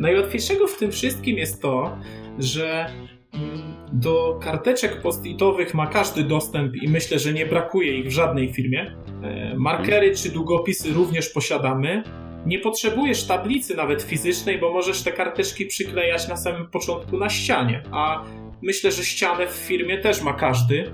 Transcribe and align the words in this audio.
Najłatwiejszego 0.00 0.66
w 0.66 0.78
tym 0.78 0.92
wszystkim 0.92 1.38
jest 1.38 1.62
to, 1.62 1.98
że 2.38 2.86
mm, 3.34 3.76
do 3.92 4.38
karteczek 4.42 5.02
post-itowych 5.02 5.74
ma 5.74 5.86
każdy 5.86 6.22
dostęp 6.22 6.76
i 6.76 6.88
myślę, 6.88 7.18
że 7.18 7.32
nie 7.32 7.46
brakuje 7.46 7.98
ich 7.98 8.06
w 8.06 8.10
żadnej 8.10 8.52
firmie. 8.52 8.96
E, 9.22 9.54
markery 9.56 10.14
czy 10.14 10.30
długopisy 10.30 10.92
również 10.92 11.28
posiadamy. 11.28 12.02
Nie 12.46 12.58
potrzebujesz 12.58 13.26
tablicy 13.26 13.76
nawet 13.76 14.02
fizycznej, 14.02 14.58
bo 14.58 14.72
możesz 14.72 15.02
te 15.02 15.12
karteczki 15.12 15.66
przyklejać 15.66 16.28
na 16.28 16.36
samym 16.36 16.66
początku 16.66 17.18
na 17.18 17.28
ścianie, 17.28 17.82
a 17.92 18.24
myślę, 18.62 18.92
że 18.92 19.04
ścianę 19.04 19.46
w 19.46 19.54
firmie 19.54 19.98
też 19.98 20.22
ma 20.22 20.32
każdy. 20.32 20.90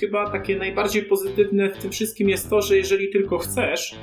Chyba 0.00 0.30
takie 0.30 0.56
najbardziej 0.56 1.02
pozytywne 1.02 1.70
w 1.70 1.78
tym 1.78 1.92
wszystkim 1.92 2.28
jest 2.28 2.50
to, 2.50 2.62
że 2.62 2.76
jeżeli 2.76 3.10
tylko 3.10 3.38
chcesz, 3.38 3.96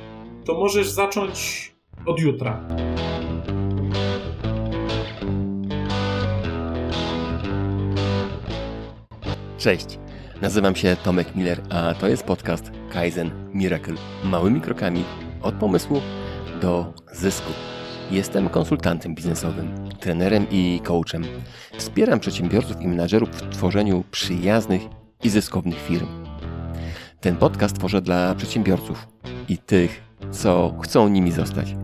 to 0.44 0.54
możesz 0.54 0.88
zacząć 0.88 1.70
od 2.06 2.20
jutra. 2.20 2.66
Cześć, 9.64 9.98
nazywam 10.42 10.76
się 10.76 10.96
Tomek 11.04 11.36
Miller, 11.36 11.60
a 11.70 11.94
to 11.94 12.08
jest 12.08 12.24
podcast 12.24 12.70
Kaizen 12.92 13.30
Miracle. 13.54 13.94
Małymi 14.24 14.60
krokami 14.60 15.04
od 15.42 15.54
pomysłu 15.54 16.00
do 16.60 16.94
zysku. 17.12 17.52
Jestem 18.10 18.48
konsultantem 18.48 19.14
biznesowym, 19.14 19.88
trenerem 20.00 20.46
i 20.50 20.80
coachem. 20.84 21.24
Wspieram 21.78 22.20
przedsiębiorców 22.20 22.80
i 22.80 22.88
menadżerów 22.88 23.28
w 23.28 23.50
tworzeniu 23.50 24.04
przyjaznych 24.10 24.82
i 25.22 25.30
zyskownych 25.30 25.78
firm. 25.78 26.06
Ten 27.20 27.36
podcast 27.36 27.78
tworzę 27.78 28.02
dla 28.02 28.34
przedsiębiorców 28.34 29.08
i 29.48 29.58
tych, 29.58 30.02
co 30.30 30.74
chcą 30.82 31.08
nimi 31.08 31.32
zostać. 31.32 31.74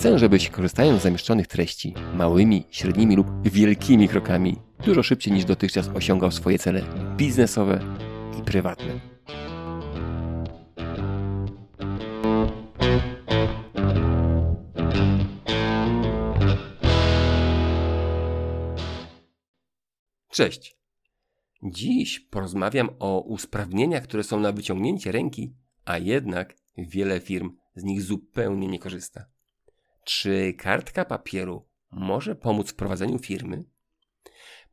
Chcę, 0.00 0.18
żebyś 0.18 0.48
korzystając 0.48 1.00
z 1.00 1.02
zamieszczonych 1.02 1.46
treści 1.46 1.94
małymi, 2.14 2.64
średnimi 2.70 3.16
lub 3.16 3.26
wielkimi 3.42 4.08
krokami 4.08 4.56
dużo 4.84 5.02
szybciej 5.02 5.32
niż 5.32 5.44
dotychczas 5.44 5.88
osiągał 5.88 6.30
swoje 6.30 6.58
cele 6.58 6.82
biznesowe 7.16 7.96
i 8.40 8.42
prywatne. 8.42 9.00
Cześć. 20.30 20.76
Dziś 21.62 22.20
porozmawiam 22.20 22.90
o 22.98 23.20
usprawnieniach, 23.20 24.02
które 24.02 24.22
są 24.22 24.40
na 24.40 24.52
wyciągnięcie 24.52 25.12
ręki, 25.12 25.54
a 25.84 25.98
jednak 25.98 26.56
wiele 26.78 27.20
firm 27.20 27.56
z 27.74 27.84
nich 27.84 28.02
zupełnie 28.02 28.68
nie 28.68 28.78
korzysta. 28.78 29.39
Czy 30.12 30.54
kartka 30.58 31.04
papieru 31.04 31.68
może 31.90 32.34
pomóc 32.34 32.70
w 32.70 32.74
prowadzeniu 32.74 33.18
firmy? 33.18 33.64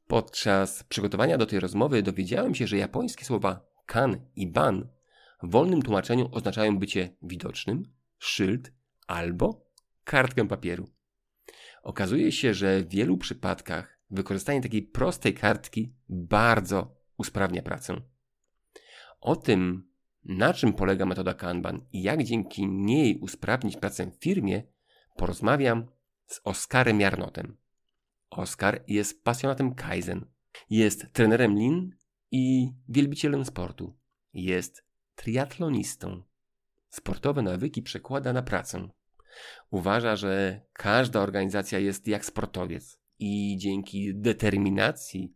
Podczas 0.08 0.84
przygotowania 0.84 1.38
do 1.38 1.46
tej 1.46 1.60
rozmowy 1.60 2.04
dowiedziałem 2.04 2.56
się, 2.56 2.68
że 2.68 2.78
japońskie 2.78 3.26
słowa 3.26 3.70
kan 3.86 4.22
i 4.36 4.48
ban 4.48 4.88
w 5.44 5.52
wolnym 5.52 5.82
tłumaczeniu 5.82 6.30
oznaczają 6.32 6.80
bycie 6.80 7.16
widocznym, 7.22 7.94
szyld 8.20 8.72
albo 9.08 9.66
kartkę 10.04 10.48
papieru. 10.48 10.90
Okazuje 11.84 12.32
się, 12.32 12.54
że 12.54 12.82
w 12.82 12.90
wielu 12.90 13.18
przypadkach 13.18 14.00
wykorzystanie 14.10 14.62
takiej 14.62 14.84
prostej 14.84 15.34
kartki 15.34 15.94
bardzo 16.10 16.96
usprawnia 17.18 17.62
pracę. 17.62 18.02
O 19.22 19.36
tym, 19.36 19.90
na 20.26 20.54
czym 20.54 20.74
polega 20.74 21.06
metoda 21.06 21.34
Kanban 21.34 21.86
i 21.92 22.02
jak 22.02 22.24
dzięki 22.24 22.68
niej 22.68 23.20
usprawnić 23.20 23.78
pracę 23.78 24.12
w 24.12 24.24
firmie, 24.24 24.77
porozmawiam 25.18 25.88
z 26.26 26.42
Oskarem 26.44 27.02
Jarnotem. 27.02 27.58
Oskar 28.30 28.84
jest 28.88 29.24
pasjonatem 29.24 29.76
Kaizen. 29.76 30.26
Jest 30.70 31.14
trenerem 31.14 31.56
lin 31.58 31.96
i 32.32 32.72
wielbicielem 32.90 33.46
sportu. 33.46 33.98
Jest 34.34 34.84
triatlonistą. 35.16 36.24
Sportowe 36.90 37.42
nawyki 37.42 37.82
przekłada 37.82 38.34
na 38.34 38.42
pracę. 38.42 38.90
Uważa, 39.70 40.16
że 40.16 40.62
każda 40.74 41.20
organizacja 41.20 41.80
jest 41.80 42.08
jak 42.08 42.26
sportowiec 42.26 43.00
i 43.20 43.58
dzięki 43.58 44.16
determinacji, 44.16 45.34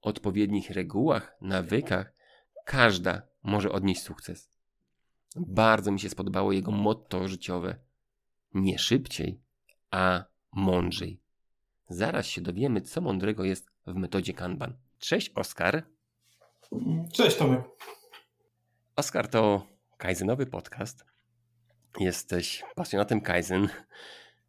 odpowiednich 0.00 0.70
regułach, 0.70 1.36
nawykach, 1.40 2.12
każda 2.64 3.22
może 3.42 3.72
odnieść 3.72 4.02
sukces. 4.02 4.50
Bardzo 5.36 5.92
mi 5.92 6.00
się 6.00 6.08
spodobało 6.08 6.52
jego 6.52 6.70
motto 6.70 7.28
życiowe. 7.28 7.76
Nie 8.54 8.78
szybciej, 8.78 9.40
a 9.90 10.24
mądrzej. 10.52 11.20
Zaraz 11.88 12.26
się 12.26 12.40
dowiemy, 12.40 12.80
co 12.80 13.00
mądrego 13.00 13.44
jest 13.44 13.70
w 13.86 13.94
metodzie 13.94 14.32
Kanban. 14.32 14.76
Cześć, 14.98 15.32
Oskar. 15.34 15.86
Cześć, 17.12 17.36
Tomek. 17.36 17.60
Oskar 18.96 19.28
to 19.28 19.66
Kaizenowy 19.98 20.46
podcast. 20.46 21.04
Jesteś 22.00 22.64
pasjonatem 22.74 23.20
Kaizen. 23.20 23.68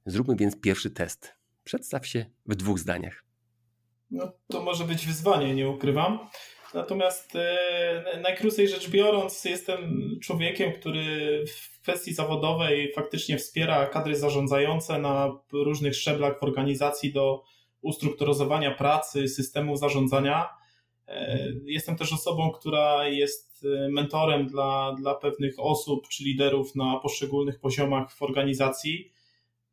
Zróbmy 0.05 0.35
więc 0.35 0.61
pierwszy 0.61 0.91
test. 0.91 1.35
Przedstaw 1.63 2.07
się 2.07 2.25
w 2.45 2.55
dwóch 2.55 2.79
zdaniach. 2.79 3.23
No, 4.11 4.31
to 4.47 4.61
może 4.61 4.83
być 4.83 5.07
wyzwanie, 5.07 5.55
nie 5.55 5.69
ukrywam. 5.69 6.19
Natomiast 6.75 7.35
e, 7.35 8.19
najkrócej 8.23 8.67
rzecz 8.67 8.89
biorąc, 8.89 9.45
jestem 9.45 10.09
człowiekiem, 10.23 10.73
który 10.73 11.43
w 11.47 11.81
kwestii 11.81 12.13
zawodowej 12.13 12.93
faktycznie 12.93 13.37
wspiera 13.37 13.85
kadry 13.85 14.15
zarządzające 14.15 14.99
na 14.99 15.39
różnych 15.51 15.95
szczeblach 15.95 16.39
w 16.39 16.43
organizacji 16.43 17.13
do 17.13 17.43
ustrukturyzowania 17.81 18.71
pracy, 18.71 19.27
systemu 19.27 19.77
zarządzania. 19.77 20.49
E, 21.07 21.39
jestem 21.65 21.95
też 21.95 22.13
osobą, 22.13 22.51
która 22.51 23.07
jest 23.07 23.65
e, 23.65 23.89
mentorem 23.89 24.47
dla, 24.47 24.95
dla 24.99 25.15
pewnych 25.15 25.55
osób 25.57 26.07
czy 26.07 26.23
liderów 26.23 26.75
na 26.75 26.99
poszczególnych 26.99 27.59
poziomach 27.59 28.11
w 28.11 28.21
organizacji. 28.21 29.11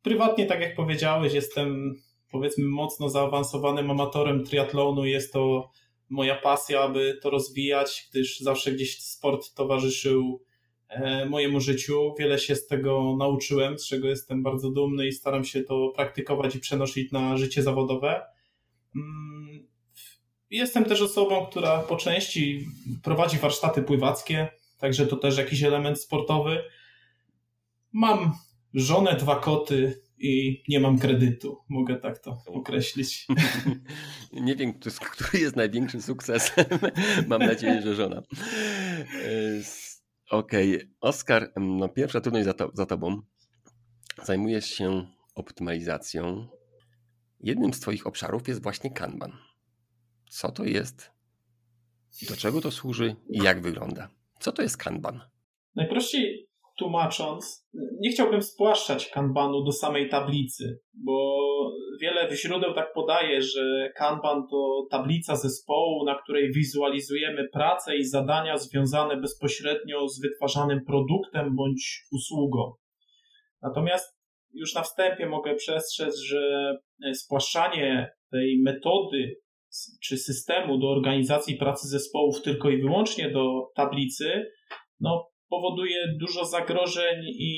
Prywatnie, 0.01 0.45
tak 0.45 0.61
jak 0.61 0.75
powiedziałeś, 0.75 1.33
jestem 1.33 1.95
powiedzmy 2.31 2.65
mocno 2.65 3.09
zaawansowanym 3.09 3.91
amatorem 3.91 4.43
triatlonu. 4.43 5.05
Jest 5.05 5.33
to 5.33 5.71
moja 6.09 6.35
pasja, 6.35 6.81
aby 6.81 7.19
to 7.21 7.29
rozwijać, 7.29 8.07
gdyż 8.11 8.39
zawsze 8.39 8.71
gdzieś 8.71 9.01
sport 9.01 9.53
towarzyszył 9.53 10.43
e, 10.89 11.25
mojemu 11.25 11.59
życiu. 11.59 12.13
Wiele 12.19 12.39
się 12.39 12.55
z 12.55 12.67
tego 12.67 13.15
nauczyłem, 13.19 13.79
z 13.79 13.87
czego 13.87 14.07
jestem 14.07 14.43
bardzo 14.43 14.71
dumny 14.71 15.07
i 15.07 15.11
staram 15.11 15.45
się 15.45 15.63
to 15.63 15.91
praktykować 15.95 16.55
i 16.55 16.59
przenosić 16.59 17.11
na 17.11 17.37
życie 17.37 17.63
zawodowe. 17.63 18.21
Mm, 18.95 19.67
jestem 20.49 20.85
też 20.85 21.01
osobą, 21.01 21.45
która 21.45 21.79
po 21.79 21.95
części 21.95 22.67
prowadzi 23.03 23.37
warsztaty 23.37 23.81
pływackie, 23.81 24.47
także 24.77 25.07
to 25.07 25.17
też 25.17 25.37
jakiś 25.37 25.63
element 25.63 26.01
sportowy. 26.01 26.63
Mam 27.91 28.33
żonę, 28.73 29.15
dwa 29.15 29.35
koty, 29.35 30.02
i 30.23 30.63
nie 30.67 30.79
mam 30.79 30.99
kredytu. 30.99 31.57
Mogę 31.69 31.95
tak 31.95 32.19
to 32.19 32.43
określić. 32.45 33.27
nie 34.33 34.55
wiem, 34.55 34.73
który 35.11 35.39
jest 35.39 35.55
największym 35.55 36.01
sukcesem. 36.01 36.65
mam 37.27 37.41
nadzieję, 37.41 37.81
że 37.81 37.95
żona. 37.95 38.23
Okej, 40.29 40.75
okay. 40.75 40.89
Oskar, 40.99 41.51
no 41.55 41.89
pierwsza 41.89 42.21
trudność 42.21 42.45
za, 42.45 42.53
to, 42.53 42.71
za 42.73 42.85
tobą. 42.85 43.21
Zajmujesz 44.23 44.65
się 44.65 45.07
optymalizacją. 45.35 46.47
Jednym 47.39 47.73
z 47.73 47.79
twoich 47.79 48.07
obszarów 48.07 48.47
jest 48.47 48.63
właśnie 48.63 48.91
Kanban. 48.91 49.31
Co 50.29 50.51
to 50.51 50.63
jest? 50.63 51.11
Do 52.29 52.35
czego 52.35 52.61
to 52.61 52.71
służy 52.71 53.15
i 53.29 53.43
jak 53.43 53.61
wygląda? 53.61 54.09
Co 54.39 54.51
to 54.51 54.61
jest 54.61 54.77
Kanban? 54.77 55.21
Najprościej 55.75 56.32
tłumacząc, 56.77 57.67
nie 57.99 58.09
chciałbym 58.09 58.41
spłaszczać 58.41 59.09
kanbanu 59.09 59.63
do 59.63 59.71
samej 59.71 60.09
tablicy, 60.09 60.79
bo 60.93 61.39
wiele 62.01 62.35
źródeł 62.35 62.73
tak 62.73 62.93
podaje, 62.93 63.41
że 63.41 63.91
kanban 63.95 64.47
to 64.51 64.87
tablica 64.91 65.35
zespołu, 65.35 66.05
na 66.05 66.21
której 66.23 66.51
wizualizujemy 66.51 67.49
pracę 67.53 67.97
i 67.97 68.05
zadania 68.05 68.57
związane 68.57 69.17
bezpośrednio 69.17 70.07
z 70.07 70.21
wytwarzanym 70.21 70.85
produktem 70.85 71.55
bądź 71.55 72.03
usługą. 72.11 72.73
Natomiast 73.61 74.17
już 74.53 74.75
na 74.75 74.81
wstępie 74.81 75.25
mogę 75.25 75.55
przestrzec, 75.55 76.19
że 76.19 76.73
spłaszczanie 77.13 78.11
tej 78.31 78.61
metody 78.63 79.35
czy 80.03 80.17
systemu 80.17 80.77
do 80.77 80.87
organizacji 80.87 81.55
pracy 81.55 81.87
zespołów 81.87 82.41
tylko 82.41 82.69
i 82.69 82.81
wyłącznie 82.81 83.31
do 83.31 83.71
tablicy, 83.75 84.51
no 84.99 85.32
powoduje 85.55 85.97
dużo 86.19 86.45
zagrożeń 86.45 87.25
i, 87.25 87.51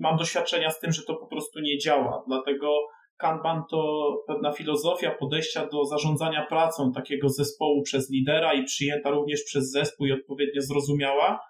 mam 0.00 0.16
doświadczenia 0.16 0.70
z 0.70 0.80
tym, 0.80 0.92
że 0.92 1.02
to 1.02 1.14
po 1.14 1.26
prostu 1.26 1.60
nie 1.60 1.78
działa. 1.78 2.24
Dlatego 2.26 2.74
Kanban 3.16 3.62
to 3.70 4.12
pewna 4.26 4.52
filozofia 4.52 5.10
podejścia 5.10 5.66
do 5.66 5.84
zarządzania 5.84 6.46
pracą 6.46 6.92
takiego 6.92 7.28
zespołu 7.28 7.82
przez 7.82 8.10
lidera 8.10 8.54
i 8.54 8.64
przyjęta 8.64 9.10
również 9.10 9.42
przez 9.42 9.70
zespół 9.70 10.06
i 10.06 10.12
odpowiednio 10.12 10.62
zrozumiała, 10.62 11.40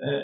e, 0.00 0.22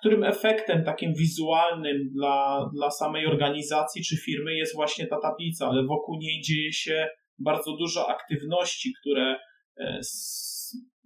którym 0.00 0.24
efektem 0.24 0.84
takim 0.84 1.14
wizualnym 1.14 2.08
dla, 2.14 2.70
dla 2.74 2.90
samej 2.90 3.26
organizacji 3.26 4.04
czy 4.04 4.16
firmy 4.16 4.54
jest 4.54 4.74
właśnie 4.74 5.06
ta 5.06 5.20
tablica, 5.20 5.68
ale 5.68 5.86
wokół 5.86 6.16
niej 6.18 6.40
dzieje 6.40 6.72
się 6.72 7.08
bardzo 7.38 7.76
dużo 7.76 8.08
aktywności, 8.08 8.92
które 9.00 9.36
e, 9.76 9.98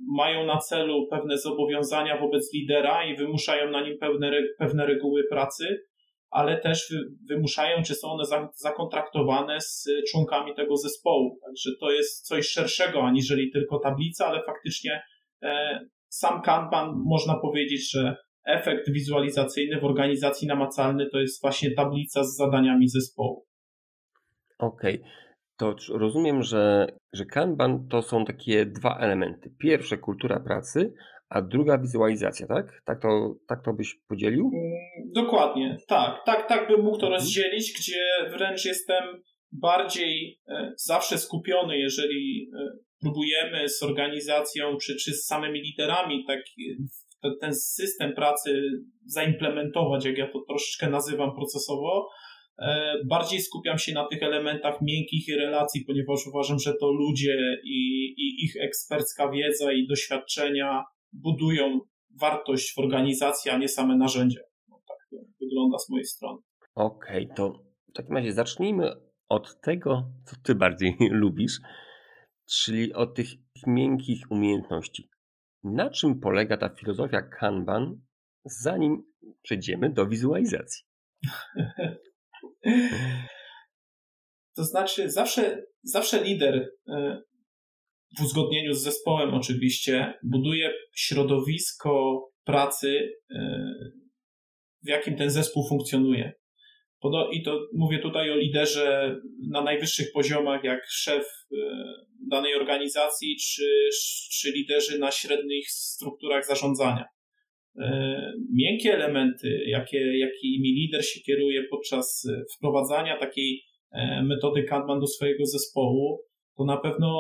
mają 0.09 0.47
na 0.47 0.59
celu 0.59 1.07
pewne 1.11 1.39
zobowiązania 1.39 2.21
wobec 2.21 2.55
lidera 2.55 3.05
i 3.05 3.17
wymuszają 3.17 3.71
na 3.71 3.83
nim 3.83 3.99
pewne, 3.99 4.33
pewne 4.59 4.87
reguły 4.87 5.25
pracy, 5.31 5.85
ale 6.31 6.61
też 6.61 6.95
wymuszają, 7.29 7.83
czy 7.83 7.95
są 7.95 8.09
one 8.09 8.25
zakontraktowane 8.55 9.61
z 9.61 9.89
członkami 10.11 10.55
tego 10.55 10.77
zespołu. 10.77 11.39
Także 11.47 11.71
to 11.81 11.91
jest 11.91 12.27
coś 12.27 12.49
szerszego 12.49 13.03
aniżeli 13.03 13.51
tylko 13.51 13.79
tablica, 13.79 14.27
ale 14.27 14.43
faktycznie 14.43 15.03
e, 15.43 15.81
sam 16.09 16.43
Kanban 16.43 16.95
można 17.07 17.35
powiedzieć, 17.39 17.91
że 17.91 18.17
efekt 18.45 18.91
wizualizacyjny 18.93 19.81
w 19.81 19.85
organizacji 19.85 20.49
namacalny 20.49 21.07
to 21.11 21.19
jest 21.19 21.43
właśnie 21.43 21.71
tablica 21.71 22.25
z 22.25 22.37
zadaniami 22.37 22.89
zespołu. 22.89 23.47
Okej. 24.59 25.01
Okay. 25.01 25.30
To 25.61 25.75
rozumiem, 25.89 26.43
że, 26.43 26.87
że 27.13 27.25
Kanban 27.25 27.89
to 27.89 28.03
są 28.03 28.25
takie 28.25 28.67
dwa 28.67 28.99
elementy. 28.99 29.51
Pierwsze 29.59 29.99
kultura 29.99 30.41
pracy, 30.41 30.95
a 31.29 31.43
druga 31.43 31.79
wizualizacja, 31.79 32.47
tak? 32.47 32.83
Tak 32.85 33.03
to, 33.03 33.35
tak 33.49 33.65
to 33.65 33.73
byś 33.73 33.95
podzielił? 34.09 34.51
Mm, 34.55 35.13
dokładnie, 35.15 35.77
tak. 35.89 36.23
Tak, 36.27 36.49
tak 36.49 36.69
bym 36.69 36.81
mógł 36.81 36.99
to 36.99 37.07
mhm. 37.07 37.13
rozdzielić, 37.13 37.73
gdzie 37.79 38.31
wręcz 38.31 38.65
jestem 38.65 39.05
bardziej 39.53 40.41
e, 40.49 40.73
zawsze 40.77 41.19
skupiony, 41.19 41.79
jeżeli 41.79 42.51
e, 42.55 42.69
próbujemy 43.01 43.69
z 43.69 43.83
organizacją 43.83 44.77
czy, 44.77 44.97
czy 44.97 45.13
z 45.13 45.27
samymi 45.27 45.61
liderami 45.61 46.25
tak, 46.27 46.41
ten 47.41 47.55
system 47.55 48.13
pracy 48.13 48.71
zaimplementować, 49.07 50.05
jak 50.05 50.19
ja 50.19 50.27
to 50.33 50.41
troszeczkę 50.49 50.91
nazywam 50.91 51.35
procesowo, 51.35 52.09
e, 52.09 52.30
bardziej 53.07 53.41
skupiam 53.41 53.79
się 53.79 53.93
na 53.93 54.07
tych 54.07 54.23
elementach 54.23 54.75
miękkich 54.83 55.29
i 55.29 55.37
relacji, 55.37 55.85
ponieważ 55.85 56.27
uważam, 56.27 56.59
że 56.59 56.75
to 56.75 56.93
ludzie 56.93 57.61
i, 57.65 58.07
i 58.17 58.45
ich 58.45 58.57
ekspercka 58.57 59.31
wiedza 59.31 59.73
i 59.73 59.87
doświadczenia 59.87 60.85
budują 61.13 61.81
wartość 62.21 62.75
w 62.75 62.79
organizacji, 62.79 63.51
a 63.51 63.59
nie 63.59 63.69
same 63.69 63.97
narzędzia. 63.97 64.41
No, 64.69 64.81
tak 64.89 65.21
wygląda 65.41 65.79
z 65.79 65.89
mojej 65.89 66.05
strony. 66.05 66.39
Okej, 66.75 67.25
okay, 67.25 67.37
to 67.37 67.65
w 67.89 67.93
takim 67.93 68.17
razie 68.17 68.33
zacznijmy 68.33 68.93
od 69.29 69.61
tego, 69.61 70.13
co 70.25 70.37
ty 70.43 70.55
bardziej 70.55 70.97
lubisz, 71.11 71.61
czyli 72.51 72.93
od 72.95 73.15
tych 73.15 73.29
miękkich 73.67 74.31
umiejętności. 74.31 75.09
Na 75.65 75.91
czym 75.91 76.21
polega 76.21 76.57
ta 76.57 76.69
filozofia 76.69 77.23
Kanban, 77.23 78.01
zanim 78.45 79.03
przejdziemy 79.43 79.91
do 79.91 80.07
wizualizacji? 80.07 80.85
To 84.57 84.65
znaczy, 84.65 85.11
zawsze, 85.11 85.63
zawsze 85.83 86.25
lider 86.25 86.71
e, 86.89 87.23
w 88.19 88.23
uzgodnieniu 88.23 88.75
z 88.75 88.83
zespołem 88.83 89.35
oczywiście 89.35 90.15
buduje 90.23 90.73
środowisko 90.95 92.23
pracy, 92.45 93.13
e, 93.31 93.65
w 94.85 94.89
jakim 94.89 95.17
ten 95.17 95.31
zespół 95.31 95.69
funkcjonuje. 95.69 96.33
I 97.33 97.43
to 97.43 97.61
mówię 97.75 97.99
tutaj 97.99 98.31
o 98.31 98.37
liderze 98.37 99.17
na 99.51 99.63
najwyższych 99.63 100.13
poziomach, 100.13 100.65
jak 100.65 100.81
szef 100.89 101.25
e, 101.25 101.57
danej 102.31 102.55
organizacji, 102.55 103.37
czy, 103.37 103.89
czy 104.33 104.53
liderzy 104.53 104.99
na 104.99 105.11
średnich 105.11 105.71
strukturach 105.71 106.47
zarządzania. 106.47 107.05
E, 107.79 108.33
miękkie 108.55 108.95
elementy, 108.95 109.65
jakie, 109.67 110.19
jakimi 110.19 110.73
lider 110.73 111.05
się 111.05 111.21
kieruje 111.21 111.65
podczas 111.71 112.29
wprowadzania 112.57 113.19
takiej 113.19 113.63
metody 114.23 114.63
Kanban 114.63 115.01
do 115.01 115.07
swojego 115.07 115.47
zespołu, 115.47 116.21
to 116.57 116.65
na 116.65 116.77
pewno 116.77 117.11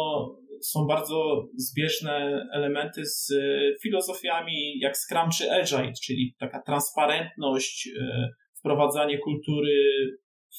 są 0.62 0.86
bardzo 0.86 1.48
zbieżne 1.56 2.46
elementy 2.52 3.06
z 3.06 3.30
e, 3.30 3.60
filozofiami 3.82 4.78
jak 4.78 4.96
Scrum 4.96 5.30
czy 5.38 5.52
Agile, 5.52 5.92
czyli 6.04 6.34
taka 6.38 6.62
transparentność, 6.62 7.88
e, 8.00 8.28
wprowadzanie 8.58 9.18
kultury 9.18 9.72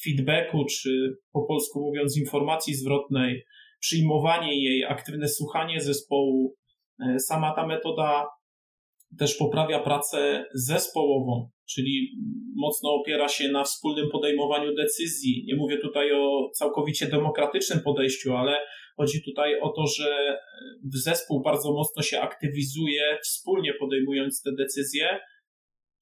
feedbacku, 0.04 0.66
czy 0.66 1.16
po 1.32 1.42
polsku 1.42 1.80
mówiąc 1.80 2.18
informacji 2.18 2.76
zwrotnej, 2.76 3.44
przyjmowanie 3.80 4.64
jej, 4.64 4.86
aktywne 4.86 5.28
słuchanie 5.28 5.82
zespołu. 5.82 6.56
E, 7.00 7.20
sama 7.20 7.56
ta 7.56 7.68
metoda 7.68 8.28
też 9.19 9.36
poprawia 9.36 9.80
pracę 9.80 10.46
zespołową, 10.54 11.50
czyli 11.69 12.12
mocno 12.56 12.90
opiera 12.90 13.28
się 13.28 13.52
na 13.52 13.63
wspólnym 13.63 14.10
podejmowaniu 14.12 14.75
decyzji. 14.75 15.46
Nie 15.48 15.56
mówię 15.56 15.78
tutaj 15.78 16.13
o 16.13 16.50
całkowicie 16.56 17.08
demokratycznym 17.08 17.80
podejściu, 17.80 18.36
ale 18.36 18.60
chodzi 18.98 19.24
tutaj 19.24 19.60
o 19.60 19.69
to, 19.69 19.88
że 19.88 20.38
zespół 20.94 21.42
bardzo 21.42 21.74
mocno 21.74 22.04
się 22.04 22.22
aktywizuje, 22.22 23.18
wspólnie 23.24 23.74
podejmując 23.80 24.42
te 24.42 24.52
decyzje. 24.58 25.19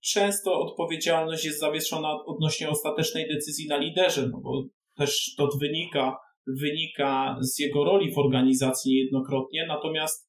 Często 0.03 0.59
odpowiedzialność 0.59 1.45
jest 1.45 1.59
zawieszona 1.59 2.17
odnośnie 2.25 2.69
ostatecznej 2.69 3.27
decyzji 3.27 3.67
na 3.67 3.77
liderze, 3.77 4.27
no 4.31 4.39
bo 4.43 4.63
też 4.97 5.35
to 5.37 5.49
wynika, 5.61 6.17
wynika 6.47 7.37
z 7.41 7.59
jego 7.59 7.83
roli 7.83 8.13
w 8.13 8.17
organizacji 8.17 8.91
niejednokrotnie, 8.91 9.65
natomiast 9.67 10.28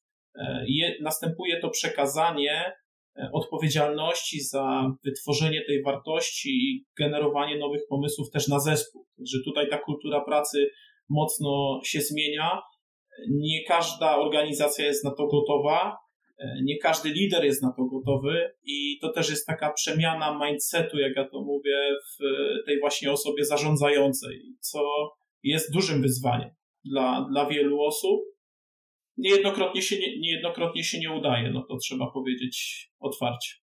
je, 0.67 0.95
następuje 1.01 1.59
to 1.59 1.69
przekazanie 1.69 2.73
E, 3.17 3.29
odpowiedzialności 3.33 4.41
za 4.41 4.91
wytworzenie 5.03 5.61
tej 5.67 5.83
wartości 5.83 6.49
i 6.49 6.85
generowanie 6.99 7.57
nowych 7.57 7.81
pomysłów 7.89 8.31
też 8.31 8.47
na 8.47 8.59
zespół. 8.59 9.05
Że 9.17 9.37
tutaj 9.45 9.69
ta 9.69 9.77
kultura 9.77 10.21
pracy 10.25 10.71
mocno 11.09 11.81
się 11.83 12.01
zmienia. 12.01 12.61
Nie 13.29 13.63
każda 13.67 14.17
organizacja 14.17 14.85
jest 14.85 15.03
na 15.03 15.11
to 15.11 15.27
gotowa, 15.27 15.97
e, 16.37 16.57
nie 16.63 16.77
każdy 16.77 17.09
lider 17.09 17.45
jest 17.45 17.63
na 17.63 17.73
to 17.77 17.85
gotowy 17.85 18.51
i 18.65 18.99
to 19.01 19.11
też 19.11 19.29
jest 19.29 19.47
taka 19.47 19.73
przemiana 19.73 20.39
mindsetu, 20.45 20.99
jak 20.99 21.15
ja 21.15 21.29
to 21.29 21.41
mówię, 21.41 21.77
w 22.11 22.23
tej 22.65 22.79
właśnie 22.79 23.11
osobie 23.11 23.45
zarządzającej, 23.45 24.41
co 24.59 24.79
jest 25.43 25.73
dużym 25.73 26.01
wyzwaniem 26.01 26.49
dla, 26.85 27.27
dla 27.31 27.45
wielu 27.45 27.81
osób 27.81 28.30
niejednokrotnie 29.21 29.81
się 29.81 29.99
nie, 29.99 30.19
niejednokrotnie 30.19 30.83
się 30.83 30.99
nie 30.99 31.11
udaje, 31.11 31.51
no 31.51 31.61
to 31.69 31.77
trzeba 31.77 32.11
powiedzieć 32.11 32.87
otwarcie. 32.99 33.55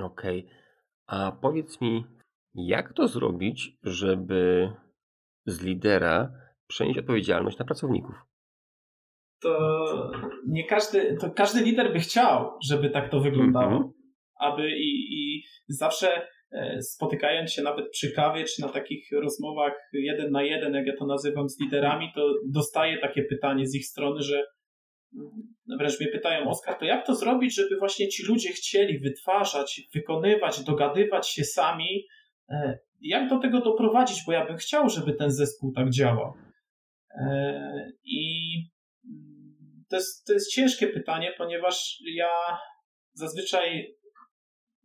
Okej. 0.00 0.44
Okay. 0.44 0.56
A 1.06 1.32
powiedz 1.32 1.80
mi, 1.80 2.04
jak 2.54 2.92
to 2.92 3.08
zrobić, 3.08 3.70
żeby 3.82 4.72
z 5.46 5.62
lidera 5.62 6.32
przenieść 6.68 6.98
odpowiedzialność 6.98 7.58
na 7.58 7.64
pracowników? 7.64 8.14
To 9.42 10.10
nie 10.46 10.64
każdy, 10.64 11.16
to 11.20 11.30
każdy 11.30 11.62
lider 11.62 11.92
by 11.92 11.98
chciał, 11.98 12.58
żeby 12.68 12.90
tak 12.90 13.10
to 13.10 13.20
wyglądało. 13.20 13.76
Mm 13.76 13.82
-hmm. 13.82 13.92
Aby 14.40 14.70
i, 14.70 15.14
i 15.14 15.42
zawsze 15.68 16.28
e, 16.52 16.82
spotykając 16.82 17.52
się 17.52 17.62
nawet 17.62 17.90
przy 17.90 18.12
kawie, 18.12 18.44
czy 18.44 18.62
na 18.62 18.68
takich 18.68 19.08
rozmowach 19.12 19.72
jeden 19.92 20.30
na 20.30 20.42
jeden, 20.42 20.74
jak 20.74 20.86
ja 20.86 20.96
to 20.98 21.06
nazywam, 21.06 21.48
z 21.48 21.60
liderami, 21.60 22.12
to 22.14 22.34
dostaję 22.52 22.98
takie 22.98 23.22
pytanie 23.22 23.66
z 23.66 23.74
ich 23.74 23.86
strony, 23.86 24.22
że 24.22 24.44
wręcz 25.78 26.00
mnie 26.00 26.08
pytają, 26.08 26.48
Oskar, 26.48 26.78
to 26.78 26.84
jak 26.84 27.06
to 27.06 27.14
zrobić, 27.14 27.54
żeby 27.54 27.76
właśnie 27.78 28.08
ci 28.08 28.26
ludzie 28.26 28.52
chcieli 28.52 28.98
wytwarzać, 28.98 29.80
wykonywać, 29.94 30.64
dogadywać 30.64 31.28
się 31.28 31.44
sami? 31.44 32.06
E, 32.48 32.78
jak 33.00 33.28
do 33.28 33.38
tego 33.38 33.60
doprowadzić? 33.60 34.24
Bo 34.26 34.32
ja 34.32 34.46
bym 34.46 34.56
chciał, 34.56 34.88
żeby 34.88 35.12
ten 35.12 35.30
zespół 35.30 35.72
tak 35.72 35.90
działał. 35.90 36.34
E, 37.10 37.92
I 38.04 38.20
to 39.88 39.96
jest, 39.96 40.26
to 40.26 40.32
jest 40.32 40.52
ciężkie 40.52 40.86
pytanie, 40.86 41.32
ponieważ 41.38 42.02
ja 42.14 42.28
zazwyczaj 43.12 43.96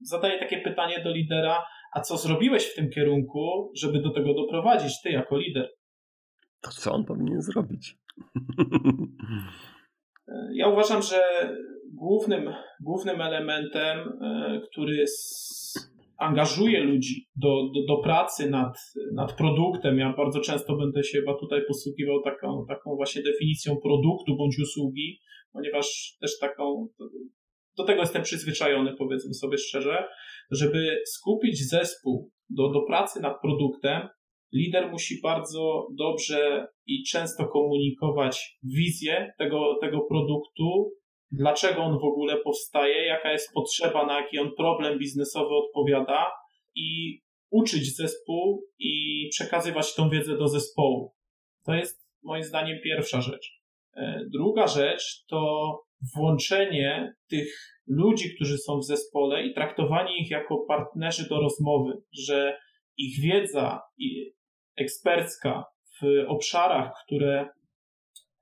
zadaję 0.01 0.39
takie 0.39 0.61
pytanie 0.61 1.03
do 1.03 1.11
lidera, 1.11 1.63
a 1.93 2.01
co 2.01 2.17
zrobiłeś 2.17 2.65
w 2.65 2.75
tym 2.75 2.89
kierunku, 2.89 3.71
żeby 3.75 4.01
do 4.01 4.09
tego 4.09 4.33
doprowadzić, 4.33 5.01
ty 5.03 5.09
jako 5.09 5.37
lider? 5.37 5.69
To 6.61 6.71
co 6.71 6.93
on 6.93 7.05
powinien 7.05 7.41
zrobić? 7.41 7.95
Ja 10.53 10.67
uważam, 10.67 11.01
że 11.01 11.21
głównym, 11.93 12.53
głównym 12.83 13.21
elementem, 13.21 13.99
e, 13.99 14.61
który 14.71 15.05
angażuje 16.17 16.83
ludzi 16.83 17.25
do, 17.35 17.49
do, 17.49 17.95
do 17.95 18.01
pracy 18.01 18.49
nad, 18.49 18.73
nad 19.13 19.33
produktem, 19.33 19.97
ja 19.97 20.13
bardzo 20.17 20.39
często 20.39 20.75
będę 20.75 21.03
się 21.03 21.19
chyba 21.19 21.37
tutaj 21.39 21.61
posługiwał 21.67 22.21
taką, 22.21 22.65
taką 22.67 22.95
właśnie 22.95 23.21
definicją 23.21 23.77
produktu 23.83 24.35
bądź 24.37 24.59
usługi, 24.59 25.19
ponieważ 25.53 26.17
też 26.21 26.39
taką, 26.39 26.87
do 27.77 27.83
tego 27.83 28.01
jestem 28.01 28.23
przyzwyczajony, 28.23 28.95
powiedzmy 28.97 29.33
sobie 29.33 29.57
szczerze, 29.57 30.07
żeby 30.51 30.97
skupić 31.05 31.69
zespół 31.69 32.31
do, 32.49 32.69
do 32.69 32.81
pracy 32.81 33.21
nad 33.21 33.41
produktem, 33.41 34.07
lider 34.53 34.91
musi 34.91 35.21
bardzo 35.23 35.87
dobrze 35.97 36.67
i 36.85 37.03
często 37.03 37.47
komunikować 37.47 38.57
wizję 38.63 39.33
tego, 39.37 39.77
tego 39.81 40.01
produktu 40.01 40.91
dlaczego 41.31 41.81
on 41.81 41.99
w 41.99 42.03
ogóle 42.03 42.37
powstaje, 42.37 43.05
jaka 43.05 43.31
jest 43.31 43.53
potrzeba, 43.53 44.05
na 44.05 44.21
jaki 44.21 44.39
on 44.39 44.51
problem 44.57 44.99
biznesowy 44.99 45.55
odpowiada 45.55 46.31
i 46.75 47.19
uczyć 47.49 47.95
zespół 47.95 48.65
i 48.79 49.27
przekazywać 49.31 49.95
tą 49.95 50.09
wiedzę 50.09 50.37
do 50.37 50.47
zespołu. 50.47 51.13
To 51.65 51.73
jest 51.73 52.07
moim 52.23 52.43
zdaniem 52.43 52.77
pierwsza 52.83 53.21
rzecz. 53.21 53.61
E, 53.95 54.25
druga 54.33 54.67
rzecz 54.67 55.25
to 55.27 55.71
włączenie 56.15 57.13
tych 57.29 57.47
ludzi, 57.87 58.35
którzy 58.35 58.57
są 58.57 58.79
w 58.79 58.85
zespole 58.85 59.45
i 59.45 59.53
traktowanie 59.53 60.17
ich 60.17 60.31
jako 60.31 60.57
partnerzy 60.67 61.29
do 61.29 61.41
rozmowy, 61.41 61.93
że 62.11 62.57
ich 62.97 63.21
wiedza 63.21 63.79
ekspercka 64.81 65.63
w 66.01 66.25
obszarach, 66.27 66.91
które, 67.05 67.49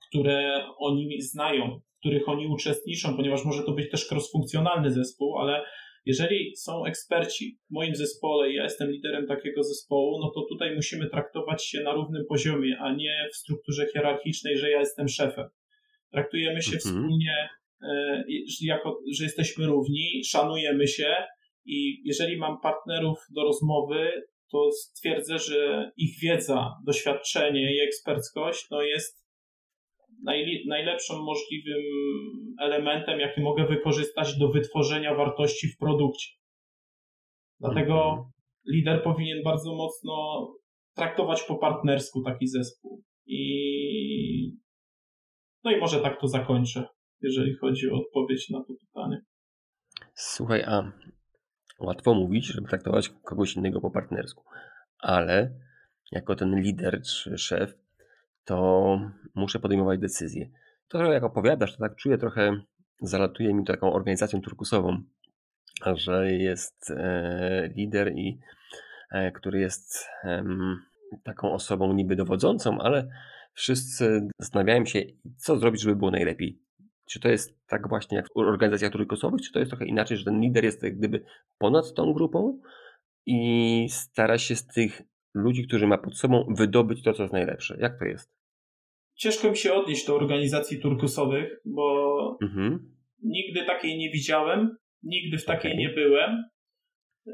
które 0.10 0.66
oni 0.78 1.22
znają, 1.22 1.80
w 1.80 2.00
których 2.00 2.30
oni 2.30 2.48
uczestniczą, 2.48 3.16
ponieważ 3.16 3.46
może 3.46 3.64
to 3.64 3.72
być 3.72 3.92
też 3.92 4.12
cross-funkcjonalny 4.12 4.92
zespół, 4.92 5.38
ale 5.38 5.66
jeżeli 6.06 6.56
są 6.56 6.86
eksperci 6.86 7.58
w 7.70 7.74
moim 7.74 7.96
zespole 7.96 8.52
i 8.52 8.56
ja 8.56 8.64
jestem 8.64 8.92
liderem 8.92 9.28
takiego 9.28 9.64
zespołu, 9.64 10.20
no 10.22 10.32
to 10.36 10.46
tutaj 10.50 10.76
musimy 10.76 11.10
traktować 11.10 11.66
się 11.66 11.82
na 11.82 11.94
równym 11.94 12.26
poziomie, 12.30 12.78
a 12.80 12.94
nie 12.94 13.28
w 13.34 13.36
strukturze 13.36 13.88
hierarchicznej, 13.94 14.58
że 14.58 14.70
ja 14.70 14.80
jestem 14.80 15.08
szefem. 15.08 15.50
Traktujemy 16.12 16.62
się 16.62 16.76
mhm. 16.76 16.80
wspólnie 16.80 17.50
e, 17.82 18.24
jako, 18.62 19.00
że 19.18 19.24
jesteśmy 19.24 19.66
równi, 19.66 20.24
szanujemy 20.26 20.88
się 20.88 21.16
i 21.66 22.02
jeżeli 22.06 22.38
mam 22.38 22.60
partnerów 22.62 23.18
do 23.36 23.44
rozmowy, 23.44 24.12
to 24.52 24.72
stwierdzę, 24.72 25.40
że 25.40 25.92
ich 25.98 26.20
wiedza, 26.22 26.76
doświadczenie 26.86 27.76
i 27.76 27.80
eksperckość 27.80 28.68
no 28.72 28.82
jest 28.82 29.20
najlepszym 30.68 31.18
możliwym 31.24 31.82
elementem, 32.62 33.20
jaki 33.20 33.42
mogę 33.42 33.66
wykorzystać 33.66 34.38
do 34.38 34.50
wytworzenia 34.50 35.16
wartości 35.16 35.68
w 35.68 35.78
produkcie. 35.78 36.30
Dlatego 37.60 38.10
mhm. 38.10 38.32
lider 38.68 39.04
powinien 39.04 39.44
bardzo 39.44 39.76
mocno 39.76 40.48
traktować 40.96 41.44
po 41.44 41.56
partnersku 41.56 42.24
taki 42.24 42.48
zespół. 42.48 43.04
I 43.26 44.58
no 45.64 45.72
i 45.72 45.78
może 45.78 46.00
tak 46.00 46.22
to 46.22 46.28
zakończę, 46.28 46.86
jeżeli 47.22 47.56
chodzi 47.56 47.90
o 47.90 47.96
odpowiedź 47.96 48.50
na 48.50 48.60
to 48.60 48.74
pytanie. 48.88 49.22
Słuchaj, 50.14 50.64
a 50.64 50.92
łatwo 51.80 52.14
mówić, 52.14 52.46
żeby 52.46 52.68
traktować 52.68 53.10
kogoś 53.10 53.56
innego 53.56 53.82
po 53.82 53.92
partnersku, 53.92 54.44
ale 55.00 55.52
jako 56.12 56.36
ten 56.36 56.60
lider 56.60 57.02
czy 57.02 57.38
szef 57.38 57.74
to 58.46 59.00
muszę 59.36 59.60
podejmować 59.60 60.00
decyzje. 60.00 60.50
To, 60.88 61.14
jak 61.14 61.24
opowiadasz, 61.24 61.74
to 61.74 61.80
tak 61.80 61.96
czuję 61.96 62.18
trochę, 62.18 62.62
zalatuje 63.02 63.54
mi 63.54 63.66
taką 63.66 63.94
organizacją 63.94 64.42
turkusową, 64.42 65.04
że 65.86 66.32
jest 66.32 66.92
e, 66.92 67.70
lider 67.76 68.14
i 68.16 68.40
e, 69.12 69.32
który 69.32 69.60
jest 69.60 70.08
taką 71.24 71.52
osobą 71.54 71.94
niby 71.94 72.16
dowodzącą, 72.16 72.80
ale 72.80 73.08
wszyscy 73.54 74.28
zastanawiają 74.40 74.86
się, 74.86 75.02
co 75.38 75.58
zrobić, 75.58 75.82
żeby 75.82 75.96
było 75.96 76.12
najlepiej. 76.12 76.69
Czy 77.10 77.20
to 77.20 77.30
jest 77.30 77.68
tak 77.68 77.90
właśnie 77.90 78.18
jak 78.18 78.28
w 78.28 78.38
organizacjach 78.38 78.92
turkusowych, 78.92 79.42
czy 79.42 79.52
to 79.52 79.60
jest 79.60 79.72
trochę 79.72 79.86
inaczej, 79.86 80.18
że 80.18 80.26
ten 80.26 80.42
lider 80.42 80.64
jest 80.64 80.84
jak 80.84 80.98
gdyby 80.98 81.26
ponad 81.58 81.94
tą 81.94 82.14
grupą 82.14 82.60
i 83.26 83.88
stara 83.90 84.38
się 84.38 84.56
z 84.56 84.68
tych 84.68 85.02
ludzi, 85.34 85.68
którzy 85.68 85.88
ma 85.88 85.98
pod 85.98 86.18
sobą, 86.18 86.46
wydobyć 86.58 87.04
to, 87.04 87.14
co 87.14 87.24
jest 87.24 87.34
najlepsze. 87.34 87.78
Jak 87.80 88.00
to 88.00 88.06
jest? 88.06 88.40
ciężko 89.20 89.50
mi 89.50 89.58
się 89.58 89.74
odnieść 89.74 90.08
do 90.08 90.16
organizacji 90.16 90.80
turkusowych, 90.80 91.62
bo 91.66 92.38
mhm. 92.42 92.96
nigdy 93.24 93.66
takiej 93.66 93.98
nie 93.98 94.10
widziałem, 94.10 94.78
nigdy 95.04 95.38
w 95.38 95.46
takiej 95.46 95.72
okay. 95.72 95.84
nie 95.84 95.90
byłem. 95.90 96.44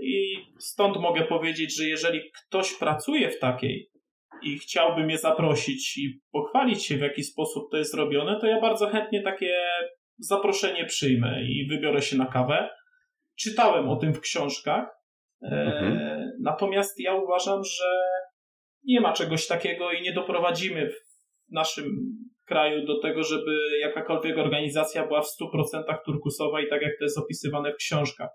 I 0.01 0.35
stąd 0.59 0.97
mogę 0.97 1.23
powiedzieć, 1.25 1.77
że 1.77 1.83
jeżeli 1.83 2.21
ktoś 2.31 2.73
pracuje 2.79 3.31
w 3.31 3.39
takiej 3.39 3.89
i 4.41 4.57
chciałby 4.59 5.03
mnie 5.03 5.17
zaprosić 5.17 5.97
i 5.97 6.21
pochwalić 6.31 6.85
się, 6.85 6.97
w 6.97 7.01
jaki 7.01 7.23
sposób 7.23 7.71
to 7.71 7.77
jest 7.77 7.93
robione, 7.93 8.39
to 8.39 8.47
ja 8.47 8.61
bardzo 8.61 8.87
chętnie 8.87 9.21
takie 9.21 9.55
zaproszenie 10.17 10.85
przyjmę 10.85 11.43
i 11.43 11.67
wybiorę 11.69 12.01
się 12.01 12.17
na 12.17 12.25
kawę. 12.25 12.69
Czytałem 13.39 13.89
o 13.89 13.95
tym 13.95 14.13
w 14.13 14.19
książkach, 14.19 14.87
e, 15.41 15.47
mhm. 15.47 16.31
natomiast 16.41 16.99
ja 16.99 17.13
uważam, 17.13 17.63
że 17.63 17.99
nie 18.83 19.01
ma 19.01 19.13
czegoś 19.13 19.47
takiego 19.47 19.91
i 19.91 20.01
nie 20.01 20.13
doprowadzimy 20.13 20.89
w 20.89 20.95
naszym 21.51 21.85
kraju 22.45 22.85
do 22.85 22.99
tego, 22.99 23.23
żeby 23.23 23.51
jakakolwiek 23.81 24.37
organizacja 24.37 25.07
była 25.07 25.21
w 25.21 25.27
100% 25.41 25.97
turkusowa 26.05 26.61
i 26.61 26.69
tak 26.69 26.81
jak 26.81 26.91
to 26.99 27.03
jest 27.03 27.17
opisywane 27.17 27.73
w 27.73 27.75
książkach. 27.75 28.29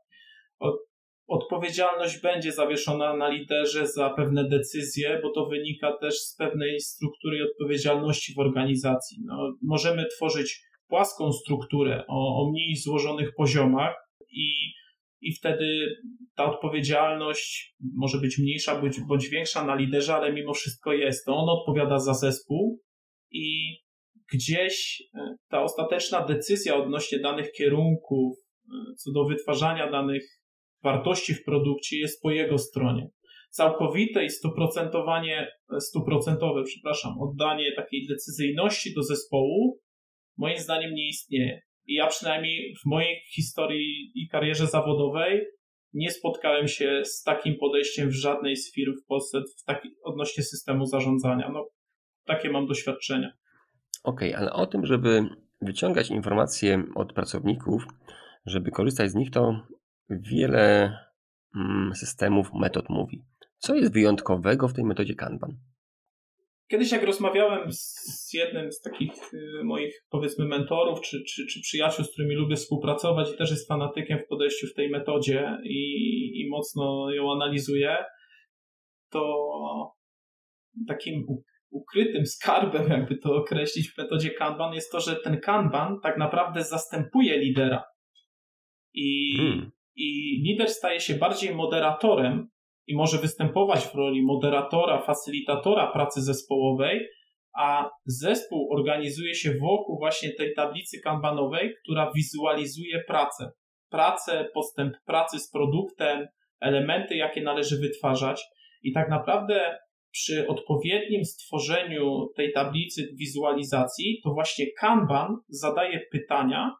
Odpowiedzialność 1.31 2.21
będzie 2.23 2.53
zawieszona 2.53 3.17
na 3.17 3.29
liderze 3.29 3.87
za 3.87 4.11
pewne 4.11 4.49
decyzje, 4.49 5.21
bo 5.23 5.31
to 5.31 5.47
wynika 5.47 5.97
też 6.01 6.15
z 6.15 6.37
pewnej 6.37 6.81
struktury 6.81 7.45
odpowiedzialności 7.45 8.35
w 8.35 8.39
organizacji. 8.39 9.19
No, 9.25 9.57
możemy 9.63 10.07
tworzyć 10.07 10.63
płaską 10.89 11.33
strukturę 11.33 12.05
o, 12.09 12.43
o 12.43 12.51
mniej 12.51 12.77
złożonych 12.77 13.35
poziomach 13.37 13.95
i, 14.31 14.73
i 15.21 15.35
wtedy 15.35 15.87
ta 16.37 16.45
odpowiedzialność 16.45 17.75
może 17.97 18.19
być 18.19 18.39
mniejsza 18.39 18.81
bądź, 18.81 19.01
bądź 19.09 19.29
większa 19.29 19.65
na 19.65 19.75
liderze, 19.75 20.15
ale 20.15 20.33
mimo 20.33 20.55
wszystko 20.55 20.93
jest. 20.93 21.27
To 21.27 21.37
on 21.37 21.49
odpowiada 21.49 21.99
za 21.99 22.15
zespół, 22.15 22.81
i 23.31 23.77
gdzieś 24.33 25.03
e, 25.15 25.37
ta 25.49 25.63
ostateczna 25.63 26.27
decyzja 26.27 26.77
odnośnie 26.77 27.19
danych 27.19 27.53
kierunków, 27.53 28.37
e, 28.39 28.95
co 28.95 29.13
do 29.13 29.25
wytwarzania 29.25 29.91
danych 29.91 30.40
wartości 30.83 31.35
w 31.35 31.45
produkcie 31.45 31.99
jest 31.99 32.23
po 32.23 32.31
jego 32.31 32.59
stronie. 32.59 33.11
Całkowite 33.51 34.25
i 34.25 34.31
stuprocentowanie, 34.31 35.49
stuprocentowe, 35.79 36.63
przepraszam, 36.65 37.13
oddanie 37.21 37.73
takiej 37.77 38.07
decyzyjności 38.07 38.95
do 38.95 39.03
zespołu 39.03 39.81
moim 40.37 40.59
zdaniem 40.59 40.95
nie 40.95 41.09
istnieje. 41.09 41.63
I 41.87 41.95
ja 41.95 42.07
przynajmniej 42.07 42.75
w 42.83 42.87
mojej 42.87 43.21
historii 43.35 44.13
i 44.15 44.29
karierze 44.29 44.67
zawodowej 44.67 45.47
nie 45.93 46.11
spotkałem 46.11 46.69
się 46.69 47.03
z 47.05 47.23
takim 47.23 47.57
podejściem 47.61 48.09
w 48.09 48.15
żadnej 48.15 48.57
z 48.57 48.75
firm 48.75 48.93
w 49.05 49.07
Polsce 49.07 49.41
w 49.41 49.65
taki, 49.65 49.89
odnośnie 50.05 50.43
systemu 50.43 50.87
zarządzania. 50.87 51.51
No, 51.53 51.69
takie 52.25 52.51
mam 52.51 52.67
doświadczenia. 52.67 53.33
Okej, 54.05 54.35
okay, 54.35 54.41
ale 54.41 54.53
o 54.53 54.67
tym, 54.67 54.87
żeby 54.87 55.25
wyciągać 55.61 56.11
informacje 56.11 56.85
od 56.95 57.13
pracowników, 57.13 57.85
żeby 58.47 58.71
korzystać 58.71 59.11
z 59.11 59.15
nich, 59.15 59.31
to 59.31 59.61
wiele 60.11 60.97
mm, 61.57 61.95
systemów, 61.95 62.49
metod 62.55 62.89
mówi. 62.89 63.25
Co 63.59 63.75
jest 63.75 63.93
wyjątkowego 63.93 64.69
w 64.69 64.75
tej 64.75 64.85
metodzie 64.85 65.15
Kanban? 65.15 65.57
Kiedyś 66.71 66.93
jak 66.93 67.03
rozmawiałem 67.03 67.73
z 67.73 68.33
jednym 68.33 68.73
z 68.73 68.81
takich 68.81 69.35
y, 69.35 69.65
moich 69.65 70.05
powiedzmy 70.11 70.45
mentorów 70.45 71.01
czy, 71.01 71.25
czy, 71.25 71.47
czy 71.47 71.61
przyjaciół, 71.61 72.05
z 72.05 72.13
którymi 72.13 72.35
lubię 72.35 72.57
współpracować 72.57 73.33
i 73.35 73.37
też 73.37 73.51
jest 73.51 73.69
fanatykiem 73.69 74.19
w 74.19 74.29
podejściu 74.29 74.67
w 74.67 74.75
tej 74.75 74.91
metodzie 74.91 75.59
i, 75.65 76.41
i 76.41 76.49
mocno 76.51 77.11
ją 77.13 77.33
analizuje, 77.33 77.97
to 79.11 79.47
takim 80.89 81.27
ukrytym 81.71 82.27
skarbem, 82.27 82.89
jakby 82.99 83.17
to 83.17 83.35
określić 83.35 83.91
w 83.91 83.99
metodzie 83.99 84.31
Kanban, 84.31 84.75
jest 84.75 84.93
to, 84.93 85.01
że 85.01 85.17
ten 85.17 85.41
Kanban 85.41 86.01
tak 86.03 86.19
naprawdę 86.19 86.65
zastępuje 86.65 87.39
lidera. 87.39 87.85
I, 88.95 89.37
hmm. 89.37 89.71
I 90.01 90.41
lider 90.47 90.69
staje 90.69 91.01
się 91.01 91.15
bardziej 91.15 91.55
moderatorem 91.55 92.49
i 92.87 92.97
może 92.97 93.19
występować 93.19 93.87
w 93.87 93.95
roli 93.95 94.23
moderatora, 94.23 95.01
facylitatora 95.01 95.93
pracy 95.93 96.23
zespołowej, 96.23 97.07
a 97.59 97.91
zespół 98.07 98.69
organizuje 98.73 99.35
się 99.35 99.55
wokół 99.61 99.99
właśnie 99.99 100.35
tej 100.35 100.55
tablicy 100.55 101.01
kanbanowej, 101.01 101.75
która 101.83 102.13
wizualizuje 102.17 103.05
pracę. 103.07 103.51
Pracę, 103.91 104.49
postęp 104.55 104.95
pracy 105.07 105.39
z 105.39 105.51
produktem, 105.51 106.27
elementy, 106.61 107.17
jakie 107.17 107.43
należy 107.43 107.81
wytwarzać. 107.81 108.43
I 108.83 108.93
tak 108.93 109.11
naprawdę 109.11 109.79
przy 110.13 110.49
odpowiednim 110.49 111.25
stworzeniu 111.25 112.29
tej 112.37 112.53
tablicy 112.53 113.09
wizualizacji, 113.19 114.21
to 114.25 114.31
właśnie 114.31 114.67
Kanban 114.79 115.37
zadaje 115.49 116.01
pytania 116.13 116.75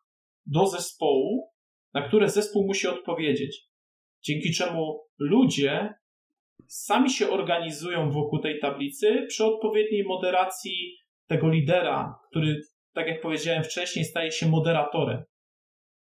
do 0.47 0.67
zespołu, 0.67 1.51
na 1.95 2.09
które 2.09 2.29
zespół 2.29 2.67
musi 2.67 2.89
odpowiedzieć. 2.89 3.63
Dzięki 4.23 4.53
czemu 4.53 5.01
ludzie 5.19 5.95
sami 6.67 7.11
się 7.11 7.31
organizują 7.31 8.11
wokół 8.11 8.39
tej 8.39 8.61
tablicy 8.61 9.27
przy 9.29 9.45
odpowiedniej 9.45 10.05
moderacji 10.05 10.97
tego 11.27 11.49
lidera, 11.49 12.15
który, 12.31 12.61
tak 12.95 13.07
jak 13.07 13.21
powiedziałem 13.21 13.65
wcześniej, 13.65 14.05
staje 14.05 14.33
się 14.33 14.49
moderatorem. 14.49 15.23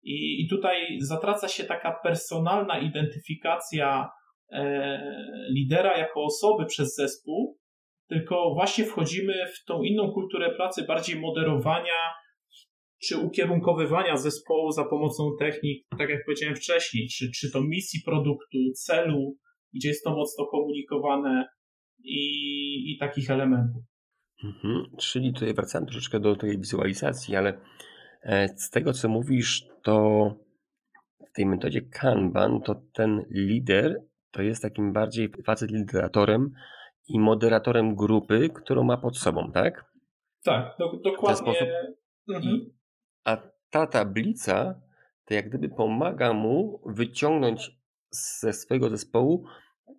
I, 0.03 0.45
i 0.45 0.49
tutaj 0.49 0.99
zatraca 1.01 1.49
się 1.49 1.65
taka 1.65 2.01
personalna 2.03 2.79
identyfikacja 2.79 4.11
E, 4.53 5.01
lidera 5.51 5.99
jako 5.99 6.25
osoby 6.25 6.67
przez 6.67 6.95
zespół, 6.97 7.59
tylko 8.09 8.55
właśnie 8.55 8.85
wchodzimy 8.85 9.47
w 9.47 9.65
tą 9.65 9.83
inną 9.83 10.13
kulturę 10.13 10.51
pracy, 10.51 10.85
bardziej 10.85 11.21
moderowania, 11.21 12.15
czy 13.03 13.19
ukierunkowywania 13.19 14.17
zespołu 14.17 14.71
za 14.71 14.85
pomocą 14.85 15.31
technik, 15.39 15.87
tak 15.99 16.11
jak 16.11 16.25
powiedziałem 16.25 16.57
wcześniej, 16.57 17.09
czy, 17.09 17.31
czy 17.31 17.51
to 17.51 17.61
misji 17.61 18.01
produktu, 18.05 18.59
celu, 18.75 19.37
gdzie 19.75 19.89
jest 19.89 20.05
to 20.05 20.11
mocno 20.11 20.47
komunikowane 20.47 21.49
i, 22.05 22.93
i 22.93 22.99
takich 22.99 23.31
elementów. 23.31 23.83
Mhm, 24.45 24.85
czyli 24.99 25.33
tutaj 25.33 25.55
wracamy 25.55 25.87
troszeczkę 25.87 26.21
do 26.21 26.37
tej 26.37 26.59
wizualizacji, 26.59 27.37
ale 27.37 27.61
e, 28.23 28.49
z 28.49 28.71
tego 28.71 28.93
co 28.93 29.09
mówisz, 29.09 29.67
to 29.83 30.35
w 31.31 31.33
tej 31.33 31.47
metodzie 31.47 31.81
Kanban 31.81 32.61
to 32.61 32.83
ten 32.93 33.25
lider 33.31 34.03
to 34.31 34.43
jest 34.43 34.63
takim 34.63 34.93
bardziej 34.93 35.29
facet 35.45 35.71
lideratorem 35.71 36.55
i 37.09 37.19
moderatorem 37.19 37.95
grupy, 37.95 38.49
którą 38.55 38.85
ma 38.85 38.97
pod 38.97 39.19
sobą, 39.19 39.51
tak? 39.53 39.85
Tak, 40.45 40.79
do, 40.79 40.93
dokładnie. 41.05 41.73
Mhm. 42.29 42.80
A 43.25 43.37
ta 43.71 43.87
tablica 43.87 44.81
to 45.25 45.35
jak 45.35 45.49
gdyby 45.49 45.69
pomaga 45.69 46.33
mu 46.33 46.81
wyciągnąć 46.87 47.71
ze 48.11 48.53
swojego 48.53 48.91
zespołu 48.91 49.45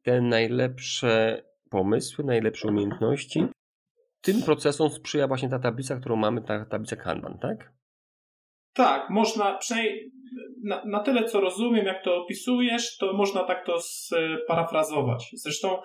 te 0.03 0.21
najlepsze 0.21 1.43
pomysły, 1.69 2.23
najlepsze 2.23 2.67
umiejętności. 2.67 3.45
Tym 4.21 4.41
procesom 4.41 4.89
sprzyja 4.89 5.27
właśnie 5.27 5.49
ta 5.49 5.59
tablica, 5.59 5.99
którą 5.99 6.15
mamy, 6.15 6.41
ta 6.41 6.65
tablica 6.65 6.95
Kanban, 6.95 7.37
tak? 7.39 7.73
Tak, 8.73 9.09
można, 9.09 9.57
przynajmniej 9.57 10.11
na, 10.63 10.85
na 10.85 10.99
tyle 10.99 11.23
co 11.23 11.41
rozumiem, 11.41 11.85
jak 11.85 12.03
to 12.03 12.23
opisujesz, 12.23 12.97
to 12.97 13.13
można 13.13 13.43
tak 13.43 13.65
to 13.65 13.77
sparafrazować. 13.81 15.29
Zresztą 15.33 15.81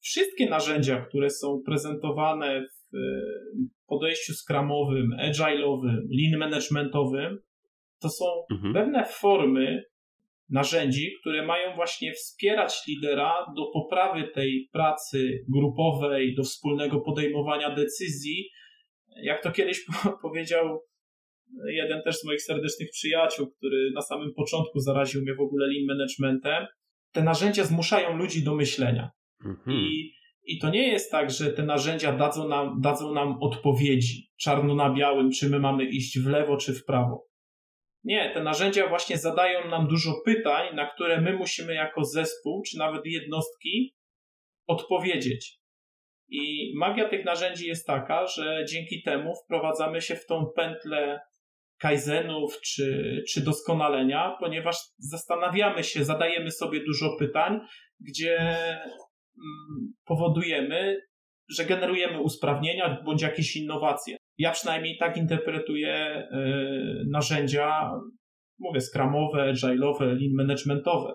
wszystkie 0.00 0.50
narzędzia, 0.50 1.06
które 1.06 1.30
są 1.30 1.62
prezentowane 1.66 2.62
w 2.62 2.96
podejściu 3.86 4.32
skramowym, 4.32 5.10
agile'owym, 5.20 5.98
lean 6.10 6.38
managementowym, 6.38 7.38
to 8.00 8.08
są 8.08 8.24
mhm. 8.50 8.74
pewne 8.74 9.04
formy 9.04 9.82
narzędzi, 10.50 11.10
które 11.20 11.46
mają 11.46 11.74
właśnie 11.74 12.12
wspierać 12.12 12.74
lidera 12.88 13.34
do 13.56 13.66
poprawy 13.72 14.28
tej 14.34 14.68
pracy 14.72 15.44
grupowej, 15.48 16.34
do 16.34 16.42
wspólnego 16.42 17.00
podejmowania 17.00 17.74
decyzji. 17.74 18.50
Jak 19.22 19.42
to 19.42 19.52
kiedyś 19.52 19.84
powiedział 20.22 20.80
jeden 21.66 22.02
też 22.02 22.16
z 22.16 22.24
moich 22.24 22.42
serdecznych 22.42 22.90
przyjaciół, 22.90 23.50
który 23.50 23.90
na 23.94 24.02
samym 24.02 24.34
początku 24.34 24.80
zaraził 24.80 25.22
mnie 25.22 25.34
w 25.34 25.40
ogóle 25.40 25.66
lean 25.66 25.86
managementem, 25.86 26.66
te 27.12 27.22
narzędzia 27.22 27.64
zmuszają 27.64 28.16
ludzi 28.16 28.44
do 28.44 28.54
myślenia. 28.54 29.10
Mhm. 29.44 29.76
I, 29.76 30.12
I 30.44 30.58
to 30.58 30.70
nie 30.70 30.88
jest 30.88 31.10
tak, 31.10 31.30
że 31.30 31.52
te 31.52 31.62
narzędzia 31.62 32.12
dadzą 32.12 32.48
nam, 32.48 32.80
dadzą 32.80 33.12
nam 33.12 33.38
odpowiedzi 33.40 34.30
czarno 34.40 34.74
na 34.74 34.94
białym, 34.94 35.30
czy 35.30 35.50
my 35.50 35.58
mamy 35.58 35.84
iść 35.84 36.18
w 36.18 36.26
lewo, 36.26 36.56
czy 36.56 36.74
w 36.74 36.84
prawo. 36.84 37.26
Nie, 38.04 38.30
te 38.34 38.42
narzędzia 38.42 38.88
właśnie 38.88 39.18
zadają 39.18 39.68
nam 39.68 39.88
dużo 39.88 40.12
pytań, 40.24 40.76
na 40.76 40.86
które 40.86 41.20
my 41.20 41.36
musimy 41.36 41.74
jako 41.74 42.04
zespół, 42.04 42.62
czy 42.62 42.78
nawet 42.78 43.06
jednostki 43.06 43.94
odpowiedzieć. 44.66 45.58
I 46.28 46.72
magia 46.76 47.08
tych 47.08 47.24
narzędzi 47.24 47.66
jest 47.66 47.86
taka, 47.86 48.26
że 48.26 48.64
dzięki 48.68 49.02
temu 49.02 49.34
wprowadzamy 49.44 50.00
się 50.00 50.16
w 50.16 50.26
tą 50.26 50.46
pętlę 50.56 51.20
kaizenów 51.78 52.60
czy, 52.60 53.22
czy 53.28 53.40
doskonalenia, 53.40 54.36
ponieważ 54.40 54.76
zastanawiamy 54.98 55.84
się, 55.84 56.04
zadajemy 56.04 56.50
sobie 56.50 56.80
dużo 56.84 57.16
pytań, 57.18 57.60
gdzie 58.00 58.56
powodujemy, 60.04 61.00
że 61.48 61.64
generujemy 61.64 62.20
usprawnienia 62.20 63.02
bądź 63.04 63.22
jakieś 63.22 63.56
innowacje. 63.56 64.16
Ja 64.38 64.52
przynajmniej 64.52 64.96
tak 64.98 65.16
interpretuję 65.16 66.22
y, 66.32 67.04
narzędzia, 67.10 67.90
mówię, 68.58 68.80
skramowe, 68.80 69.52
agile'owe, 69.52 70.00
lean 70.00 70.34
managementowe. 70.34 71.14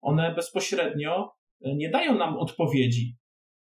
One 0.00 0.34
bezpośrednio 0.34 1.32
y, 1.66 1.74
nie 1.76 1.90
dają 1.90 2.18
nam 2.18 2.36
odpowiedzi. 2.36 3.16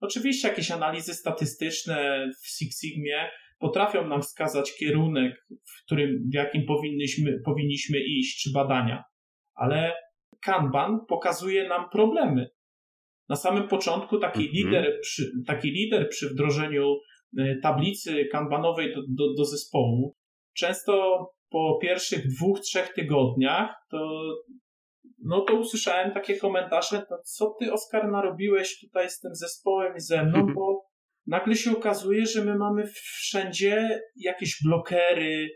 Oczywiście 0.01 0.49
jakieś 0.49 0.71
analizy 0.71 1.15
statystyczne 1.15 2.29
w 2.43 2.49
Six 2.49 2.81
Sigmie 2.81 3.31
potrafią 3.59 4.09
nam 4.09 4.23
wskazać 4.23 4.77
kierunek, 4.79 5.47
w 5.51 5.85
którym, 5.85 6.29
w 6.31 6.35
jakim 6.35 6.67
powinniśmy, 6.67 7.41
powinniśmy 7.45 7.99
iść, 8.01 8.43
czy 8.43 8.53
badania, 8.53 9.05
ale 9.55 9.93
Kanban 10.43 11.01
pokazuje 11.09 11.69
nam 11.69 11.91
problemy. 11.91 12.51
Na 13.29 13.37
samym 13.37 13.69
początku 13.69 14.19
taki, 14.19 14.41
mhm. 14.41 14.55
lider, 14.55 15.01
przy, 15.01 15.33
taki 15.47 15.71
lider 15.71 16.09
przy 16.09 16.29
wdrożeniu 16.29 16.97
y, 17.39 17.59
tablicy 17.63 18.29
kanbanowej 18.33 18.95
do, 18.95 19.01
do, 19.09 19.35
do 19.35 19.45
zespołu 19.45 20.17
często 20.57 21.25
po 21.51 21.79
pierwszych 21.83 22.27
dwóch, 22.29 22.61
trzech 22.61 22.95
tygodniach 22.95 23.75
to 23.91 24.21
no 25.25 25.41
to 25.41 25.55
usłyszałem 25.55 26.15
takie 26.15 26.37
komentarze, 26.37 27.07
no 27.11 27.17
co 27.25 27.57
ty 27.61 27.73
Oskar 27.73 28.11
narobiłeś 28.11 28.81
tutaj 28.81 29.11
z 29.11 29.21
tym 29.21 29.35
zespołem 29.35 29.97
i 29.97 30.01
ze 30.01 30.25
mną, 30.25 30.39
mhm. 30.39 30.55
bo 30.55 30.85
nagle 31.27 31.57
się 31.57 31.73
okazuje, 31.73 32.27
że 32.27 32.45
my 32.45 32.59
mamy 32.59 32.87
wszędzie 32.87 34.01
jakieś 34.17 34.63
blokery, 34.65 35.49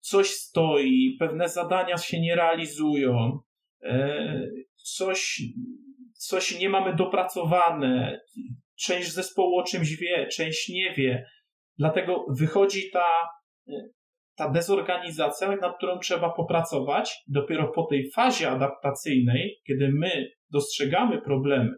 coś 0.00 0.30
stoi, 0.30 1.16
pewne 1.18 1.48
zadania 1.48 1.96
się 1.96 2.20
nie 2.20 2.36
realizują, 2.36 3.38
e, 3.82 4.48
coś, 4.76 5.42
coś 6.26 6.60
nie 6.60 6.68
mamy 6.68 6.94
dopracowane, 6.94 8.20
część 8.80 9.12
zespołu 9.12 9.58
o 9.58 9.62
czymś 9.62 9.96
wie, 9.96 10.26
część 10.26 10.68
nie 10.68 10.94
wie. 10.94 11.26
Dlatego 11.78 12.26
wychodzi 12.38 12.90
ta, 12.90 13.06
ta 14.36 14.50
dezorganizacja, 14.50 15.56
nad 15.56 15.76
którą 15.76 15.98
trzeba 15.98 16.30
popracować. 16.30 17.22
Dopiero 17.28 17.68
po 17.68 17.86
tej 17.86 18.10
fazie 18.10 18.50
adaptacyjnej, 18.50 19.60
kiedy 19.66 19.92
my 19.92 20.28
dostrzegamy 20.50 21.22
problemy, 21.22 21.70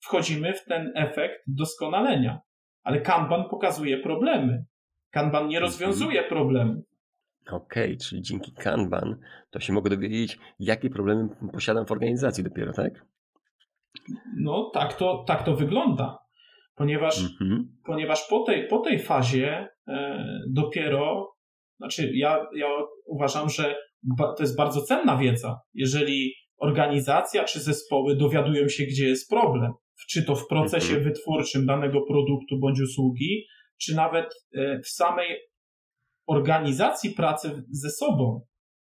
wchodzimy 0.00 0.54
w 0.54 0.64
ten 0.64 0.92
efekt 0.96 1.38
doskonalenia. 1.46 2.40
Ale 2.82 3.00
Kanban 3.00 3.48
pokazuje 3.48 3.98
problemy. 3.98 4.64
Kanban 5.10 5.48
nie 5.48 5.60
rozwiązuje 5.60 6.22
problemów. 6.22 6.84
Okej, 7.50 7.84
okay, 7.84 7.96
czyli 7.96 8.22
dzięki 8.22 8.52
Kanban 8.52 9.16
to 9.50 9.60
się 9.60 9.72
mogę 9.72 9.90
dowiedzieć, 9.90 10.38
jakie 10.58 10.90
problemy 10.90 11.28
posiadam 11.52 11.86
w 11.86 11.92
organizacji 11.92 12.44
dopiero, 12.44 12.72
tak? 12.72 13.11
No 14.36 14.70
tak 14.74 14.94
to, 14.94 15.24
tak 15.26 15.44
to 15.44 15.56
wygląda. 15.56 16.18
Ponieważ, 16.74 17.22
mm-hmm. 17.22 17.62
ponieważ 17.84 18.28
po, 18.28 18.42
tej, 18.42 18.68
po 18.68 18.78
tej 18.78 18.98
fazie 18.98 19.68
e, 19.88 20.24
dopiero, 20.50 21.32
znaczy 21.76 22.10
ja, 22.14 22.46
ja 22.56 22.68
uważam, 23.06 23.50
że 23.50 23.76
ba, 24.02 24.34
to 24.34 24.42
jest 24.42 24.56
bardzo 24.56 24.82
cenna 24.82 25.16
wiedza. 25.16 25.60
Jeżeli 25.74 26.34
organizacja 26.56 27.44
czy 27.44 27.60
zespoły 27.60 28.16
dowiadują 28.16 28.68
się, 28.68 28.84
gdzie 28.84 29.08
jest 29.08 29.30
problem, 29.30 29.72
czy 30.08 30.24
to 30.24 30.34
w 30.34 30.46
procesie 30.46 30.94
mhm. 30.94 31.04
wytwórczym 31.04 31.66
danego 31.66 32.00
produktu 32.00 32.58
bądź 32.58 32.80
usługi, 32.80 33.46
czy 33.80 33.94
nawet 33.94 34.26
e, 34.54 34.80
w 34.80 34.88
samej 34.88 35.38
organizacji 36.26 37.10
pracy 37.10 37.64
ze 37.70 37.90
sobą. 37.90 38.40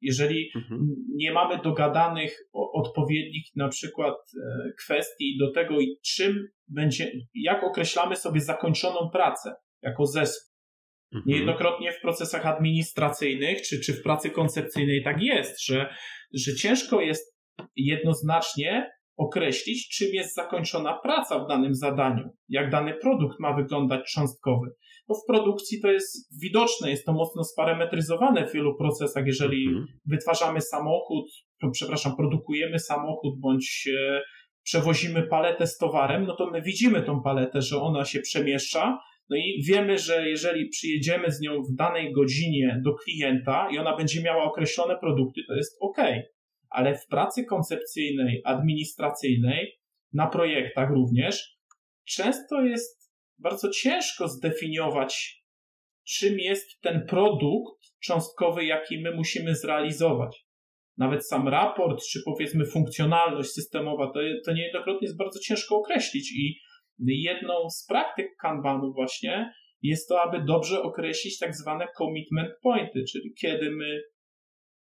Jeżeli 0.01 0.51
mhm. 0.55 0.95
nie 1.15 1.31
mamy 1.31 1.59
dogadanych 1.63 2.37
odpowiednich 2.53 3.45
na 3.55 3.67
przykład 3.67 4.15
e, 4.15 4.71
kwestii 4.83 5.37
do 5.39 5.51
tego, 5.51 5.75
czym 6.05 6.47
będzie, 6.67 7.11
jak 7.33 7.63
określamy 7.63 8.15
sobie 8.15 8.41
zakończoną 8.41 9.09
pracę 9.13 9.55
jako 9.81 10.05
zespół. 10.05 10.49
Mhm. 11.13 11.23
Niejednokrotnie 11.27 11.91
w 11.91 12.01
procesach 12.01 12.45
administracyjnych 12.45 13.61
czy, 13.61 13.79
czy 13.79 13.93
w 13.93 14.03
pracy 14.03 14.29
koncepcyjnej 14.29 15.03
tak 15.03 15.23
jest, 15.23 15.65
że, 15.65 15.93
że 16.33 16.55
ciężko 16.55 17.01
jest 17.01 17.39
jednoznacznie 17.75 18.91
określić, 19.19 19.87
czym 19.87 20.07
jest 20.13 20.35
zakończona 20.35 20.99
praca 21.03 21.39
w 21.39 21.47
danym 21.47 21.75
zadaniu, 21.75 22.29
jak 22.49 22.71
dany 22.71 22.93
produkt 22.93 23.39
ma 23.39 23.53
wyglądać 23.53 24.11
cząstkowy. 24.13 24.67
Bo 25.07 25.15
w 25.15 25.25
produkcji 25.27 25.81
to 25.81 25.91
jest 25.91 26.39
widoczne, 26.41 26.89
jest 26.89 27.05
to 27.05 27.13
mocno 27.13 27.43
sparametryzowane 27.43 28.47
w 28.47 28.53
wielu 28.53 28.77
procesach. 28.77 29.25
Jeżeli 29.25 29.67
mhm. 29.67 29.85
wytwarzamy 30.05 30.61
samochód, 30.61 31.25
przepraszam, 31.71 32.15
produkujemy 32.15 32.79
samochód 32.79 33.39
bądź 33.39 33.89
e, 33.99 34.21
przewozimy 34.63 35.23
paletę 35.23 35.67
z 35.67 35.77
towarem, 35.77 36.25
no 36.25 36.35
to 36.35 36.51
my 36.51 36.61
widzimy 36.61 37.01
tą 37.01 37.21
paletę, 37.21 37.61
że 37.61 37.81
ona 37.81 38.05
się 38.05 38.19
przemieszcza. 38.19 38.99
No 39.29 39.37
i 39.37 39.63
wiemy, 39.67 39.97
że 39.97 40.29
jeżeli 40.29 40.69
przyjedziemy 40.69 41.31
z 41.31 41.41
nią 41.41 41.61
w 41.61 41.75
danej 41.75 42.13
godzinie 42.13 42.81
do 42.85 42.93
klienta 42.93 43.67
i 43.71 43.77
ona 43.77 43.97
będzie 43.97 44.21
miała 44.23 44.43
określone 44.43 44.97
produkty, 44.99 45.41
to 45.47 45.55
jest 45.55 45.77
ok 45.81 45.97
ale 46.69 46.95
w 46.95 47.07
pracy 47.07 47.45
koncepcyjnej, 47.45 48.41
administracyjnej, 48.45 49.79
na 50.13 50.27
projektach 50.27 50.89
również, 50.89 51.57
często 52.07 52.61
jest 52.61 53.11
bardzo 53.37 53.69
ciężko 53.69 54.27
zdefiniować, 54.27 55.43
czym 56.07 56.39
jest 56.39 56.81
ten 56.81 57.05
produkt 57.07 57.83
cząstkowy, 58.03 58.65
jaki 58.65 59.01
my 59.01 59.15
musimy 59.15 59.55
zrealizować. 59.55 60.45
Nawet 60.97 61.27
sam 61.27 61.47
raport, 61.47 62.03
czy 62.11 62.19
powiedzmy 62.25 62.65
funkcjonalność 62.65 63.49
systemowa, 63.49 64.11
to, 64.13 64.19
to 64.45 64.53
niejednokrotnie 64.53 65.05
jest 65.05 65.17
bardzo 65.17 65.39
ciężko 65.39 65.75
określić 65.75 66.31
i 66.31 66.59
jedną 66.99 67.69
z 67.69 67.85
praktyk 67.85 68.27
Kanbanu 68.41 68.93
właśnie 68.93 69.53
jest 69.81 70.09
to, 70.09 70.21
aby 70.21 70.43
dobrze 70.43 70.81
określić 70.81 71.39
tak 71.39 71.55
zwane 71.55 71.87
commitment 71.97 72.49
pointy, 72.61 73.03
czyli 73.11 73.33
kiedy 73.33 73.71
my 73.71 74.01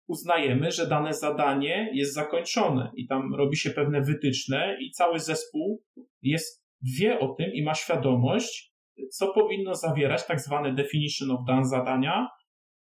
uznajemy, 0.07 0.71
że 0.71 0.87
dane 0.87 1.13
zadanie 1.13 1.89
jest 1.93 2.13
zakończone 2.13 2.91
i 2.95 3.07
tam 3.07 3.35
robi 3.35 3.57
się 3.57 3.69
pewne 3.69 4.01
wytyczne 4.01 4.77
i 4.81 4.91
cały 4.91 5.19
zespół 5.19 5.83
jest, 6.21 6.65
wie 6.97 7.19
o 7.19 7.27
tym 7.27 7.53
i 7.53 7.63
ma 7.63 7.73
świadomość, 7.73 8.73
co 9.11 9.33
powinno 9.33 9.75
zawierać 9.75 10.27
tak 10.27 10.41
zwane 10.41 10.73
definition 10.73 11.31
of 11.31 11.39
done 11.47 11.65
zadania 11.65 12.27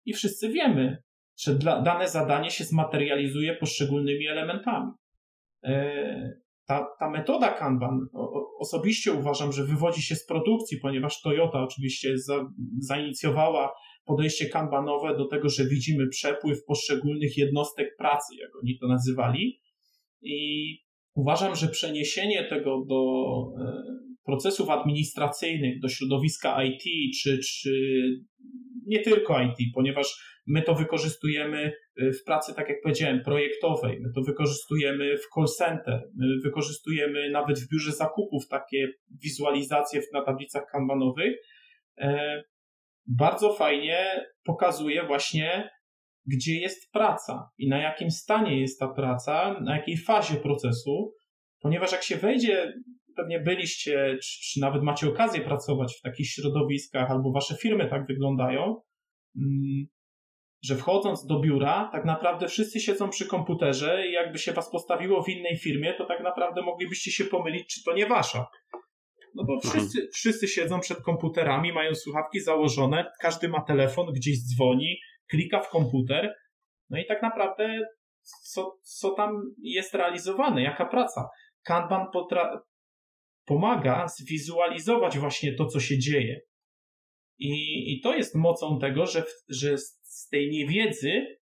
i 0.05 0.13
wszyscy 0.13 0.49
wiemy, 0.49 1.03
że 1.39 1.55
dla, 1.55 1.83
dane 1.83 2.09
zadanie 2.09 2.51
się 2.51 2.65
zmaterializuje 2.65 3.57
poszczególnymi 3.57 4.27
elementami. 4.27 4.93
E, 5.65 6.45
ta, 6.67 6.87
ta 6.99 7.11
metoda 7.11 7.53
Kanban 7.53 8.01
osobiście 8.59 9.13
uważam, 9.13 9.53
że 9.53 9.65
wywodzi 9.65 10.03
się 10.03 10.17
z 10.17 10.27
produkcji, 10.27 10.79
ponieważ 10.83 11.21
Toyota 11.21 11.63
oczywiście 11.63 12.19
za, 12.19 12.35
zainicjowała 12.79 13.73
podejście 14.05 14.49
kanbanowe 14.49 15.17
do 15.17 15.27
tego, 15.29 15.49
że 15.49 15.67
widzimy 15.67 16.09
przepływ 16.09 16.64
poszczególnych 16.64 17.38
jednostek 17.38 17.97
pracy, 17.99 18.35
jak 18.40 18.51
oni 18.62 18.79
to 18.79 18.88
nazywali. 18.88 19.61
I 20.23 20.69
uważam, 21.14 21.57
że 21.57 21.69
przeniesienie 21.69 22.45
tego 22.45 22.85
do 22.88 23.03
e, 23.64 23.83
procesów 24.25 24.71
administracyjnych, 24.71 25.81
do 25.81 25.88
środowiska 25.88 26.64
IT, 26.64 26.83
czy, 27.23 27.38
czy 27.38 28.01
nie 28.87 29.01
tylko 29.01 29.43
IT, 29.43 29.59
ponieważ 29.75 30.35
My 30.47 30.62
to 30.62 30.75
wykorzystujemy 30.75 31.73
y, 32.03 32.12
w 32.12 32.25
pracy, 32.25 32.55
tak 32.55 32.69
jak 32.69 32.81
powiedziałem, 32.83 33.23
projektowej, 33.25 34.01
my 34.01 34.12
to 34.14 34.23
wykorzystujemy 34.23 35.17
w 35.17 35.35
call 35.35 35.47
center, 35.59 36.01
my 36.17 36.27
wykorzystujemy 36.45 37.31
nawet 37.31 37.59
w 37.59 37.69
biurze 37.69 37.93
zakupów 37.93 38.49
takie 38.49 38.88
wizualizacje 39.23 40.01
na 40.12 40.25
tablicach 40.25 40.62
kanbanowych. 40.73 41.37
Bardzo 43.07 43.53
fajnie 43.53 44.27
pokazuje 44.45 45.07
właśnie, 45.07 45.71
gdzie 46.27 46.61
jest 46.61 46.93
praca 46.93 47.51
i 47.59 47.69
na 47.69 47.79
jakim 47.79 48.11
stanie 48.11 48.61
jest 48.61 48.81
ta 48.81 48.88
praca, 48.88 49.61
na 49.61 49.77
jakiej 49.77 49.97
fazie 49.97 50.37
procesu, 50.37 51.14
ponieważ 51.61 51.93
jak 51.93 52.03
się 52.03 52.17
wejdzie, 52.17 52.73
pewnie 53.17 53.40
byliście, 53.40 54.19
czy, 54.23 54.61
nawet 54.61 54.83
macie 54.83 55.09
okazję 55.09 55.40
pracować 55.40 55.95
w 55.99 56.03
takich 56.03 56.29
środowiskach, 56.29 57.11
albo 57.11 57.33
wasze 57.33 57.57
firmy 57.57 57.88
tak 57.90 58.07
wyglądają, 58.07 58.81
mm, 59.37 59.87
że 60.64 60.77
wchodząc 60.77 61.27
do 61.27 61.40
biura, 61.40 61.88
tak 61.93 62.05
naprawdę 62.05 62.49
wszyscy 62.49 62.81
siedzą 62.81 63.11
przy 63.11 63.27
komputerze 63.27 64.09
i 64.09 64.12
jakby 64.12 64.38
się 64.38 64.53
was 64.53 64.71
postawiło 64.71 65.23
w 65.23 65.29
innej 65.29 65.57
firmie, 65.57 65.95
to 65.95 66.05
tak 66.05 66.23
naprawdę 66.23 66.62
moglibyście 66.62 67.11
się 67.11 67.25
pomylić, 67.25 67.67
czy 67.75 67.83
to 67.85 67.93
nie 67.93 68.07
wasza. 68.07 68.47
No 69.35 69.44
bo 69.44 69.61
wszyscy, 69.61 69.99
mhm. 69.99 70.09
wszyscy 70.12 70.49
siedzą 70.49 70.81
przed 70.81 71.03
komputerami, 71.03 71.73
mają 71.73 71.94
słuchawki 71.94 72.40
założone, 72.40 73.12
każdy 73.20 73.49
ma 73.49 73.61
telefon, 73.61 74.07
gdzieś 74.12 74.38
dzwoni, 74.38 74.97
klika 75.31 75.61
w 75.61 75.68
komputer, 75.68 76.35
no 76.90 76.99
i 76.99 77.07
tak 77.07 77.23
naprawdę 77.23 77.81
co, 78.23 78.79
co 78.83 79.11
tam 79.11 79.55
jest 79.62 79.94
realizowane, 79.94 80.62
jaka 80.62 80.87
praca. 80.87 81.29
Kanban 81.62 82.07
potra- 82.14 82.59
pomaga 83.44 84.09
zwizualizować 84.09 85.18
właśnie 85.18 85.55
to, 85.55 85.66
co 85.66 85.81
się 85.81 85.99
dzieje. 85.99 86.40
I, 87.38 87.53
I 87.92 88.01
to 88.01 88.14
jest 88.14 88.35
mocą 88.35 88.79
tego, 88.79 89.07
że, 89.07 89.25
że 89.49 89.79
z 89.79 90.29
tej 90.29 90.51
niewiedzy 90.51 91.38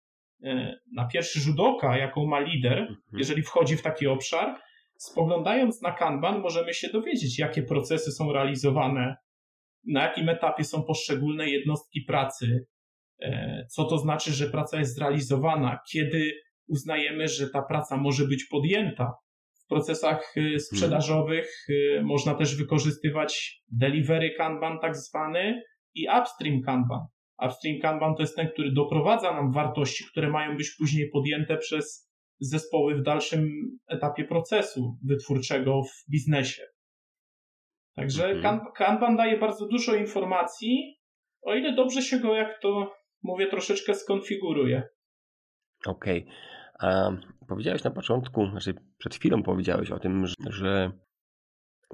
e, 0.44 0.80
na 0.96 1.08
pierwszy 1.08 1.40
rzut 1.40 1.60
oka, 1.60 1.98
jaką 1.98 2.26
ma 2.26 2.40
lider, 2.40 2.80
mhm. 2.80 2.98
jeżeli 3.14 3.42
wchodzi 3.42 3.78
w 3.78 3.82
taki 3.82 4.08
obszar, 4.08 4.62
spoglądając 5.00 5.82
na 5.82 5.92
Kanban, 5.92 6.42
możemy 6.42 6.74
się 6.74 6.90
dowiedzieć, 6.90 7.40
jakie 7.40 7.64
procesy 7.64 8.12
są 8.12 8.34
realizowane, 8.34 9.16
na 9.88 10.04
jakim 10.04 10.30
etapie 10.30 10.64
są 10.64 10.84
poszczególne 10.84 11.50
jednostki 11.50 12.02
pracy, 12.02 12.66
e, 13.22 13.66
co 13.70 13.86
to 13.86 13.98
znaczy, 13.98 14.32
że 14.32 14.50
praca 14.50 14.80
jest 14.80 14.96
zrealizowana, 14.96 15.80
kiedy 15.92 16.34
uznajemy, 16.68 17.28
że 17.28 17.50
ta 17.50 17.62
praca 17.62 17.98
może 17.98 18.28
być 18.28 18.46
podjęta. 18.46 19.14
W 19.66 19.68
procesach 19.70 20.34
e, 20.38 20.60
sprzedażowych 20.60 21.68
można 22.04 22.36
też 22.36 22.56
wykorzystywać 22.56 23.62
delivery 23.72 24.34
Kanban, 24.38 24.80
tak 24.80 24.98
zwany, 24.98 25.62
i 25.96 26.08
upstream 26.22 26.62
Kanban. 26.62 27.02
Upstream 27.46 27.80
Kanban 27.80 28.16
to 28.16 28.24
jest 28.24 28.36
ten, 28.36 28.50
który 28.50 28.72
doprowadza 28.72 29.34
nam 29.34 29.52
wartości, 29.52 30.06
które 30.12 30.30
mają 30.30 30.58
być 30.58 30.76
później 30.80 31.10
podjęte 31.10 31.58
przez 31.58 32.09
zespoły 32.40 32.96
w 32.96 33.02
dalszym 33.02 33.50
etapie 33.88 34.26
procesu 34.26 34.98
wytwórczego 35.04 35.82
w 35.84 36.12
biznesie. 36.12 36.64
Także 37.96 38.30
mhm. 38.30 38.60
Kanban 38.76 39.16
daje 39.16 39.40
bardzo 39.40 39.68
dużo 39.68 39.96
informacji, 39.96 41.00
o 41.42 41.56
ile 41.56 41.76
dobrze 41.76 42.02
się 42.02 42.20
go, 42.20 42.36
jak 42.36 42.62
to 42.62 42.94
mówię, 43.24 43.48
troszeczkę 43.48 43.96
skonfiguruje. 43.96 44.84
Okej. 45.86 46.28
Okay. 46.74 47.18
powiedziałeś 47.48 47.84
na 47.84 47.92
początku, 47.92 48.46
znaczy 48.46 48.74
przed 48.98 49.16
chwilą 49.16 49.44
powiedziałeś 49.44 49.92
o 49.92 50.00
tym, 50.00 50.26
że 50.50 50.92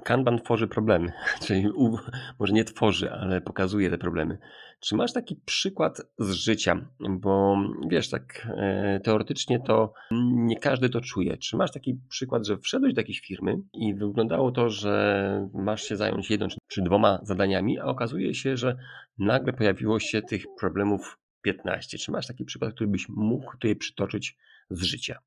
Kanban 0.04 0.38
tworzy 0.38 0.68
problemy, 0.68 1.12
czyli 1.46 1.70
u, 1.70 1.98
może 2.38 2.52
nie 2.52 2.64
tworzy, 2.64 3.12
ale 3.12 3.40
pokazuje 3.40 3.90
te 3.90 3.98
problemy. 3.98 4.38
Czy 4.80 4.96
masz 4.96 5.12
taki 5.12 5.36
przykład 5.44 6.02
z 6.18 6.30
życia? 6.30 6.88
Bo 7.10 7.56
wiesz, 7.90 8.10
tak 8.10 8.48
e, 8.56 9.00
teoretycznie 9.04 9.60
to 9.60 9.92
nie 10.32 10.56
każdy 10.56 10.88
to 10.88 11.00
czuje. 11.00 11.36
Czy 11.36 11.56
masz 11.56 11.72
taki 11.72 12.00
przykład, 12.08 12.46
że 12.46 12.58
wszedłeś 12.58 12.94
do 12.94 13.00
jakiejś 13.00 13.20
firmy 13.20 13.58
i 13.72 13.94
wyglądało 13.94 14.52
to, 14.52 14.70
że 14.70 15.48
masz 15.54 15.82
się 15.82 15.96
zająć 15.96 16.30
jedną 16.30 16.48
czy 16.68 16.82
dwoma 16.82 17.18
zadaniami, 17.22 17.78
a 17.78 17.84
okazuje 17.84 18.34
się, 18.34 18.56
że 18.56 18.76
nagle 19.18 19.52
pojawiło 19.52 20.00
się 20.00 20.22
tych 20.22 20.44
problemów 20.60 21.18
15. 21.42 21.98
Czy 21.98 22.10
masz 22.10 22.26
taki 22.26 22.44
przykład, 22.44 22.74
który 22.74 22.90
byś 22.90 23.08
mógł 23.08 23.52
tutaj 23.52 23.76
przytoczyć 23.76 24.36
z 24.70 24.82
życia? 24.82 25.18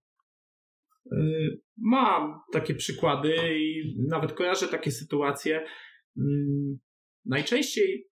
Y, 1.05 1.61
mam 1.77 2.39
takie 2.51 2.75
przykłady 2.75 3.35
i 3.59 3.95
nawet 4.07 4.33
kojarzę 4.33 4.67
takie 4.67 4.91
sytuacje. 4.91 5.65
Mm, 6.17 6.79
najczęściej, 7.25 8.07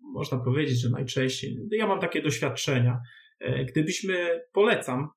można 0.00 0.38
powiedzieć, 0.38 0.80
że 0.80 0.90
najczęściej, 0.90 1.56
ja 1.70 1.86
mam 1.86 2.00
takie 2.00 2.22
doświadczenia. 2.22 3.00
E, 3.40 3.64
gdybyśmy, 3.64 4.40
polecam 4.52 5.08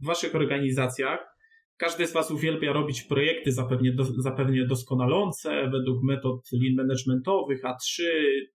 w 0.00 0.06
Waszych 0.06 0.34
organizacjach, 0.34 1.30
każdy 1.76 2.06
z 2.06 2.12
Was 2.12 2.30
uwielbia 2.30 2.72
robić 2.72 3.02
projekty 3.02 3.52
zapewnie, 3.52 3.92
do, 3.92 4.04
zapewnie 4.04 4.66
doskonalące 4.66 5.70
według 5.70 6.02
metod 6.02 6.40
lean 6.52 6.74
managementowych, 6.74 7.62
A3 7.62 8.02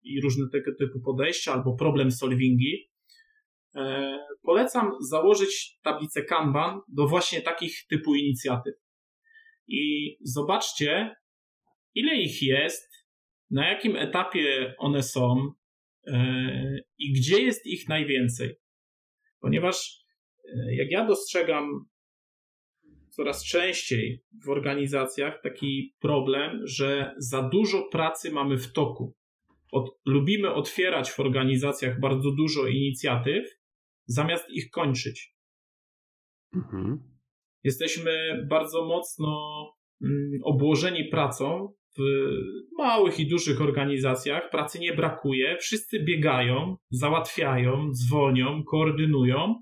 i 0.03 0.21
różne 0.21 0.45
tego 0.51 0.71
typu 0.79 0.99
podejścia 0.99 1.53
albo 1.53 1.75
problem 1.75 2.11
solvingi. 2.11 2.89
E, 3.75 4.17
polecam 4.43 4.91
założyć 5.01 5.79
tablicę 5.83 6.23
Kanban 6.23 6.81
do 6.87 7.07
właśnie 7.07 7.41
takich 7.41 7.87
typu 7.89 8.15
inicjatyw. 8.15 8.75
I 9.67 10.15
zobaczcie, 10.21 11.15
ile 11.95 12.15
ich 12.15 12.41
jest, 12.41 13.05
na 13.51 13.69
jakim 13.69 13.95
etapie 13.95 14.75
one 14.77 15.03
są 15.03 15.51
e, 16.07 16.79
i 16.97 17.13
gdzie 17.13 17.41
jest 17.41 17.65
ich 17.65 17.89
najwięcej. 17.89 18.55
Ponieważ 19.39 20.05
e, 20.45 20.75
jak 20.75 20.91
ja 20.91 21.05
dostrzegam 21.05 21.85
coraz 23.09 23.45
częściej 23.45 24.23
w 24.45 24.49
organizacjach 24.49 25.41
taki 25.41 25.95
problem, 25.99 26.61
że 26.63 27.15
za 27.17 27.41
dużo 27.41 27.89
pracy 27.91 28.31
mamy 28.31 28.57
w 28.57 28.73
toku. 28.73 29.15
Od, 29.71 29.99
lubimy 30.05 30.53
otwierać 30.53 31.11
w 31.11 31.19
organizacjach 31.19 31.99
bardzo 31.99 32.31
dużo 32.31 32.67
inicjatyw, 32.67 33.45
zamiast 34.05 34.49
ich 34.49 34.69
kończyć. 34.69 35.35
Mhm. 36.55 37.15
Jesteśmy 37.63 38.45
bardzo 38.49 38.85
mocno 38.85 39.37
mm, 40.03 40.31
obłożeni 40.43 41.05
pracą 41.05 41.73
w 41.97 42.01
małych 42.77 43.19
i 43.19 43.27
dużych 43.27 43.61
organizacjach. 43.61 44.49
Pracy 44.49 44.79
nie 44.79 44.93
brakuje, 44.93 45.57
wszyscy 45.57 46.03
biegają, 46.03 46.75
załatwiają, 46.89 47.91
dzwonią, 47.91 48.63
koordynują, 48.63 49.61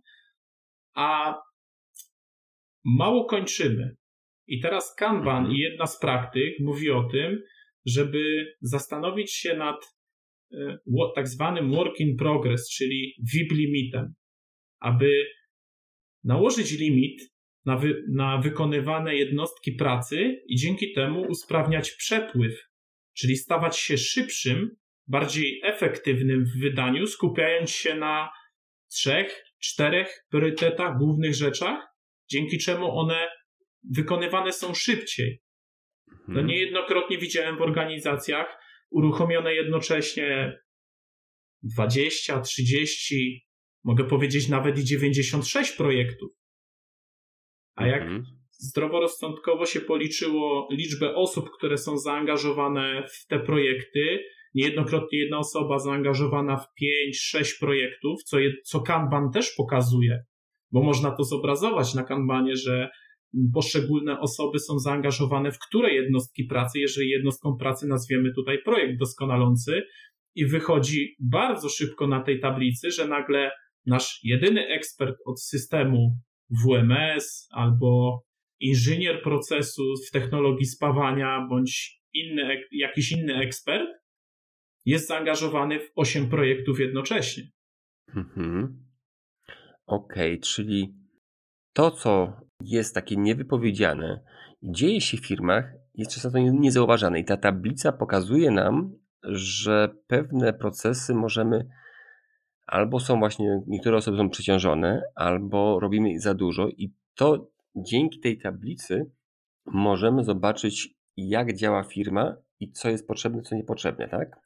a 0.96 1.40
mało 2.86 3.26
kończymy. 3.26 3.96
I 4.48 4.60
teraz 4.60 4.96
Kanban 4.96 5.38
mhm. 5.38 5.56
i 5.56 5.58
jedna 5.58 5.88
z 5.88 6.00
praktyk 6.00 6.60
mówi 6.60 6.92
o 6.92 7.04
tym, 7.04 7.44
żeby 7.86 8.54
zastanowić 8.62 9.34
się 9.34 9.58
nad 9.58 9.76
e, 10.54 10.78
tak 11.16 11.28
zwanym 11.28 11.72
work 11.72 12.00
in 12.00 12.18
progress, 12.18 12.70
czyli 12.70 13.14
VIP 13.34 13.52
limitem 13.52 14.14
aby 14.84 15.26
nałożyć 16.24 16.72
limit 16.72 17.34
na, 17.66 17.78
wy, 17.78 18.04
na 18.10 18.38
wykonywane 18.38 19.16
jednostki 19.16 19.72
pracy 19.72 20.42
i 20.48 20.56
dzięki 20.56 20.94
temu 20.94 21.22
usprawniać 21.22 21.92
przepływ, 21.92 22.70
czyli 23.14 23.38
stawać 23.38 23.78
się 23.80 23.98
szybszym, 23.98 24.76
bardziej 25.08 25.62
efektywnym 25.64 26.46
w 26.46 26.60
wydaniu, 26.60 27.08
skupiając 27.08 27.70
się 27.70 27.96
na 27.96 28.30
trzech, 28.92 29.44
czterech 29.62 30.26
priorytetach, 30.30 30.98
głównych 30.98 31.36
rzeczach, 31.36 31.88
dzięki 32.30 32.58
czemu 32.58 33.00
one 33.00 33.28
wykonywane 33.92 34.54
są 34.54 34.74
szybciej. 34.74 35.42
No 36.28 36.42
niejednokrotnie 36.42 37.18
widziałem 37.18 37.58
w 37.58 37.62
organizacjach 37.62 38.58
uruchomione 38.92 39.56
jednocześnie 39.56 40.60
20, 41.64 42.42
30, 42.42 43.48
mogę 43.84 44.04
powiedzieć 44.04 44.50
nawet 44.50 44.80
i 44.80 44.84
96 44.84 45.72
projektów. 45.72 46.32
A 47.76 47.88
jak 47.88 48.02
mhm. 48.02 48.24
zdroworozsądkowo 48.52 49.66
się 49.66 49.82
policzyło 49.82 50.68
liczbę 50.72 51.16
osób, 51.16 51.50
które 51.58 51.78
są 51.78 51.98
zaangażowane 51.98 53.04
w 53.08 53.28
te 53.28 53.40
projekty, 53.40 54.24
niejednokrotnie 54.56 55.20
jedna 55.20 55.38
osoba 55.38 55.80
zaangażowana 55.80 56.58
w 56.58 56.68
5-6 57.38 57.60
projektów, 57.60 58.24
co, 58.24 58.40
je, 58.40 58.54
co 58.66 58.82
Kanban 58.82 59.32
też 59.32 59.52
pokazuje, 59.58 60.24
bo 60.72 60.84
można 60.84 61.12
to 61.12 61.24
zobrazować 61.24 61.94
na 61.94 62.04
Kanbanie, 62.04 62.56
że 62.56 62.90
poszczególne 63.54 64.20
osoby 64.20 64.60
są 64.60 64.80
zaangażowane 64.80 65.52
w 65.52 65.60
które 65.60 65.94
jednostki 65.94 66.44
pracy, 66.44 66.80
jeżeli 66.80 67.10
jednostką 67.10 67.58
pracy 67.60 67.88
nazwiemy 67.88 68.34
tutaj 68.34 68.62
projekt 68.66 69.00
doskonalący 69.00 69.84
i 70.36 70.46
wychodzi 70.46 71.16
bardzo 71.20 71.70
szybko 71.70 72.08
na 72.08 72.24
tej 72.24 72.40
tablicy, 72.40 72.92
że 72.92 73.08
nagle 73.08 73.52
nasz 73.86 74.20
jedyny 74.24 74.68
ekspert 74.68 75.18
od 75.26 75.42
systemu 75.42 76.18
WMS 76.50 77.48
albo 77.52 78.22
inżynier 78.60 79.24
procesu 79.24 79.84
w 80.08 80.12
technologii 80.12 80.66
spawania 80.66 81.48
bądź 81.50 82.02
inny, 82.14 82.62
jakiś 82.72 83.12
inny 83.12 83.36
ekspert 83.36 83.90
jest 84.86 85.08
zaangażowany 85.08 85.80
w 85.80 85.92
8 85.96 86.30
projektów 86.30 86.80
jednocześnie. 86.80 87.44
Mhm. 88.16 88.86
Okej, 89.86 90.34
okay, 90.34 90.40
czyli 90.44 90.96
to, 91.74 91.92
co 91.92 92.34
jest 92.62 92.96
takie 92.96 93.18
niewypowiedziane, 93.18 94.24
dzieje 94.64 95.02
się 95.02 95.18
w 95.18 95.26
firmach, 95.28 95.74
jest 95.94 96.12
często 96.12 96.40
niezauważane. 96.40 97.20
I 97.20 97.26
ta 97.26 97.38
tablica 97.38 97.92
pokazuje 97.92 98.52
nam, 98.52 98.96
że 99.24 99.96
pewne 100.08 100.54
procesy 100.54 101.14
możemy 101.14 101.68
albo 102.66 103.00
są 103.00 103.20
właśnie, 103.20 103.62
niektóre 103.68 103.98
osoby 103.98 104.18
są 104.18 104.30
przeciążone, 104.30 105.02
albo 105.16 105.80
robimy 105.80 106.20
za 106.20 106.34
dużo, 106.34 106.68
i 106.68 106.94
to 107.16 107.48
dzięki 107.76 108.20
tej 108.20 108.38
tablicy 108.38 109.12
możemy 109.66 110.24
zobaczyć, 110.24 110.90
jak 111.18 111.54
działa 111.54 111.84
firma 111.84 112.36
i 112.60 112.72
co 112.72 112.90
jest 112.90 113.08
potrzebne, 113.08 113.42
co 113.42 113.56
niepotrzebne, 113.56 114.08
tak? 114.08 114.44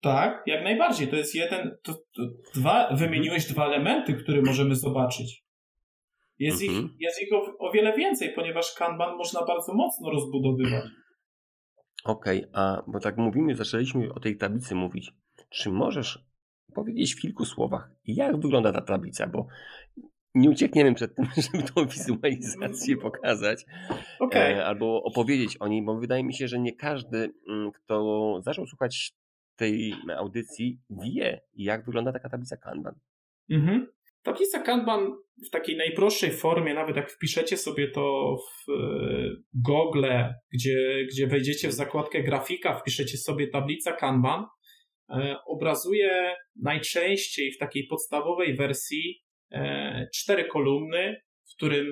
Tak, 0.00 0.42
jak 0.46 0.64
najbardziej. 0.64 1.08
To 1.08 1.16
jest 1.16 1.34
jeden, 1.34 1.76
to, 1.82 1.94
to 1.94 2.22
dwa, 2.54 2.96
wymieniłeś 2.96 3.46
dwa 3.46 3.66
elementy, 3.66 4.14
które 4.14 4.42
możemy 4.42 4.74
zobaczyć. 4.74 5.44
Jest, 6.38 6.62
mhm. 6.62 6.84
ich, 6.84 6.90
jest 7.00 7.22
ich 7.22 7.32
o, 7.32 7.58
o, 7.58 7.72
wiele 7.72 7.96
więcej, 7.96 8.32
ponieważ 8.34 8.74
Kanban 8.74 9.16
można 9.16 9.44
bardzo 9.44 9.74
mocno 9.74 10.10
rozbudowywać. 10.10 10.84
Okej, 12.04 12.38
okay, 12.38 12.50
a 12.52 12.82
bo 12.86 13.00
tak 13.00 13.16
mówimy, 13.16 13.54
zaczęliśmy 13.54 14.14
o 14.14 14.20
tej 14.20 14.36
tablicy 14.36 14.74
mówić. 14.74 15.10
Czy 15.50 15.70
możesz 15.70 16.27
powiedzieć 16.74 17.14
w 17.14 17.20
kilku 17.20 17.44
słowach, 17.44 17.90
jak 18.06 18.40
wygląda 18.40 18.72
ta 18.72 18.80
tablica? 18.80 19.26
Bo 19.26 19.46
nie 20.34 20.50
uciekniemy 20.50 20.94
przed 20.94 21.14
tym, 21.14 21.26
żeby 21.52 21.64
tą 21.64 21.86
wizualizację 21.86 22.96
pokazać 22.96 23.64
okay. 24.20 24.56
e, 24.56 24.66
albo 24.66 25.02
opowiedzieć 25.02 25.56
o 25.56 25.68
niej, 25.68 25.82
bo 25.82 25.98
wydaje 25.98 26.24
mi 26.24 26.34
się, 26.34 26.48
że 26.48 26.58
nie 26.58 26.72
każdy, 26.76 27.32
mm, 27.48 27.72
kto 27.72 28.38
zaczął 28.42 28.66
słuchać 28.66 29.12
tej 29.56 29.94
audycji, 30.16 30.80
wie, 30.90 31.40
jak 31.54 31.84
wygląda 31.84 32.12
taka 32.12 32.28
tablica 32.28 32.56
Kanban. 32.56 32.94
Mhm. 33.50 33.86
Tablica 34.22 34.62
Kanban 34.62 35.12
w 35.46 35.50
takiej 35.50 35.76
najprostszej 35.76 36.30
formie, 36.30 36.74
nawet 36.74 36.96
jak 36.96 37.10
wpiszecie 37.10 37.56
sobie 37.56 37.90
to 37.90 38.36
w 38.36 38.70
e, 38.70 38.74
Google, 39.54 40.06
gdzie, 40.52 41.06
gdzie 41.10 41.26
wejdziecie 41.26 41.68
w 41.68 41.72
zakładkę 41.72 42.22
grafika, 42.22 42.74
wpiszecie 42.74 43.18
sobie 43.18 43.48
tablica 43.48 43.92
Kanban, 43.92 44.44
obrazuje 45.46 46.34
najczęściej 46.62 47.52
w 47.52 47.58
takiej 47.58 47.86
podstawowej 47.86 48.56
wersji 48.56 49.22
e, 49.52 50.08
cztery 50.14 50.44
kolumny, 50.44 51.16
w 51.50 51.56
którym 51.56 51.86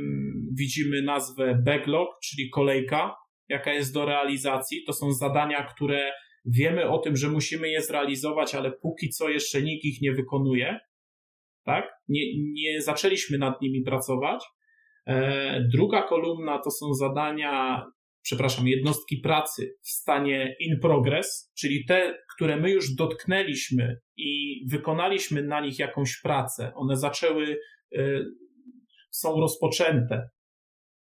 widzimy 0.59 1.03
nazwę 1.03 1.63
backlog, 1.65 2.09
czyli 2.25 2.51
kolejka, 2.51 3.15
jaka 3.49 3.73
jest 3.73 3.95
do 3.95 4.05
realizacji. 4.05 4.85
To 4.87 4.93
są 4.93 5.13
zadania, 5.13 5.65
które 5.65 6.13
wiemy 6.45 6.89
o 6.91 6.99
tym, 6.99 7.17
że 7.17 7.29
musimy 7.29 7.69
je 7.69 7.83
zrealizować, 7.83 8.55
ale 8.55 8.73
póki 8.73 9.09
co 9.09 9.29
jeszcze 9.29 9.63
nikt 9.63 9.85
ich 9.85 10.03
nie 10.03 10.13
wykonuje 10.13 10.79
tak? 11.67 11.85
Nie, 12.09 12.23
nie 12.53 12.83
zaczęliśmy 12.83 13.39
nad 13.39 13.63
nimi 13.63 13.83
pracować. 13.83 14.45
E, 15.07 15.69
druga 15.73 16.03
kolumna 16.03 16.59
to 16.59 16.71
są 16.71 16.95
zadania, 16.95 17.85
przepraszam, 18.27 18.69
jednostki 18.69 19.17
pracy 19.17 19.77
w 19.83 19.89
stanie 19.89 20.57
in 20.61 20.81
progress, 20.81 21.53
czyli 21.59 21.85
te, 21.85 22.19
które 22.35 22.57
my 22.57 22.71
już 22.71 22.95
dotknęliśmy 22.95 24.01
i 24.17 24.61
wykonaliśmy 24.71 25.43
na 25.43 25.61
nich 25.61 25.79
jakąś 25.79 26.21
pracę. 26.23 26.73
One 26.75 26.97
zaczęły, 26.97 27.59
e, 27.97 28.25
są 29.11 29.41
rozpoczęte 29.41 30.29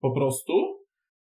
po 0.02 0.12
prostu. 0.12 0.54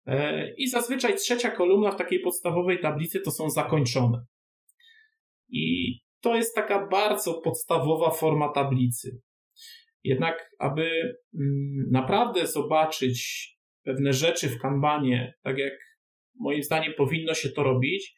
E, 0.06 0.54
I 0.54 0.68
zazwyczaj 0.68 1.16
trzecia 1.16 1.50
kolumna 1.50 1.90
w 1.90 1.98
takiej 1.98 2.20
podstawowej 2.20 2.80
tablicy 2.80 3.20
to 3.20 3.30
są 3.30 3.50
zakończone. 3.50 4.24
I 5.48 5.94
to 6.20 6.36
jest 6.36 6.54
taka 6.54 6.86
bardzo 6.86 7.34
podstawowa 7.34 8.10
forma 8.10 8.52
tablicy. 8.52 9.20
Jednak, 10.04 10.50
aby 10.58 10.82
mm, 11.40 11.90
naprawdę 11.90 12.46
zobaczyć 12.46 13.48
pewne 13.84 14.12
rzeczy 14.12 14.48
w 14.48 14.58
kanbanie, 14.58 15.34
tak 15.42 15.58
jak 15.58 15.72
moim 16.40 16.62
zdaniem 16.62 16.92
powinno 16.96 17.34
się 17.34 17.48
to 17.48 17.62
robić, 17.62 18.14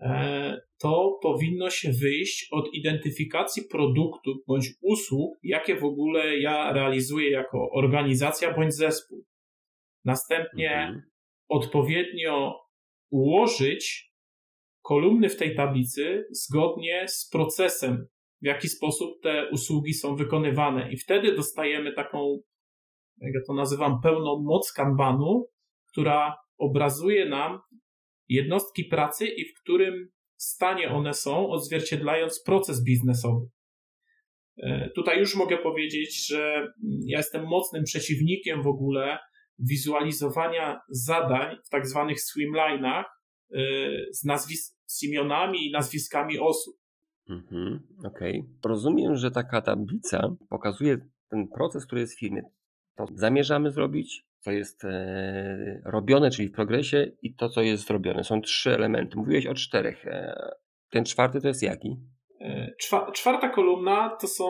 e, 0.00 0.60
to 0.78 1.18
powinno 1.22 1.70
się 1.70 1.92
wyjść 2.02 2.48
od 2.50 2.74
identyfikacji 2.74 3.62
produktów 3.70 4.36
bądź 4.46 4.68
usług, 4.80 5.38
jakie 5.42 5.76
w 5.76 5.84
ogóle 5.84 6.38
ja 6.38 6.72
realizuję 6.72 7.30
jako 7.30 7.70
organizacja 7.70 8.54
bądź 8.54 8.74
zespół. 8.74 9.24
Następnie 10.04 10.72
mhm. 10.72 11.02
odpowiednio 11.48 12.60
ułożyć 13.10 14.14
kolumny 14.82 15.28
w 15.28 15.36
tej 15.36 15.54
tablicy 15.54 16.26
zgodnie 16.30 17.08
z 17.08 17.28
procesem, 17.30 18.06
w 18.42 18.46
jaki 18.46 18.68
sposób 18.68 19.22
te 19.22 19.50
usługi 19.50 19.94
są 19.94 20.16
wykonywane. 20.16 20.92
I 20.92 20.96
wtedy 20.96 21.36
dostajemy 21.36 21.92
taką, 21.92 22.38
jak 23.20 23.34
ja 23.34 23.40
to 23.46 23.54
nazywam, 23.54 24.00
pełną 24.00 24.42
moc 24.42 24.72
kanbanu, 24.72 25.48
która 25.92 26.36
obrazuje 26.58 27.28
nam 27.28 27.60
jednostki 28.28 28.84
pracy 28.84 29.26
i 29.26 29.44
w 29.44 29.60
którym 29.62 30.08
stanie 30.36 30.88
one 30.88 31.14
są, 31.14 31.48
odzwierciedlając 31.48 32.42
proces 32.42 32.84
biznesowy. 32.84 33.46
E, 34.56 34.90
tutaj 34.90 35.18
już 35.18 35.36
mogę 35.36 35.58
powiedzieć, 35.58 36.26
że 36.26 36.72
ja 37.06 37.18
jestem 37.18 37.46
mocnym 37.46 37.84
przeciwnikiem 37.84 38.62
w 38.62 38.66
ogóle 38.66 39.18
wizualizowania 39.58 40.80
zadań 40.88 41.56
w 41.66 41.68
tak 41.68 41.86
zwanych 41.86 42.18
swimline'ach 42.18 43.04
e, 43.04 43.58
z, 44.12 44.26
nazwis- 44.26 44.74
z 44.86 45.02
imionami 45.02 45.66
i 45.66 45.72
nazwiskami 45.72 46.38
osób. 46.38 46.74
Mhm, 47.30 47.80
Okej. 48.04 48.40
Okay. 48.40 48.70
Rozumiem, 48.70 49.16
że 49.16 49.30
taka 49.30 49.62
tablica 49.62 50.36
pokazuje 50.48 50.98
ten 51.30 51.48
proces, 51.48 51.86
który 51.86 52.00
jest 52.00 52.16
w 52.16 52.18
firmie. 52.18 52.42
To 52.96 53.06
zamierzamy 53.14 53.70
zrobić, 53.70 54.24
co 54.40 54.52
jest 54.52 54.84
e, 54.84 55.82
robione, 55.84 56.30
czyli 56.30 56.48
w 56.48 56.52
progresie, 56.52 57.12
i 57.22 57.34
to, 57.34 57.48
co 57.48 57.62
jest 57.62 57.86
zrobione. 57.86 58.24
Są 58.24 58.40
trzy 58.40 58.74
elementy. 58.74 59.16
Mówiłeś 59.16 59.46
o 59.46 59.54
czterech. 59.54 60.06
E, 60.06 60.34
ten 60.90 61.04
czwarty 61.04 61.40
to 61.40 61.48
jest 61.48 61.62
jaki? 61.62 61.96
E, 62.40 62.74
czwa, 62.80 63.12
czwarta 63.12 63.48
kolumna 63.48 64.16
to 64.20 64.26
są 64.26 64.46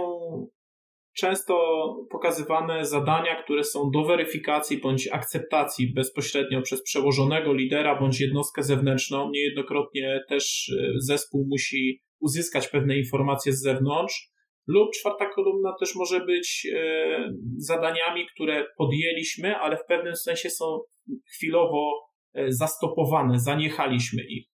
często 1.16 1.54
pokazywane 2.11 2.85
zadania, 2.85 3.42
które 3.42 3.64
są 3.64 3.90
do 3.90 4.04
weryfikacji 4.04 4.80
bądź 4.80 5.09
akceptacji 5.12 5.92
bezpośrednio 5.94 6.62
przez 6.62 6.83
przełożonego 6.83 7.54
lidera 7.54 8.00
bądź 8.00 8.20
jednostkę 8.20 8.62
zewnętrzną. 8.62 9.30
Niejednokrotnie 9.30 10.20
też 10.28 10.72
zespół 10.98 11.46
musi 11.50 12.00
uzyskać 12.20 12.68
pewne 12.68 12.98
informacje 12.98 13.52
z 13.52 13.62
zewnątrz, 13.62 14.34
lub 14.66 14.90
czwarta 14.90 15.27
kolumna 15.35 15.74
też 15.81 15.94
może 15.94 16.20
być 16.20 16.66
e, 16.74 17.31
zadaniami, 17.57 18.27
które 18.35 18.66
podjęliśmy, 18.77 19.57
ale 19.57 19.77
w 19.77 19.87
pewnym 19.88 20.16
sensie 20.16 20.50
są 20.50 20.81
chwilowo 21.35 21.92
e, 22.35 22.53
zastopowane, 22.53 23.40
zaniechaliśmy 23.40 24.22
ich. 24.29 24.55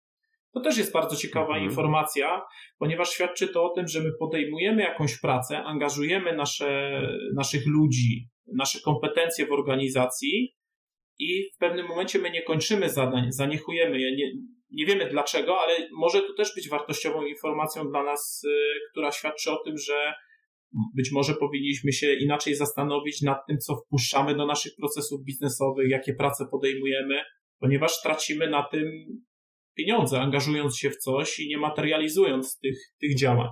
To 0.53 0.61
też 0.61 0.77
jest 0.77 0.93
bardzo 0.93 1.15
ciekawa 1.15 1.53
mhm. 1.53 1.63
informacja, 1.63 2.41
ponieważ 2.77 3.09
świadczy 3.09 3.47
to 3.47 3.63
o 3.63 3.69
tym, 3.69 3.87
że 3.87 3.99
my 3.99 4.11
podejmujemy 4.19 4.81
jakąś 4.81 5.19
pracę, 5.19 5.63
angażujemy 5.63 6.35
nasze, 6.35 7.01
naszych 7.35 7.65
ludzi, 7.65 8.27
nasze 8.53 8.79
kompetencje 8.85 9.45
w 9.45 9.51
organizacji 9.51 10.55
i 11.19 11.49
w 11.55 11.57
pewnym 11.57 11.87
momencie 11.87 12.19
my 12.19 12.31
nie 12.31 12.41
kończymy 12.41 12.89
zadań, 12.89 13.31
zaniechujemy 13.31 13.99
je, 13.99 14.15
nie, 14.15 14.31
nie 14.71 14.85
wiemy 14.85 15.09
dlaczego, 15.09 15.59
ale 15.61 15.73
może 15.91 16.21
to 16.21 16.33
też 16.33 16.55
być 16.55 16.69
wartościową 16.69 17.25
informacją 17.25 17.89
dla 17.89 18.03
nas, 18.03 18.43
y, 18.43 18.49
która 18.91 19.11
świadczy 19.11 19.51
o 19.51 19.63
tym, 19.63 19.77
że 19.77 20.13
być 20.95 21.11
może 21.11 21.33
powinniśmy 21.33 21.91
się 21.91 22.13
inaczej 22.13 22.55
zastanowić 22.55 23.21
nad 23.21 23.37
tym, 23.47 23.57
co 23.57 23.75
wpuszczamy 23.75 24.35
do 24.35 24.45
naszych 24.45 24.71
procesów 24.75 25.23
biznesowych, 25.23 25.89
jakie 25.89 26.13
prace 26.13 26.45
podejmujemy, 26.51 27.23
ponieważ 27.59 28.01
tracimy 28.01 28.49
na 28.49 28.63
tym 28.63 28.91
pieniądze, 29.77 30.19
angażując 30.21 30.77
się 30.77 30.89
w 30.89 30.97
coś 30.97 31.39
i 31.39 31.49
nie 31.49 31.57
materializując 31.57 32.59
tych, 32.59 32.77
tych 33.01 33.17
działań. 33.17 33.47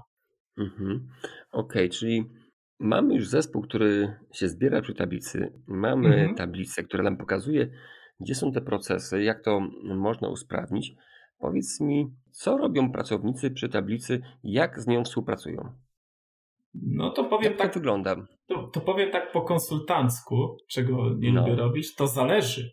Mhm. 0.58 1.08
Okej, 1.52 1.86
okay, 1.86 1.90
czyli 1.90 2.24
mamy 2.80 3.16
już 3.16 3.28
zespół, 3.28 3.62
który 3.62 4.16
się 4.34 4.50
zbiera 4.50 4.82
przy 4.82 4.94
tablicy. 4.94 5.54
Mamy 5.68 6.08
mhm. 6.08 6.36
tablicę, 6.36 6.84
która 6.84 7.04
nam 7.04 7.18
pokazuje, 7.18 7.70
gdzie 8.20 8.36
są 8.36 8.52
te 8.52 8.62
procesy, 8.62 9.24
jak 9.24 9.44
to 9.44 9.60
można 9.84 10.30
usprawnić. 10.30 10.94
Powiedz 11.38 11.82
mi, 11.82 12.14
co 12.32 12.58
robią 12.58 12.92
pracownicy 12.92 13.52
przy 13.52 13.70
tablicy, 13.70 14.22
jak 14.44 14.80
z 14.80 14.88
nią 14.88 15.04
współpracują? 15.04 15.72
No 16.74 17.10
to 17.10 17.24
powiem 17.24 17.52
jak 17.52 17.58
tak. 17.58 17.74
To 17.74 17.80
wygląda. 17.80 18.16
To, 18.48 18.64
to 18.64 18.82
powiem 18.82 19.12
tak 19.12 19.32
po 19.32 19.42
konsultancku, 19.42 20.58
czego 20.70 21.10
nie 21.18 21.34
no. 21.34 21.42
lubię 21.42 21.56
robić, 21.56 21.96
to 21.96 22.08
zależy. 22.08 22.72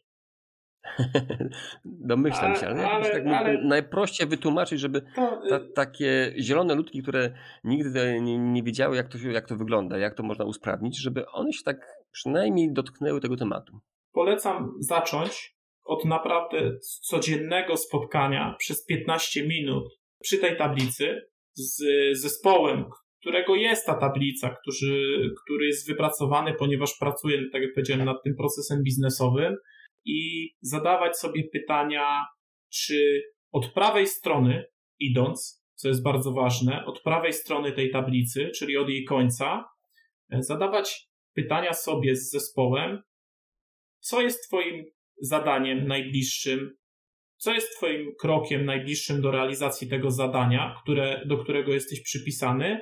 Domyślam 1.85 2.57
się, 2.57 2.67
ale, 2.67 2.91
ale, 2.91 3.11
tak 3.11 3.27
ale 3.27 3.63
najprościej 3.65 4.27
wytłumaczyć, 4.27 4.81
żeby 4.81 5.03
to, 5.15 5.41
ta, 5.49 5.61
takie 5.75 6.35
zielone 6.41 6.75
ludki, 6.75 7.03
które 7.03 7.33
nigdy 7.65 8.21
nie, 8.21 8.39
nie 8.39 8.63
wiedziały, 8.63 8.97
jak 8.97 9.09
to, 9.09 9.19
jak 9.19 9.49
to 9.49 9.57
wygląda, 9.57 9.99
jak 9.99 10.15
to 10.15 10.23
można 10.23 10.45
usprawnić, 10.45 10.99
żeby 10.99 11.31
one 11.31 11.53
się 11.53 11.65
tak 11.65 11.87
przynajmniej 12.13 12.73
dotknęły 12.73 13.21
tego 13.21 13.37
tematu. 13.37 13.81
Polecam 14.13 14.73
zacząć 14.81 15.57
od 15.85 16.05
naprawdę 16.05 16.73
codziennego 17.01 17.77
spotkania 17.77 18.55
przez 18.59 18.85
15 18.85 19.47
minut 19.47 19.85
przy 20.23 20.39
tej 20.39 20.57
tablicy 20.57 21.21
z 21.53 21.83
zespołem, 22.13 22.85
którego 23.21 23.55
jest 23.55 23.87
ta 23.87 23.95
tablica, 23.95 24.57
który, 24.63 25.31
który 25.45 25.67
jest 25.67 25.89
wypracowany, 25.89 26.55
ponieważ 26.59 26.99
pracuje, 27.01 27.39
tak 27.53 27.63
jak 27.63 27.75
powiedziałem, 27.75 28.05
nad 28.05 28.23
tym 28.25 28.35
procesem 28.37 28.83
biznesowym 28.83 29.57
i 30.05 30.51
zadawać 30.61 31.19
sobie 31.19 31.43
pytania, 31.53 32.25
czy 32.73 33.23
od 33.53 33.73
prawej 33.73 34.07
strony 34.07 34.65
idąc, 34.99 35.65
co 35.75 35.89
jest 35.89 36.03
bardzo 36.03 36.33
ważne, 36.33 36.85
od 36.87 37.03
prawej 37.03 37.33
strony 37.33 37.73
tej 37.73 37.91
tablicy, 37.91 38.51
czyli 38.59 38.77
od 38.77 38.89
jej 38.89 39.05
końca, 39.05 39.65
zadawać 40.31 41.09
pytania 41.35 41.73
sobie 41.73 42.17
z 42.17 42.31
zespołem, 42.31 43.03
co 44.03 44.21
jest 44.21 44.47
Twoim 44.49 44.85
zadaniem 45.21 45.87
najbliższym, 45.89 46.77
co 47.37 47.55
jest 47.55 47.77
Twoim 47.77 48.15
krokiem 48.21 48.65
najbliższym 48.65 49.23
do 49.23 49.31
realizacji 49.31 49.89
tego 49.89 50.11
zadania, 50.11 50.77
które, 50.83 51.23
do 51.27 51.39
którego 51.39 51.73
jesteś 51.73 52.03
przypisany, 52.03 52.81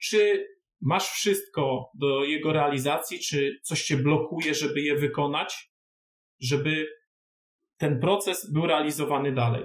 czy 0.00 0.46
masz 0.80 1.08
wszystko 1.08 1.90
do 1.94 2.24
jego 2.24 2.52
realizacji, 2.52 3.18
czy 3.18 3.60
coś 3.62 3.84
cię 3.84 3.96
blokuje, 3.96 4.54
żeby 4.54 4.80
je 4.80 4.96
wykonać, 4.96 5.72
żeby 6.40 6.86
ten 7.76 8.00
proces 8.00 8.52
był 8.52 8.66
realizowany 8.66 9.32
dalej. 9.32 9.64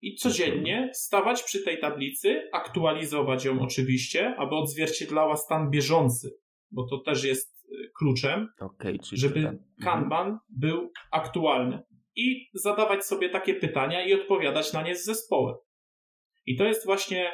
I 0.00 0.14
codziennie 0.14 0.90
stawać 0.94 1.42
przy 1.42 1.64
tej 1.64 1.80
tablicy, 1.80 2.48
aktualizować 2.52 3.44
ją 3.44 3.60
oczywiście, 3.60 4.36
aby 4.36 4.54
odzwierciedlała 4.54 5.36
stan 5.36 5.70
bieżący, 5.70 6.38
bo 6.70 6.86
to 6.86 6.98
też 6.98 7.24
jest 7.24 7.57
kluczem, 7.98 8.48
okay, 8.60 8.98
żeby 9.12 9.38
mhm. 9.38 9.58
Kanban 9.82 10.38
był 10.48 10.92
aktualny. 11.12 11.82
I 12.16 12.48
zadawać 12.54 13.04
sobie 13.04 13.28
takie 13.28 13.54
pytania 13.54 14.06
i 14.06 14.14
odpowiadać 14.14 14.72
na 14.72 14.82
nie 14.82 14.96
z 14.96 15.04
zespołem. 15.04 15.56
I 16.46 16.56
to 16.56 16.64
jest 16.64 16.86
właśnie 16.86 17.32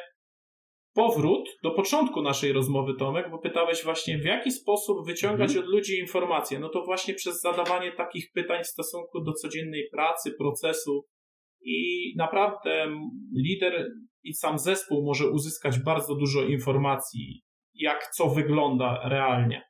powrót 0.95 1.49
do 1.63 1.71
początku 1.71 2.21
naszej 2.21 2.53
rozmowy, 2.53 2.93
Tomek, 2.99 3.31
bo 3.31 3.39
pytałeś 3.39 3.83
właśnie, 3.83 4.17
w 4.17 4.25
jaki 4.25 4.51
sposób 4.51 5.05
wyciągać 5.05 5.49
mhm. 5.49 5.65
od 5.65 5.71
ludzi 5.71 5.99
informacje. 5.99 6.59
No 6.59 6.69
to 6.69 6.83
właśnie 6.83 7.13
przez 7.13 7.41
zadawanie 7.41 7.91
takich 7.91 8.31
pytań 8.33 8.63
w 8.63 8.67
stosunku 8.67 9.23
do 9.23 9.33
codziennej 9.33 9.89
pracy, 9.91 10.31
procesu. 10.37 11.05
I 11.61 12.13
naprawdę 12.17 12.87
lider 13.37 13.91
i 14.23 14.33
sam 14.33 14.59
zespół 14.59 15.05
może 15.05 15.29
uzyskać 15.29 15.79
bardzo 15.79 16.15
dużo 16.15 16.43
informacji, 16.43 17.41
jak 17.73 18.07
co 18.07 18.29
wygląda 18.29 19.09
realnie. 19.09 19.61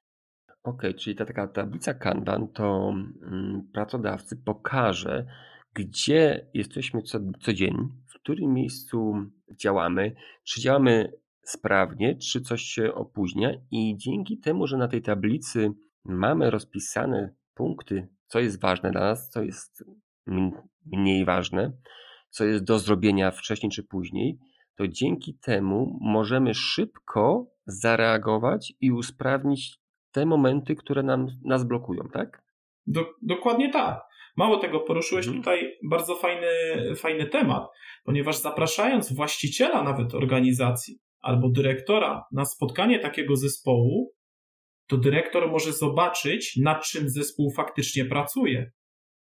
Okay, 0.65 0.93
czyli 0.93 1.15
ta 1.15 1.25
taka 1.25 1.47
tablica 1.47 1.93
Kanban 1.93 2.47
to 2.47 2.93
mm, 3.23 3.67
pracodawcy 3.73 4.37
pokaże, 4.37 5.25
gdzie 5.73 6.47
jesteśmy 6.53 7.01
co, 7.01 7.19
codziennie, 7.41 7.87
w 8.07 8.13
którym 8.13 8.53
miejscu 8.53 9.15
działamy, 9.61 10.15
czy 10.43 10.61
działamy 10.61 11.11
sprawnie, 11.43 12.15
czy 12.15 12.41
coś 12.41 12.61
się 12.61 12.93
opóźnia, 12.93 13.51
i 13.71 13.97
dzięki 13.97 14.37
temu, 14.37 14.67
że 14.67 14.77
na 14.77 14.87
tej 14.87 15.01
tablicy 15.01 15.71
mamy 16.05 16.49
rozpisane 16.49 17.35
punkty, 17.53 18.07
co 18.27 18.39
jest 18.39 18.61
ważne 18.61 18.91
dla 18.91 19.01
nas, 19.01 19.29
co 19.29 19.43
jest 19.43 19.83
mniej 20.85 21.25
ważne, 21.25 21.71
co 22.29 22.45
jest 22.45 22.63
do 22.63 22.79
zrobienia 22.79 23.31
wcześniej 23.31 23.71
czy 23.71 23.83
później, 23.83 24.39
to 24.75 24.87
dzięki 24.87 25.37
temu 25.37 25.97
możemy 26.01 26.53
szybko 26.53 27.47
zareagować 27.65 28.73
i 28.81 28.91
usprawnić 28.91 29.84
te 30.15 30.25
momenty, 30.25 30.75
które 30.75 31.03
nam, 31.03 31.27
nas 31.45 31.67
blokują, 31.67 32.03
tak? 32.13 32.41
Do, 32.87 33.05
dokładnie 33.21 33.71
tak. 33.71 34.01
Mało 34.37 34.57
tego, 34.57 34.79
poruszyłeś 34.79 35.25
mhm. 35.25 35.43
tutaj 35.43 35.77
bardzo 35.83 36.15
fajny, 36.15 36.47
fajny 36.95 37.25
temat, 37.25 37.67
ponieważ 38.03 38.37
zapraszając 38.37 39.13
właściciela 39.13 39.83
nawet 39.83 40.13
organizacji 40.13 40.99
albo 41.21 41.49
dyrektora 41.49 42.23
na 42.31 42.45
spotkanie 42.45 42.99
takiego 42.99 43.35
zespołu, 43.35 44.13
to 44.87 44.97
dyrektor 44.97 45.51
może 45.51 45.73
zobaczyć, 45.73 46.57
nad 46.57 46.85
czym 46.85 47.09
zespół 47.09 47.51
faktycznie 47.51 48.05
pracuje. 48.05 48.71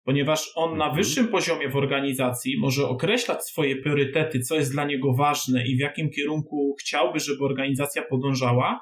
Ponieważ 0.04 0.52
on 0.54 0.70
na 0.70 0.84
mhm. 0.84 0.96
wyższym 0.96 1.28
poziomie 1.28 1.68
w 1.68 1.76
organizacji 1.76 2.58
może 2.60 2.88
określać 2.88 3.44
swoje 3.44 3.76
priorytety, 3.76 4.40
co 4.40 4.54
jest 4.54 4.72
dla 4.72 4.84
niego 4.84 5.14
ważne 5.14 5.66
i 5.66 5.76
w 5.76 5.80
jakim 5.80 6.10
kierunku 6.10 6.74
chciałby, 6.80 7.20
żeby 7.20 7.44
organizacja 7.44 8.02
podążała, 8.02 8.80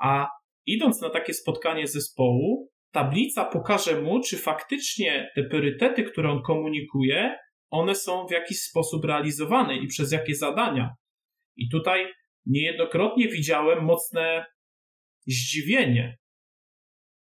a 0.00 0.28
idąc 0.66 1.00
na 1.00 1.10
takie 1.10 1.34
spotkanie 1.34 1.86
zespołu, 1.86 2.70
tablica 2.90 3.44
pokaże 3.44 4.02
mu, 4.02 4.20
czy 4.20 4.36
faktycznie 4.36 5.30
te 5.34 5.42
priorytety, 5.42 6.02
które 6.02 6.30
on 6.30 6.42
komunikuje, 6.42 7.38
one 7.70 7.94
są 7.94 8.26
w 8.26 8.30
jakiś 8.30 8.60
sposób 8.60 9.04
realizowane 9.04 9.76
i 9.76 9.86
przez 9.86 10.12
jakie 10.12 10.34
zadania. 10.34 10.94
I 11.56 11.68
tutaj 11.68 12.06
niejednokrotnie 12.46 13.28
widziałem 13.28 13.84
mocne 13.84 14.46
zdziwienie, 15.26 16.18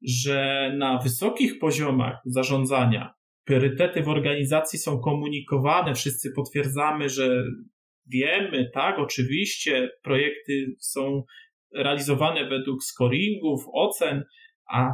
że 0.03 0.73
na 0.79 0.99
wysokich 0.99 1.59
poziomach 1.59 2.17
zarządzania 2.27 3.15
priorytety 3.45 4.03
w 4.03 4.09
organizacji 4.09 4.79
są 4.79 5.01
komunikowane, 5.01 5.95
wszyscy 5.95 6.33
potwierdzamy, 6.37 7.09
że 7.09 7.45
wiemy, 8.07 8.71
tak, 8.75 8.99
oczywiście, 8.99 9.91
projekty 10.03 10.67
są 10.81 11.23
realizowane 11.77 12.49
według 12.49 12.85
scoringów, 12.85 13.65
ocen, 13.73 14.25
a 14.71 14.91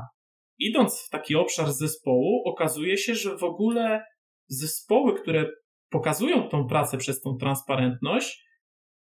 idąc 0.58 1.06
w 1.06 1.10
taki 1.10 1.34
obszar 1.34 1.72
zespołu, 1.72 2.42
okazuje 2.44 2.96
się, 2.96 3.14
że 3.14 3.36
w 3.36 3.44
ogóle 3.44 4.04
zespoły, 4.48 5.20
które 5.20 5.50
pokazują 5.90 6.48
tą 6.48 6.66
pracę 6.66 6.98
przez 6.98 7.20
tą 7.20 7.36
transparentność, 7.36 8.44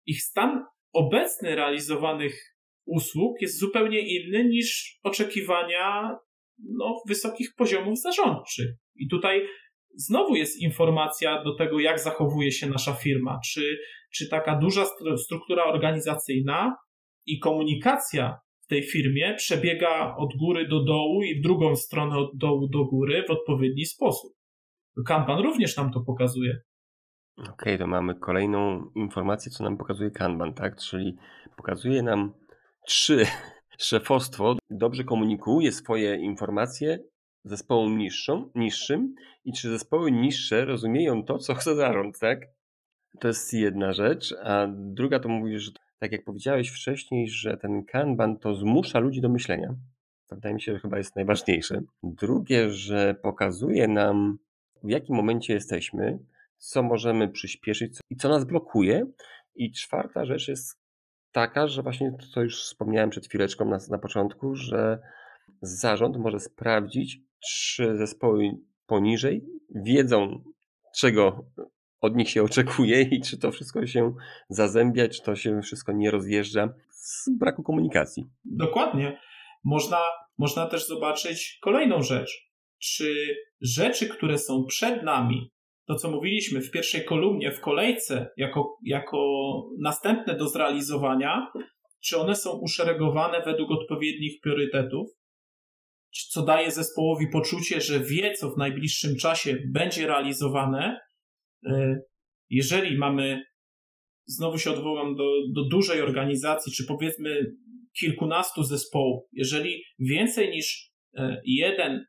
ich 0.06 0.22
stan 0.22 0.64
obecny 0.92 1.56
realizowanych 1.56 2.56
usług 2.86 3.40
jest 3.40 3.58
zupełnie 3.58 4.00
inny 4.00 4.44
niż 4.44 4.98
oczekiwania 5.02 6.16
no, 6.58 7.02
wysokich 7.08 7.54
poziomów 7.56 8.00
zarządczych. 8.00 8.70
I 8.96 9.08
tutaj 9.08 9.46
znowu 9.94 10.36
jest 10.36 10.62
informacja 10.62 11.42
do 11.44 11.54
tego, 11.54 11.80
jak 11.80 12.00
zachowuje 12.00 12.52
się 12.52 12.66
nasza 12.66 12.92
firma. 12.94 13.40
Czy, 13.46 13.78
czy 14.14 14.28
taka 14.28 14.58
duża 14.58 14.86
struktura 15.16 15.64
organizacyjna 15.64 16.76
i 17.32 17.38
komunikacja 17.38 18.40
w 18.60 18.66
tej 18.66 18.82
firmie 18.82 19.34
przebiega 19.34 20.16
od 20.16 20.36
góry 20.36 20.68
do 20.68 20.84
dołu 20.84 21.22
i 21.22 21.40
w 21.40 21.42
drugą 21.42 21.76
stronę 21.76 22.18
od 22.18 22.36
dołu 22.36 22.68
do 22.68 22.84
góry 22.84 23.24
w 23.28 23.30
odpowiedni 23.30 23.86
sposób. 23.86 24.32
Kanban 25.06 25.42
również 25.42 25.76
nam 25.76 25.92
to 25.92 26.00
pokazuje. 26.00 26.60
Okej, 27.38 27.52
okay, 27.52 27.78
to 27.78 27.86
mamy 27.86 28.14
kolejną 28.14 28.90
informację, 28.94 29.52
co 29.52 29.64
nam 29.64 29.76
pokazuje 29.76 30.10
Kanban, 30.10 30.54
tak? 30.54 30.76
Czyli 30.76 31.16
pokazuje 31.56 32.02
nam, 32.02 32.32
czy 32.86 33.26
szefostwo 33.78 34.56
dobrze 34.70 35.04
komunikuje 35.04 35.72
swoje 35.72 36.16
informacje 36.16 36.98
zespołom 37.44 37.98
niższą, 37.98 38.50
niższym 38.55 39.14
i 39.44 39.52
czy 39.52 39.70
zespoły 39.70 40.12
niższe 40.12 40.64
rozumieją 40.64 41.24
to, 41.24 41.38
co 41.38 41.55
chce 41.55 41.74
zarząd, 41.74 42.18
tak? 42.18 42.40
To 43.20 43.28
jest 43.28 43.52
jedna 43.52 43.92
rzecz, 43.92 44.34
a 44.44 44.66
druga 44.70 45.20
to 45.20 45.28
mówi, 45.28 45.59
że 45.59 45.70
tak 46.01 46.12
jak 46.12 46.24
powiedziałeś 46.24 46.68
wcześniej, 46.68 47.28
że 47.28 47.57
ten 47.57 47.84
Kanban 47.84 48.38
to 48.38 48.55
zmusza 48.55 48.98
ludzi 48.98 49.20
do 49.20 49.28
myślenia. 49.28 49.74
To 50.28 50.34
wydaje 50.34 50.55
mi 50.55 50.61
się, 50.61 50.72
że 50.72 50.80
chyba 50.80 50.98
jest 50.98 51.16
najważniejsze. 51.16 51.80
Drugie, 52.03 52.70
że 52.70 53.14
pokazuje 53.22 53.88
nam, 53.88 54.38
w 54.82 54.90
jakim 54.90 55.16
momencie 55.16 55.55
jesteśmy, 55.55 56.18
co 56.59 56.82
możemy 56.82 57.28
przyspieszyć 57.28 57.98
i 58.11 58.16
co 58.16 58.28
nas 58.28 58.44
blokuje. 58.44 59.07
I 59.55 59.72
czwarta 59.72 60.24
rzecz 60.24 60.48
jest 60.48 60.78
taka, 61.32 61.66
że 61.66 61.82
właśnie 61.82 62.12
to, 62.12 62.26
co 62.26 62.42
już 62.42 62.62
wspomniałem 62.62 63.11
przed 63.11 63.26
chwileczką 63.26 63.64
na, 63.64 63.78
na 63.90 63.98
początku, 63.98 64.55
że 64.55 64.98
zarząd 65.62 66.16
może 66.16 66.40
sprawdzić, 66.40 67.20
czy 67.40 67.96
zespoły 67.96 68.51
poniżej 68.86 69.46
wiedzą, 69.74 70.44
czego 70.96 71.44
od 72.01 72.16
nich 72.16 72.30
się 72.30 72.42
oczekuje 72.42 73.03
i 73.03 73.20
czy 73.20 73.38
to 73.38 73.53
wszystko 73.53 73.86
się 73.86 74.14
zazębia, 74.48 75.09
czy 75.09 75.22
to 75.22 75.36
się 75.36 75.61
wszystko 75.62 75.92
nie 75.92 76.11
rozjeżdża 76.11 76.68
z 76.90 77.30
braku 77.38 77.62
komunikacji. 77.62 78.24
Dokładnie. 78.44 79.20
Można, 79.64 79.98
można 80.38 80.66
też 80.66 80.86
zobaczyć 80.86 81.59
kolejną 81.62 82.03
rzecz. 82.03 82.51
Czy 82.78 83.36
rzeczy, 83.61 84.09
które 84.09 84.38
są 84.38 84.64
przed 84.64 85.03
nami, 85.03 85.51
to 85.86 85.94
co 85.94 86.11
mówiliśmy 86.11 86.61
w 86.61 86.70
pierwszej 86.70 87.05
kolumnie, 87.05 87.53
w 87.53 87.61
kolejce, 87.61 88.30
jako, 88.36 88.78
jako 88.84 89.18
następne 89.80 90.36
do 90.36 90.48
zrealizowania, 90.48 91.53
czy 92.03 92.18
one 92.18 92.36
są 92.36 92.51
uszeregowane 92.51 93.42
według 93.42 93.70
odpowiednich 93.70 94.40
priorytetów, 94.42 95.09
co 96.30 96.42
daje 96.42 96.70
zespołowi 96.70 97.26
poczucie, 97.32 97.80
że 97.80 98.01
wie, 98.01 98.34
co 98.34 98.51
w 98.51 98.59
najbliższym 98.59 99.16
czasie 99.16 99.57
będzie 99.72 100.07
realizowane. 100.07 101.01
E, 101.66 102.00
jeżeli 102.50 102.98
mamy, 102.98 103.44
znowu 104.26 104.58
się 104.58 104.70
odwołam 104.70 105.16
do, 105.16 105.24
do 105.54 105.64
dużej 105.64 106.00
organizacji, 106.00 106.72
czy 106.72 106.86
powiedzmy 106.86 107.52
kilkunastu 107.98 108.62
zespołów, 108.62 109.24
jeżeli 109.32 109.82
więcej 109.98 110.50
niż 110.50 110.90
e, 111.14 111.42
jeden 111.44 112.04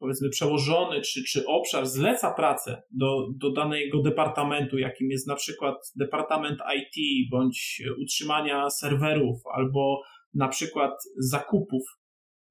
powiedzmy 0.00 0.28
przełożony 0.28 1.00
czy, 1.00 1.24
czy 1.24 1.46
obszar 1.46 1.86
zleca 1.86 2.34
pracę 2.34 2.82
do, 2.90 3.26
do 3.36 3.52
danego 3.52 4.02
departamentu, 4.02 4.78
jakim 4.78 5.10
jest 5.10 5.28
na 5.28 5.34
przykład 5.34 5.74
departament 5.96 6.58
IT 6.76 7.28
bądź 7.30 7.82
utrzymania 8.02 8.70
serwerów 8.70 9.40
albo 9.54 10.02
na 10.34 10.48
przykład 10.48 10.92
zakupów, 11.18 11.82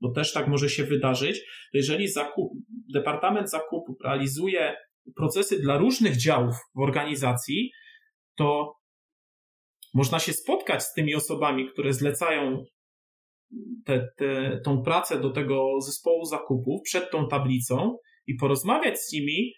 bo 0.01 0.11
też 0.11 0.33
tak 0.33 0.47
może 0.47 0.69
się 0.69 0.83
wydarzyć, 0.83 1.39
to 1.71 1.77
jeżeli 1.77 2.07
zakup, 2.07 2.51
departament 2.93 3.49
zakupów 3.49 3.97
realizuje 4.03 4.75
procesy 5.15 5.59
dla 5.59 5.77
różnych 5.77 6.17
działów 6.17 6.55
w 6.75 6.79
organizacji, 6.79 7.71
to 8.35 8.75
można 9.93 10.19
się 10.19 10.33
spotkać 10.33 10.83
z 10.83 10.93
tymi 10.93 11.15
osobami, 11.15 11.67
które 11.67 11.93
zlecają 11.93 12.65
te, 13.85 14.07
te, 14.17 14.61
tą 14.65 14.83
pracę 14.83 15.21
do 15.21 15.29
tego 15.29 15.81
zespołu 15.81 16.25
zakupów 16.25 16.81
przed 16.83 17.11
tą 17.11 17.27
tablicą 17.27 17.97
i 18.27 18.35
porozmawiać 18.35 18.99
z 18.99 19.13
nimi, 19.13 19.53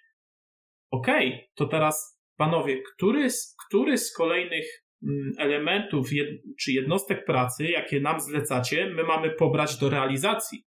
okay, 0.91 1.39
to 1.55 1.65
teraz 1.65 2.19
panowie, 2.37 2.81
który 2.81 3.29
z, 3.29 3.55
który 3.67 3.97
z 3.97 4.13
kolejnych 4.13 4.65
mm, 5.03 5.31
elementów 5.37 6.13
jed, 6.13 6.29
czy 6.59 6.71
jednostek 6.71 7.25
pracy, 7.25 7.67
jakie 7.67 7.99
nam 7.99 8.19
zlecacie, 8.19 8.89
my 8.95 9.03
mamy 9.03 9.29
pobrać 9.29 9.77
do 9.77 9.89
realizacji. 9.89 10.63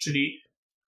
Czyli 0.00 0.42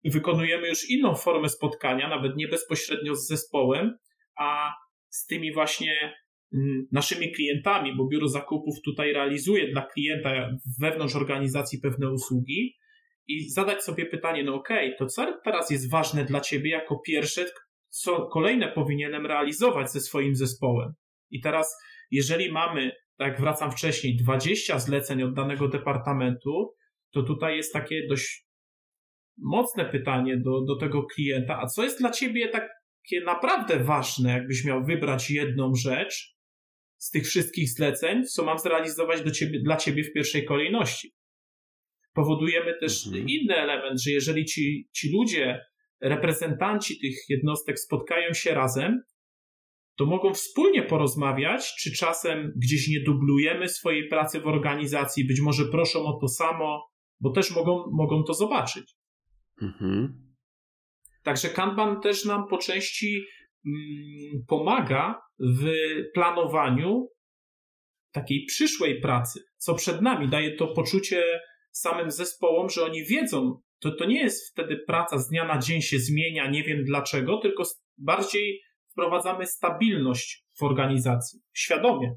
wykonujemy 0.06 0.68
już 0.68 0.90
inną 0.90 1.16
formę 1.16 1.50
spotkania, 1.50 2.10
nawet 2.10 2.36
nie 2.36 2.48
bezpośrednio 2.48 3.16
z 3.16 3.28
zespołem, 3.28 3.98
a 4.38 4.74
z 5.10 5.26
tymi 5.26 5.54
właśnie 5.54 6.14
Mm, 6.54 6.88
naszymi 6.92 7.32
klientami, 7.32 7.96
bo 7.96 8.08
biuro 8.08 8.28
zakupów 8.28 8.82
tutaj 8.86 9.14
realizuje 9.14 9.72
dla 9.72 9.82
klienta 9.82 10.50
wewnątrz 10.80 11.16
organizacji 11.16 11.80
pewne 11.80 12.12
usługi 12.12 12.76
i 13.28 13.50
zadać 13.50 13.84
sobie 13.84 14.06
pytanie, 14.06 14.44
no 14.44 14.56
okej, 14.56 14.88
okay, 14.88 14.98
to 14.98 15.06
co 15.06 15.40
teraz 15.44 15.72
jest 15.72 15.92
ważne 15.92 16.26
dla 16.26 16.42
ciebie 16.42 16.70
jako 16.70 17.00
pierwsze, 17.00 17.46
co 17.90 18.28
kolejne 18.28 18.72
powinienem 18.72 19.26
realizować 19.26 19.92
ze 19.92 20.00
swoim 20.00 20.36
zespołem. 20.36 20.94
I 21.30 21.42
teraz, 21.42 21.78
jeżeli 22.12 22.52
mamy, 22.52 22.92
tak 23.18 23.28
jak 23.28 23.42
wracam 23.42 23.72
wcześniej, 23.72 24.16
20 24.16 24.80
zleceń 24.80 25.24
od 25.24 25.34
danego 25.34 25.68
departamentu, 25.68 26.74
to 27.12 27.24
tutaj 27.24 27.58
jest 27.58 27.74
takie 27.74 28.08
dość 28.08 28.49
mocne 29.42 29.86
pytanie 29.86 30.38
do, 30.38 30.62
do 30.62 30.76
tego 30.76 31.04
klienta, 31.04 31.60
a 31.62 31.68
co 31.68 31.84
jest 31.84 32.00
dla 32.00 32.12
ciebie 32.12 32.48
takie 32.48 33.22
naprawdę 33.26 33.84
ważne, 33.84 34.32
jakbyś 34.32 34.66
miał 34.66 34.86
wybrać 34.86 35.32
jedną 35.32 35.76
rzecz, 35.76 36.40
z 36.98 37.10
tych 37.10 37.28
wszystkich 37.28 37.70
zleceń, 37.70 38.26
co 38.26 38.44
mam 38.44 38.60
zrealizować 38.60 39.24
do 39.24 39.32
ciebie, 39.32 39.60
dla 39.64 39.78
ciebie 39.78 40.04
w 40.04 40.14
pierwszej 40.14 40.46
kolejności. 40.46 41.14
Powodujemy 42.14 42.74
też 42.80 43.08
mhm. 43.08 43.30
inny 43.30 43.56
element, 43.56 44.02
że 44.02 44.12
jeżeli 44.12 44.46
ci, 44.46 44.90
ci 44.94 45.12
ludzie, 45.12 45.60
reprezentanci 46.02 47.00
tych 47.00 47.16
jednostek 47.30 47.80
spotkają 47.80 48.34
się 48.34 48.54
razem, 48.54 49.02
to 49.98 50.06
mogą 50.06 50.34
wspólnie 50.34 50.84
porozmawiać, 50.84 51.76
czy 51.80 51.92
czasem 51.92 52.54
gdzieś 52.56 52.88
nie 52.88 53.00
dublujemy 53.00 53.70
swojej 53.70 54.08
pracy 54.08 54.40
w 54.40 54.48
organizacji, 54.48 55.28
być 55.28 55.42
może 55.42 55.66
proszą 55.66 56.06
o 56.06 56.20
to 56.22 56.28
samo, 56.28 56.90
bo 57.20 57.32
też 57.32 57.56
mogą, 57.56 57.84
mogą 57.92 58.24
to 58.24 58.34
zobaczyć. 58.34 58.96
Mhm. 59.62 60.30
Także 61.24 61.50
Kanban 61.50 62.02
też 62.02 62.26
nam 62.26 62.48
po 62.48 62.58
części 62.58 63.26
mm, 63.66 64.46
pomaga 64.48 65.22
w 65.40 65.70
planowaniu 66.14 67.08
takiej 68.12 68.46
przyszłej 68.46 69.02
pracy, 69.02 69.40
co 69.58 69.76
przed 69.76 70.02
nami. 70.02 70.30
Daje 70.30 70.56
to 70.56 70.68
poczucie 70.68 71.24
samym 71.72 72.12
zespołom, 72.12 72.70
że 72.70 72.86
oni 72.86 73.06
wiedzą, 73.06 73.62
to, 73.80 73.92
to 73.92 74.06
nie 74.06 74.20
jest 74.20 74.52
wtedy 74.52 74.78
praca 74.88 75.18
z 75.18 75.30
dnia 75.30 75.46
na 75.46 75.60
dzień 75.60 75.82
się 75.82 76.00
zmienia, 76.00 76.50
nie 76.50 76.64
wiem 76.64 76.84
dlaczego, 76.84 77.38
tylko 77.38 77.64
bardziej 77.98 78.62
wprowadzamy 78.92 79.46
stabilność 79.46 80.46
w 80.60 80.64
organizacji, 80.64 81.40
świadomie. 81.54 82.16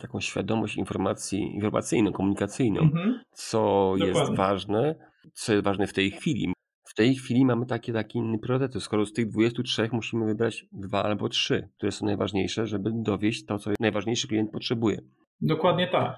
Taką 0.00 0.20
świadomość 0.20 0.76
informacji, 0.76 1.38
informacyjną, 1.38 2.12
komunikacyjną, 2.12 2.80
mhm. 2.80 3.20
co 3.32 3.92
Dokładnie. 3.98 4.20
jest 4.20 4.36
ważne, 4.36 4.94
co 5.34 5.52
jest 5.52 5.64
ważne 5.64 5.86
w 5.86 5.92
tej 5.92 6.10
chwili 6.10 6.52
tej 6.96 7.14
chwili 7.14 7.44
mamy 7.44 7.66
takie, 7.66 7.92
takie 7.92 8.18
inne 8.18 8.38
priorytety. 8.38 8.80
Skoro 8.80 9.06
z 9.06 9.12
tych 9.12 9.28
23 9.28 9.88
musimy 9.92 10.26
wybrać 10.26 10.66
dwa 10.72 11.02
albo 11.02 11.28
trzy, 11.28 11.68
które 11.76 11.92
są 11.92 12.06
najważniejsze, 12.06 12.66
żeby 12.66 12.90
dowieść 12.94 13.44
to, 13.44 13.58
co 13.58 13.70
najważniejszy 13.80 14.28
klient 14.28 14.50
potrzebuje. 14.50 15.00
Dokładnie 15.40 15.88
tak. 15.88 16.16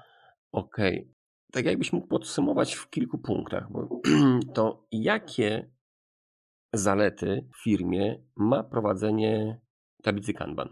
Okej. 0.51 0.99
Okay. 0.99 1.13
Tak 1.51 1.65
jakbyś 1.65 1.93
mógł 1.93 2.07
podsumować 2.07 2.73
w 2.73 2.89
kilku 2.89 3.17
punktach, 3.17 3.67
to 4.55 4.87
jakie 4.91 5.71
zalety 6.73 7.47
w 7.53 7.63
firmie 7.63 8.23
ma 8.35 8.63
prowadzenie 8.63 9.61
tablicy 10.03 10.33
Kanban? 10.33 10.69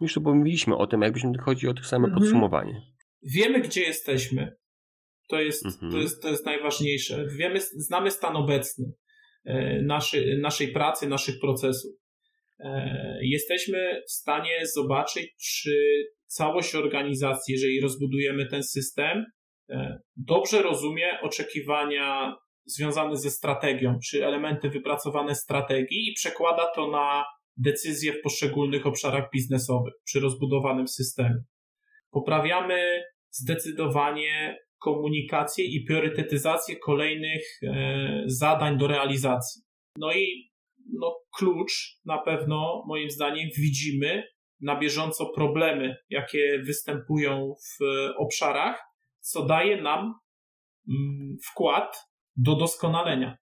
Już 0.00 0.14
tu 0.14 0.20
mówiliśmy 0.20 0.76
o 0.76 0.86
tym, 0.86 1.02
jakbyśmy 1.02 1.38
chodzi 1.38 1.68
o 1.68 1.74
to 1.74 1.82
same 1.82 2.04
mhm. 2.04 2.22
podsumowanie. 2.22 2.82
Wiemy, 3.22 3.60
gdzie 3.60 3.80
jesteśmy. 3.80 4.56
To 5.28 5.40
jest, 5.40 5.66
mhm. 5.66 5.92
to, 5.92 5.98
jest, 5.98 6.22
to 6.22 6.28
jest 6.28 6.46
najważniejsze. 6.46 7.26
Wiemy, 7.38 7.60
znamy 7.60 8.10
stan 8.10 8.36
obecny. 8.36 8.92
E, 9.44 9.82
naszy, 9.82 10.38
naszej 10.40 10.72
pracy, 10.72 11.08
naszych 11.08 11.40
procesów. 11.40 11.92
E, 12.60 13.18
jesteśmy 13.22 14.02
w 14.08 14.12
stanie 14.12 14.66
zobaczyć, 14.74 15.34
czy 15.36 16.04
całość 16.26 16.74
organizacji, 16.74 17.54
jeżeli 17.54 17.80
rozbudujemy 17.80 18.46
ten 18.46 18.62
system, 18.62 19.24
e, 19.70 19.98
dobrze 20.16 20.62
rozumie 20.62 21.20
oczekiwania 21.22 22.36
związane 22.66 23.16
ze 23.16 23.30
strategią, 23.30 23.98
czy 24.04 24.26
elementy 24.26 24.70
wypracowane 24.70 25.34
strategii 25.34 26.08
i 26.08 26.12
przekłada 26.12 26.66
to 26.74 26.90
na 26.90 27.24
decyzje 27.56 28.12
w 28.12 28.22
poszczególnych 28.22 28.86
obszarach 28.86 29.30
biznesowych 29.34 29.94
przy 30.04 30.20
rozbudowanym 30.20 30.88
systemie. 30.88 31.42
Poprawiamy 32.10 33.02
zdecydowanie 33.30 34.58
komunikację 34.78 35.64
i 35.64 35.84
priorytetyzację 35.84 36.76
kolejnych 36.76 37.42
e, 37.62 38.22
zadań 38.26 38.78
do 38.78 38.86
realizacji. 38.86 39.62
No 39.96 40.12
i 40.12 40.50
no, 40.92 41.16
klucz 41.36 42.00
na 42.04 42.18
pewno, 42.18 42.84
moim 42.86 43.10
zdaniem, 43.10 43.48
widzimy 43.56 44.22
na 44.60 44.78
bieżąco 44.78 45.26
problemy, 45.26 45.96
jakie 46.10 46.62
występują 46.64 47.54
w 47.54 47.84
obszarach, 48.18 48.82
co 49.20 49.46
daje 49.46 49.82
nam 49.82 50.14
mm, 50.88 51.36
wkład 51.50 52.08
do 52.36 52.54
doskonalenia. 52.56 53.36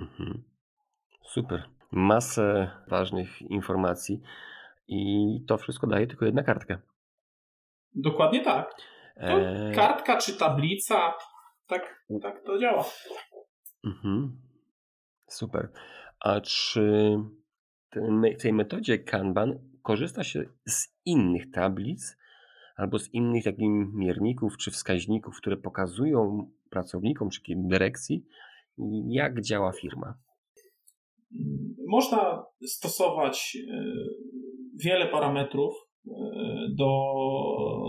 Mhm. 0.00 0.42
Super. 1.22 1.62
Masę 1.92 2.70
ważnych 2.88 3.42
informacji 3.42 4.20
i 4.88 5.26
to 5.46 5.58
wszystko 5.58 5.86
daje 5.86 6.06
tylko 6.06 6.24
jedna 6.24 6.42
kartka. 6.42 6.78
Dokładnie 7.94 8.40
tak. 8.40 8.74
E... 9.16 9.72
Kartka 9.74 10.16
czy 10.16 10.38
tablica, 10.38 11.14
tak, 11.66 12.04
tak 12.22 12.44
to 12.44 12.58
działa. 12.58 12.84
Mhm. 13.84 14.40
Super. 15.28 15.68
A 16.20 16.40
czy 16.40 17.16
w 18.38 18.42
tej 18.42 18.52
metodzie 18.52 18.98
Kanban 18.98 19.58
korzysta 19.82 20.24
się 20.24 20.44
z 20.66 20.88
innych 21.04 21.50
tablic 21.50 22.16
albo 22.76 22.98
z 22.98 23.14
innych 23.14 23.44
takich 23.44 23.68
mierników 23.94 24.56
czy 24.56 24.70
wskaźników, 24.70 25.36
które 25.36 25.56
pokazują 25.56 26.50
pracownikom 26.70 27.30
czy 27.30 27.40
dyrekcji, 27.48 28.26
jak 29.08 29.40
działa 29.40 29.72
firma? 29.72 30.14
Można 31.88 32.44
stosować 32.66 33.58
e, 33.70 33.84
wiele 34.84 35.08
parametrów, 35.08 35.74
do, 36.78 36.90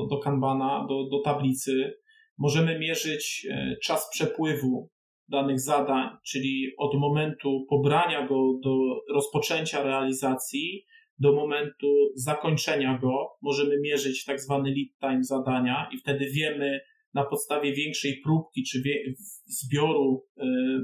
do 0.10 0.18
Kanbana, 0.18 0.86
do, 0.90 1.10
do 1.10 1.20
tablicy. 1.20 1.94
Możemy 2.38 2.80
mierzyć 2.80 3.48
e, 3.52 3.76
czas 3.84 4.10
przepływu 4.12 4.90
danych 5.30 5.60
zadań, 5.60 6.10
czyli 6.26 6.72
od 6.78 7.00
momentu 7.00 7.66
pobrania 7.70 8.28
go 8.28 8.60
do 8.64 8.78
rozpoczęcia 9.14 9.84
realizacji 9.84 10.86
do 11.20 11.34
momentu 11.34 11.88
zakończenia 12.16 13.00
go. 13.02 13.28
Możemy 13.42 13.80
mierzyć 13.82 14.26
tak 14.26 14.42
zwany 14.42 14.70
lead 14.70 15.00
time 15.00 15.24
zadania 15.24 15.90
i 15.94 15.98
wtedy 15.98 16.26
wiemy 16.26 16.80
na 17.14 17.24
podstawie 17.24 17.74
większej 17.74 18.22
próbki 18.24 18.64
czy 18.64 18.82
zbioru 19.46 20.26
y, 20.38 20.44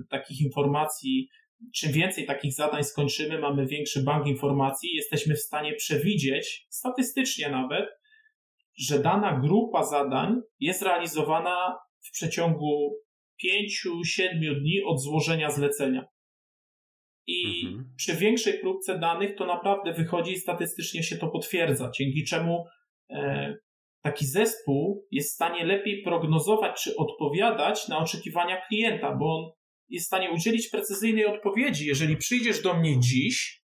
takich 0.10 0.42
informacji, 0.42 1.30
czym 1.76 1.92
więcej 1.92 2.26
takich 2.26 2.54
zadań 2.54 2.84
skończymy, 2.84 3.40
mamy 3.40 3.66
większy 3.66 4.04
bank 4.04 4.28
informacji, 4.28 4.96
jesteśmy 4.96 5.36
w 5.36 5.42
stanie 5.42 5.76
przewidzieć, 5.76 6.66
statystycznie 6.70 7.50
nawet, 7.50 7.90
że 8.78 9.00
dana 9.00 9.40
grupa 9.40 9.84
zadań 9.84 10.42
jest 10.60 10.82
realizowana 10.82 11.78
w 12.08 12.12
przeciągu 12.12 12.96
5-7 13.46 14.60
dni 14.60 14.84
od 14.86 15.02
złożenia 15.02 15.50
zlecenia. 15.50 16.06
I 17.28 17.66
mhm. 17.66 17.94
przy 17.98 18.16
większej 18.16 18.60
próbce 18.60 19.00
danych 19.00 19.36
to 19.36 19.46
naprawdę 19.46 19.94
wychodzi 19.94 20.32
i 20.32 20.40
statystycznie 20.40 21.04
się 21.04 21.18
to 21.18 21.28
potwierdza, 21.28 21.92
dzięki 21.98 22.24
czemu 22.24 22.66
e, 23.10 23.56
taki 24.02 24.26
zespół 24.26 25.08
jest 25.12 25.32
w 25.32 25.36
stanie 25.36 25.66
lepiej 25.66 26.04
prognozować 26.04 26.84
czy 26.84 26.96
odpowiadać 26.96 27.88
na 27.88 27.98
oczekiwania 27.98 28.62
klienta, 28.68 29.16
bo 29.16 29.26
on 29.26 29.63
jest 29.90 30.06
w 30.06 30.08
stanie 30.08 30.32
udzielić 30.32 30.70
precyzyjnej 30.70 31.26
odpowiedzi. 31.26 31.88
Jeżeli 31.88 32.18
przyjdziesz 32.18 32.62
do 32.62 32.74
mnie 32.74 33.00
dziś 33.00 33.64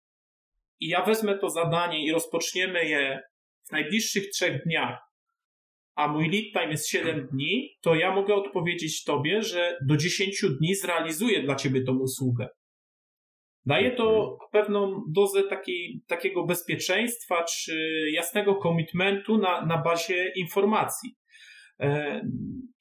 i 0.80 0.88
ja 0.88 1.06
wezmę 1.06 1.38
to 1.38 1.50
zadanie 1.50 2.06
i 2.06 2.12
rozpoczniemy 2.12 2.86
je 2.86 3.22
w 3.70 3.72
najbliższych 3.72 4.30
trzech 4.30 4.64
dniach, 4.64 5.00
a 5.96 6.08
mój 6.08 6.30
lead 6.30 6.46
time 6.54 6.72
jest 6.72 6.88
7 6.88 7.28
dni, 7.32 7.78
to 7.82 7.96
ja 7.96 8.16
mogę 8.16 8.36
odpowiedzieć 8.36 9.04
Tobie, 9.04 9.42
że 9.42 9.78
do 9.88 9.98
10 9.98 10.42
dni 10.60 10.76
zrealizuję 10.76 11.44
dla 11.44 11.56
Ciebie 11.56 11.84
tą 11.84 11.98
usługę. 11.98 12.48
Daje 13.66 13.92
to 13.92 14.38
pewną 14.52 15.04
dozę 15.10 15.44
takiej, 15.44 16.02
takiego 16.08 16.46
bezpieczeństwa 16.46 17.44
czy 17.44 18.06
jasnego 18.14 18.56
komitmentu 18.56 19.38
na, 19.38 19.66
na 19.66 19.78
bazie 19.78 20.32
informacji. 20.36 21.16
E, 21.80 22.22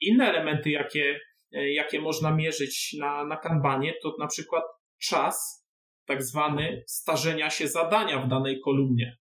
inne 0.01 0.28
elementy, 0.28 0.70
jakie, 0.70 1.20
jakie 1.53 2.01
można 2.01 2.34
mierzyć 2.34 2.96
na, 2.99 3.24
na 3.24 3.36
kanbanie, 3.36 3.94
to 4.03 4.16
na 4.18 4.26
przykład 4.26 4.64
czas 4.99 5.66
tak 6.05 6.22
zwany 6.22 6.84
starzenia 6.86 7.51
się 7.51 7.68
zadania 7.68 8.18
w 8.18 8.28
danej 8.28 8.61
kolumnie. 8.61 9.16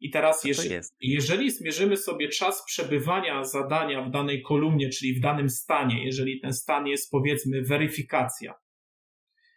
I 0.00 0.10
teraz, 0.10 0.44
jeżeli, 0.44 0.74
jeżeli 1.00 1.50
zmierzymy 1.50 1.96
sobie 1.96 2.28
czas 2.28 2.64
przebywania 2.66 3.44
zadania 3.44 4.02
w 4.02 4.10
danej 4.10 4.42
kolumnie, 4.42 4.88
czyli 4.88 5.14
w 5.14 5.20
danym 5.20 5.48
stanie, 5.48 6.04
jeżeli 6.04 6.40
ten 6.40 6.52
stan 6.52 6.86
jest 6.86 7.10
powiedzmy 7.10 7.62
weryfikacja, 7.62 8.54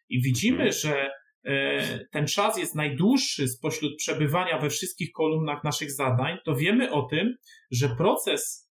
i 0.10 0.22
widzimy, 0.22 0.64
mhm. 0.64 0.72
że 0.72 1.12
e, 1.46 2.06
ten 2.12 2.28
czas 2.28 2.58
jest 2.58 2.76
najdłuższy 2.76 3.48
spośród 3.48 3.98
przebywania 3.98 4.60
we 4.60 4.70
wszystkich 4.70 5.12
kolumnach 5.12 5.64
naszych 5.64 5.92
zadań, 5.92 6.38
to 6.46 6.56
wiemy 6.56 6.92
o 6.92 7.02
tym, 7.02 7.36
że 7.72 7.90
proces 7.90 8.72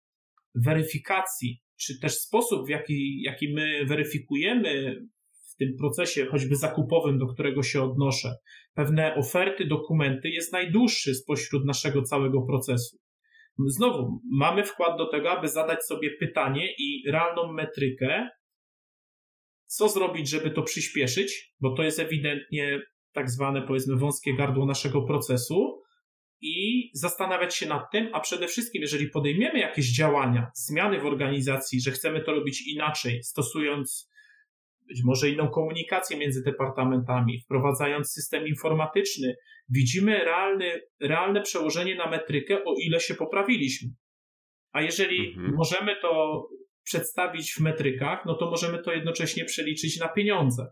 weryfikacji, 0.55 1.61
czy 1.81 1.99
też 1.99 2.13
sposób, 2.13 2.65
w 2.65 2.69
jaki, 2.69 3.21
jaki 3.21 3.53
my 3.53 3.85
weryfikujemy 3.85 5.01
w 5.53 5.55
tym 5.55 5.75
procesie, 5.77 6.25
choćby 6.25 6.55
zakupowym, 6.55 7.17
do 7.17 7.27
którego 7.27 7.63
się 7.63 7.83
odnoszę, 7.83 8.35
pewne 8.73 9.15
oferty, 9.15 9.65
dokumenty, 9.65 10.29
jest 10.29 10.53
najdłuższy 10.53 11.15
spośród 11.15 11.65
naszego 11.65 12.01
całego 12.01 12.41
procesu. 12.41 12.97
Znowu, 13.67 14.21
mamy 14.31 14.63
wkład 14.63 14.97
do 14.97 15.05
tego, 15.05 15.31
aby 15.31 15.47
zadać 15.47 15.85
sobie 15.85 16.09
pytanie 16.19 16.67
i 16.77 17.03
realną 17.11 17.53
metrykę, 17.53 18.29
co 19.65 19.89
zrobić, 19.89 20.29
żeby 20.29 20.51
to 20.51 20.61
przyspieszyć, 20.61 21.53
bo 21.59 21.75
to 21.75 21.83
jest 21.83 21.99
ewidentnie 21.99 22.81
tak 23.13 23.29
zwane, 23.29 23.61
powiedzmy, 23.61 23.95
wąskie 23.95 24.35
gardło 24.35 24.65
naszego 24.65 25.01
procesu 25.01 25.78
i 26.41 26.89
zastanawiać 26.93 27.55
się 27.55 27.67
nad 27.67 27.91
tym, 27.91 28.09
a 28.13 28.19
przede 28.19 28.47
wszystkim, 28.47 28.81
jeżeli 28.81 29.09
podejmiemy 29.09 29.59
jakieś 29.59 29.95
działania, 29.95 30.51
zmiany 30.53 30.99
w 30.99 31.05
organizacji, 31.05 31.81
że 31.81 31.91
chcemy 31.91 32.23
to 32.23 32.31
robić 32.31 32.67
inaczej, 32.67 33.23
stosując 33.23 34.09
być 34.87 35.03
może 35.03 35.29
inną 35.29 35.49
komunikację 35.49 36.17
między 36.17 36.43
departamentami, 36.43 37.39
wprowadzając 37.39 38.11
system 38.11 38.47
informatyczny, 38.47 39.35
widzimy 39.69 40.25
realny, 40.25 40.81
realne 41.01 41.41
przełożenie 41.41 41.95
na 41.95 42.09
metrykę, 42.09 42.63
o 42.65 42.75
ile 42.85 42.99
się 42.99 43.15
poprawiliśmy. 43.15 43.89
A 44.71 44.81
jeżeli 44.81 45.27
mhm. 45.27 45.55
możemy 45.55 45.95
to 46.01 46.43
przedstawić 46.83 47.53
w 47.53 47.59
metrykach, 47.59 48.25
no 48.25 48.35
to 48.35 48.49
możemy 48.49 48.83
to 48.83 48.93
jednocześnie 48.93 49.45
przeliczyć 49.45 49.99
na 49.99 50.07
pieniądze. 50.07 50.67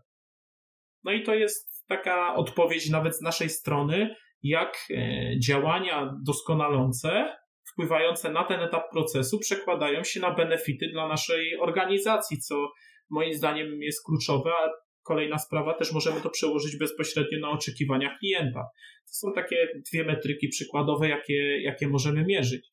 No 1.04 1.12
i 1.12 1.22
to 1.22 1.34
jest 1.34 1.84
taka 1.88 2.34
odpowiedź 2.34 2.90
nawet 2.90 3.16
z 3.16 3.20
naszej 3.20 3.48
strony, 3.48 4.16
jak 4.42 4.86
e, 4.90 5.30
działania 5.40 6.14
doskonalące, 6.22 7.36
wpływające 7.72 8.32
na 8.32 8.44
ten 8.44 8.60
etap 8.60 8.90
procesu, 8.90 9.38
przekładają 9.38 10.04
się 10.04 10.20
na 10.20 10.34
benefity 10.34 10.88
dla 10.92 11.08
naszej 11.08 11.60
organizacji, 11.60 12.38
co 12.38 12.68
moim 13.10 13.34
zdaniem 13.34 13.82
jest 13.82 14.04
kluczowe, 14.04 14.50
a 14.50 14.70
kolejna 15.02 15.38
sprawa 15.38 15.74
też 15.74 15.92
możemy 15.92 16.20
to 16.20 16.30
przełożyć 16.30 16.78
bezpośrednio 16.78 17.40
na 17.40 17.50
oczekiwania 17.50 18.18
klienta. 18.18 18.60
To 19.06 19.12
są 19.12 19.32
takie 19.32 19.68
dwie 19.92 20.04
metryki 20.04 20.48
przykładowe, 20.48 21.08
jakie, 21.08 21.62
jakie 21.62 21.88
możemy 21.88 22.24
mierzyć. 22.24 22.72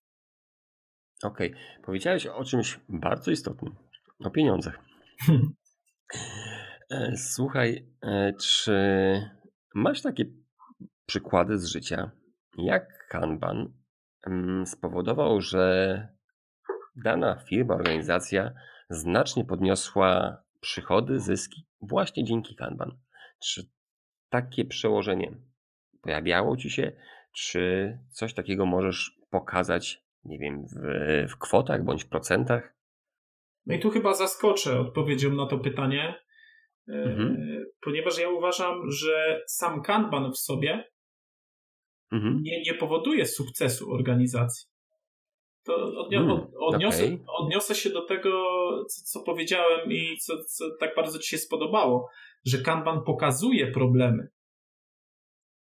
Okej, 1.24 1.50
okay. 1.50 1.84
powiedziałeś 1.86 2.28
o 2.28 2.44
czymś 2.44 2.80
bardzo 2.90 3.32
istotnym, 3.32 3.76
o 4.20 4.30
pieniądzach. 4.30 4.80
E, 6.90 7.18
słuchaj, 7.18 7.86
e, 8.04 8.34
czy 8.42 8.72
masz 9.76 10.02
takie 10.02 10.26
przykłady 11.06 11.58
z 11.58 11.66
życia, 11.66 12.12
jak 12.58 13.08
Kanban 13.10 13.74
mm, 14.28 14.66
spowodował, 14.66 15.42
że 15.42 16.08
dana 16.96 17.36
firma, 17.36 17.76
organizacja 17.76 18.54
znacznie 18.90 19.46
podniosła 19.46 20.38
przychody, 20.62 21.20
zyski 21.20 21.68
właśnie 21.82 22.24
dzięki 22.24 22.56
Kanban? 22.56 22.98
Czy 23.44 23.70
takie 24.30 24.66
przełożenie 24.66 25.38
pojawiało 26.02 26.58
ci 26.58 26.70
się? 26.70 26.92
Czy 27.36 27.98
coś 28.10 28.34
takiego 28.34 28.66
możesz 28.66 29.20
pokazać 29.30 30.06
nie 30.26 30.40
wiem, 30.40 30.66
w, 30.68 31.32
w 31.32 31.38
kwotach 31.38 31.84
bądź 31.84 32.06
procentach? 32.06 32.76
No 33.66 33.76
i 33.76 33.80
tu 33.80 33.90
chyba 33.90 34.14
zaskoczę 34.14 34.80
odpowiedzią 34.80 35.34
na 35.34 35.48
to 35.48 35.58
pytanie, 35.58 36.16
e, 36.90 36.94
mhm. 36.94 37.66
ponieważ 37.82 38.20
ja 38.20 38.30
uważam, 38.30 38.92
że 38.92 39.42
sam 39.48 39.82
Kanban 39.82 40.32
w 40.32 40.38
sobie 40.38 40.92
mhm. 42.12 42.42
nie, 42.42 42.62
nie 42.62 42.74
powoduje 42.74 43.26
sukcesu 43.26 43.92
organizacji. 43.92 44.68
To 45.66 45.76
odnio 45.76 46.20
hmm, 46.20 46.48
odniosę, 46.60 47.04
okay. 47.06 47.20
odniosę 47.28 47.76
się 47.76 47.90
do 47.90 48.06
tego, 48.06 48.32
co, 48.90 49.02
co 49.06 49.26
powiedziałem 49.26 49.92
i 49.92 50.18
co, 50.18 50.34
co 50.44 50.66
tak 50.80 50.96
bardzo 50.96 51.20
Ci 51.20 51.30
się 51.30 51.38
spodobało, 51.38 52.10
że 52.46 52.58
Kanban 52.58 53.04
pokazuje 53.04 53.72
problemy. 53.72 54.28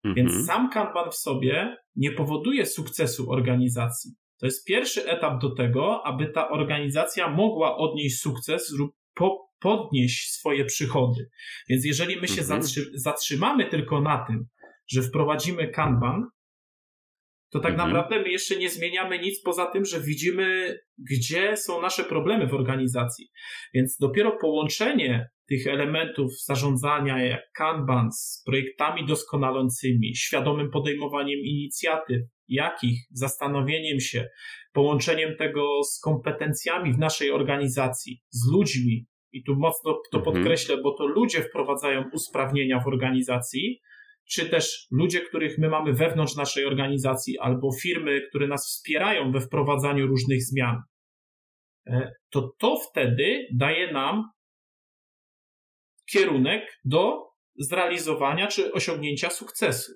Więc 0.05 0.31
mhm. 0.31 0.45
sam 0.45 0.71
Kanban 0.71 1.11
w 1.11 1.17
sobie 1.17 1.77
nie 1.97 2.13
powoduje 2.13 2.67
sukcesu 2.67 3.31
organizacji. 3.31 4.13
To 4.41 4.47
jest 4.47 4.65
pierwszy 4.65 5.11
etap 5.11 5.41
do 5.41 5.55
tego, 5.55 6.07
aby 6.07 6.27
ta 6.27 6.51
organizacja 6.51 7.31
mogła 7.31 7.77
odnieść 7.77 8.21
sukces 8.21 8.75
lub 8.79 8.91
po, 9.15 9.49
podnieść 9.61 10.31
swoje 10.31 10.65
przychody. 10.65 11.29
Więc 11.69 11.85
jeżeli 11.85 12.21
my 12.21 12.29
się 12.29 12.41
mhm. 12.41 12.63
zatrzymamy 12.95 13.67
tylko 13.67 14.01
na 14.01 14.25
tym, 14.27 14.47
że 14.89 15.03
wprowadzimy 15.03 15.69
Kanban, 15.69 16.25
to 17.51 17.61
tak 17.61 17.73
mhm. 17.73 17.89
naprawdę 17.89 18.23
my 18.23 18.29
jeszcze 18.29 18.57
nie 18.57 18.71
zmieniamy 18.71 19.19
nic 19.19 19.43
poza 19.43 19.67
tym, 19.67 19.85
że 19.85 20.01
widzimy, 20.01 20.79
gdzie 20.99 21.57
są 21.57 21.83
nasze 21.83 22.05
problemy 22.05 22.47
w 22.47 22.55
organizacji. 22.55 23.29
Więc 23.75 23.97
dopiero 24.01 24.39
połączenie 24.41 25.29
tych 25.49 25.67
elementów 25.67 26.33
zarządzania, 26.45 27.25
jak 27.25 27.41
Kanban, 27.53 28.13
z 28.13 28.43
projektami 28.47 29.07
doskonalącymi, 29.07 30.17
świadomym 30.17 30.71
podejmowaniem 30.71 31.39
inicjatyw, 31.39 32.23
jakich, 32.49 33.01
zastanowieniem 33.11 34.01
się, 34.01 34.29
połączeniem 34.73 35.37
tego 35.37 35.83
z 35.85 36.01
kompetencjami 36.01 36.93
w 36.93 36.99
naszej 36.99 37.31
organizacji, 37.31 38.23
z 38.31 38.53
ludźmi, 38.53 39.07
i 39.33 39.45
tu 39.45 39.55
mocno 39.57 40.01
to 40.13 40.19
mhm. 40.19 40.37
podkreślę, 40.37 40.77
bo 40.83 40.95
to 40.95 41.07
ludzie 41.07 41.43
wprowadzają 41.43 42.05
usprawnienia 42.13 42.81
w 42.81 42.87
organizacji, 42.87 43.81
czy 44.31 44.49
też 44.49 44.87
ludzie, 44.91 45.21
których 45.21 45.59
my 45.59 45.69
mamy 45.69 45.93
wewnątrz 45.93 46.37
naszej 46.37 46.65
organizacji, 46.65 47.39
albo 47.39 47.73
firmy, 47.83 48.21
które 48.29 48.47
nas 48.47 48.67
wspierają 48.67 49.33
we 49.33 49.41
wprowadzaniu 49.41 50.07
różnych 50.07 50.43
zmian, 50.43 50.77
e, 51.87 52.13
to 52.31 52.55
to 52.59 52.77
wtedy 52.91 53.47
daje 53.55 53.93
nam 53.93 54.25
kierunek 56.13 56.79
do 56.85 57.29
zrealizowania 57.59 58.47
czy 58.47 58.73
osiągnięcia 58.73 59.31
sukcesu. 59.31 59.93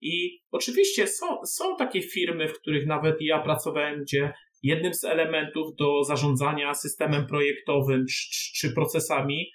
I 0.00 0.40
oczywiście 0.50 1.06
są, 1.06 1.26
są 1.46 1.76
takie 1.76 2.02
firmy, 2.02 2.48
w 2.48 2.60
których 2.60 2.86
nawet 2.86 3.16
ja 3.20 3.38
pracowałem, 3.38 4.02
gdzie 4.02 4.32
jednym 4.62 4.94
z 4.94 5.04
elementów 5.04 5.76
do 5.76 6.04
zarządzania 6.04 6.74
systemem 6.74 7.26
projektowym 7.26 8.04
czy, 8.06 8.52
czy 8.54 8.74
procesami 8.74 9.50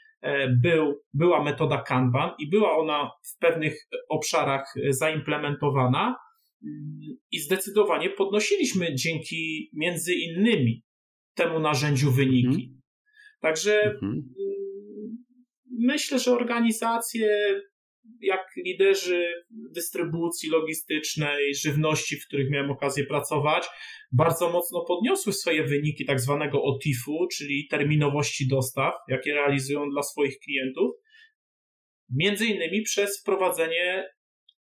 był, 0.61 1.01
była 1.13 1.43
metoda 1.43 1.81
Kanban 1.81 2.31
i 2.39 2.49
była 2.49 2.77
ona 2.77 3.11
w 3.23 3.37
pewnych 3.39 3.87
obszarach 4.09 4.73
zaimplementowana 4.89 6.15
mm, 6.63 6.99
i 7.31 7.39
zdecydowanie 7.39 8.09
podnosiliśmy 8.09 8.95
dzięki 8.95 9.69
między 9.73 10.13
innymi 10.13 10.83
temu 11.33 11.59
narzędziu 11.59 12.11
wyniki. 12.11 12.47
Mhm. 12.47 12.81
Także 13.41 13.81
mhm. 13.83 14.11
Mm, 14.11 14.23
myślę, 15.79 16.19
że 16.19 16.31
organizacje 16.31 17.27
jak 18.21 18.41
liderzy 18.65 19.33
dystrybucji 19.49 20.49
logistycznej, 20.49 21.55
żywności, 21.55 22.15
w 22.15 22.27
których 22.27 22.49
miałem 22.49 22.71
okazję 22.71 23.03
pracować, 23.05 23.67
bardzo 24.11 24.49
mocno 24.49 24.85
podniosły 24.85 25.33
swoje 25.33 25.63
wyniki 25.63 26.05
tak 26.05 26.19
zwanego 26.19 26.63
OTIF-u, 26.63 27.27
czyli 27.37 27.67
terminowości 27.67 28.47
dostaw, 28.47 28.93
jakie 29.07 29.33
realizują 29.33 29.89
dla 29.89 30.03
swoich 30.03 30.39
klientów, 30.39 30.91
między 32.09 32.45
innymi 32.45 32.81
przez 32.81 33.19
wprowadzenie 33.21 34.09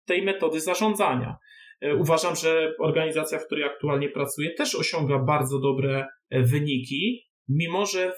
tej 0.05 0.21
metody 0.21 0.61
zarządzania. 0.61 1.36
E, 1.82 1.95
uważam, 1.95 2.36
że 2.36 2.73
organizacja, 2.80 3.39
w 3.39 3.45
której 3.45 3.63
aktualnie 3.63 4.09
pracuję, 4.09 4.53
też 4.53 4.76
osiąga 4.76 5.19
bardzo 5.19 5.59
dobre 5.59 6.07
e, 6.30 6.41
wyniki, 6.43 7.21
mimo 7.49 7.86
że 7.86 8.13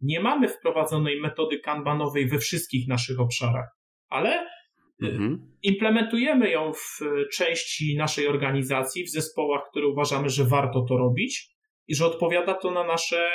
nie 0.00 0.20
mamy 0.20 0.48
wprowadzonej 0.48 1.20
metody 1.20 1.58
kanbanowej 1.58 2.28
we 2.28 2.38
wszystkich 2.38 2.88
naszych 2.88 3.20
obszarach, 3.20 3.68
ale 4.08 4.46
mhm. 5.02 5.56
implementujemy 5.62 6.50
ją 6.50 6.72
w 6.72 7.00
części 7.32 7.96
naszej 7.96 8.28
organizacji, 8.28 9.04
w 9.04 9.10
zespołach, 9.10 9.62
które 9.70 9.86
uważamy, 9.86 10.28
że 10.28 10.44
warto 10.44 10.82
to 10.88 10.96
robić 10.96 11.58
i 11.88 11.94
że 11.94 12.06
odpowiada 12.06 12.54
to 12.54 12.70
na 12.70 12.84
nasze 12.84 13.28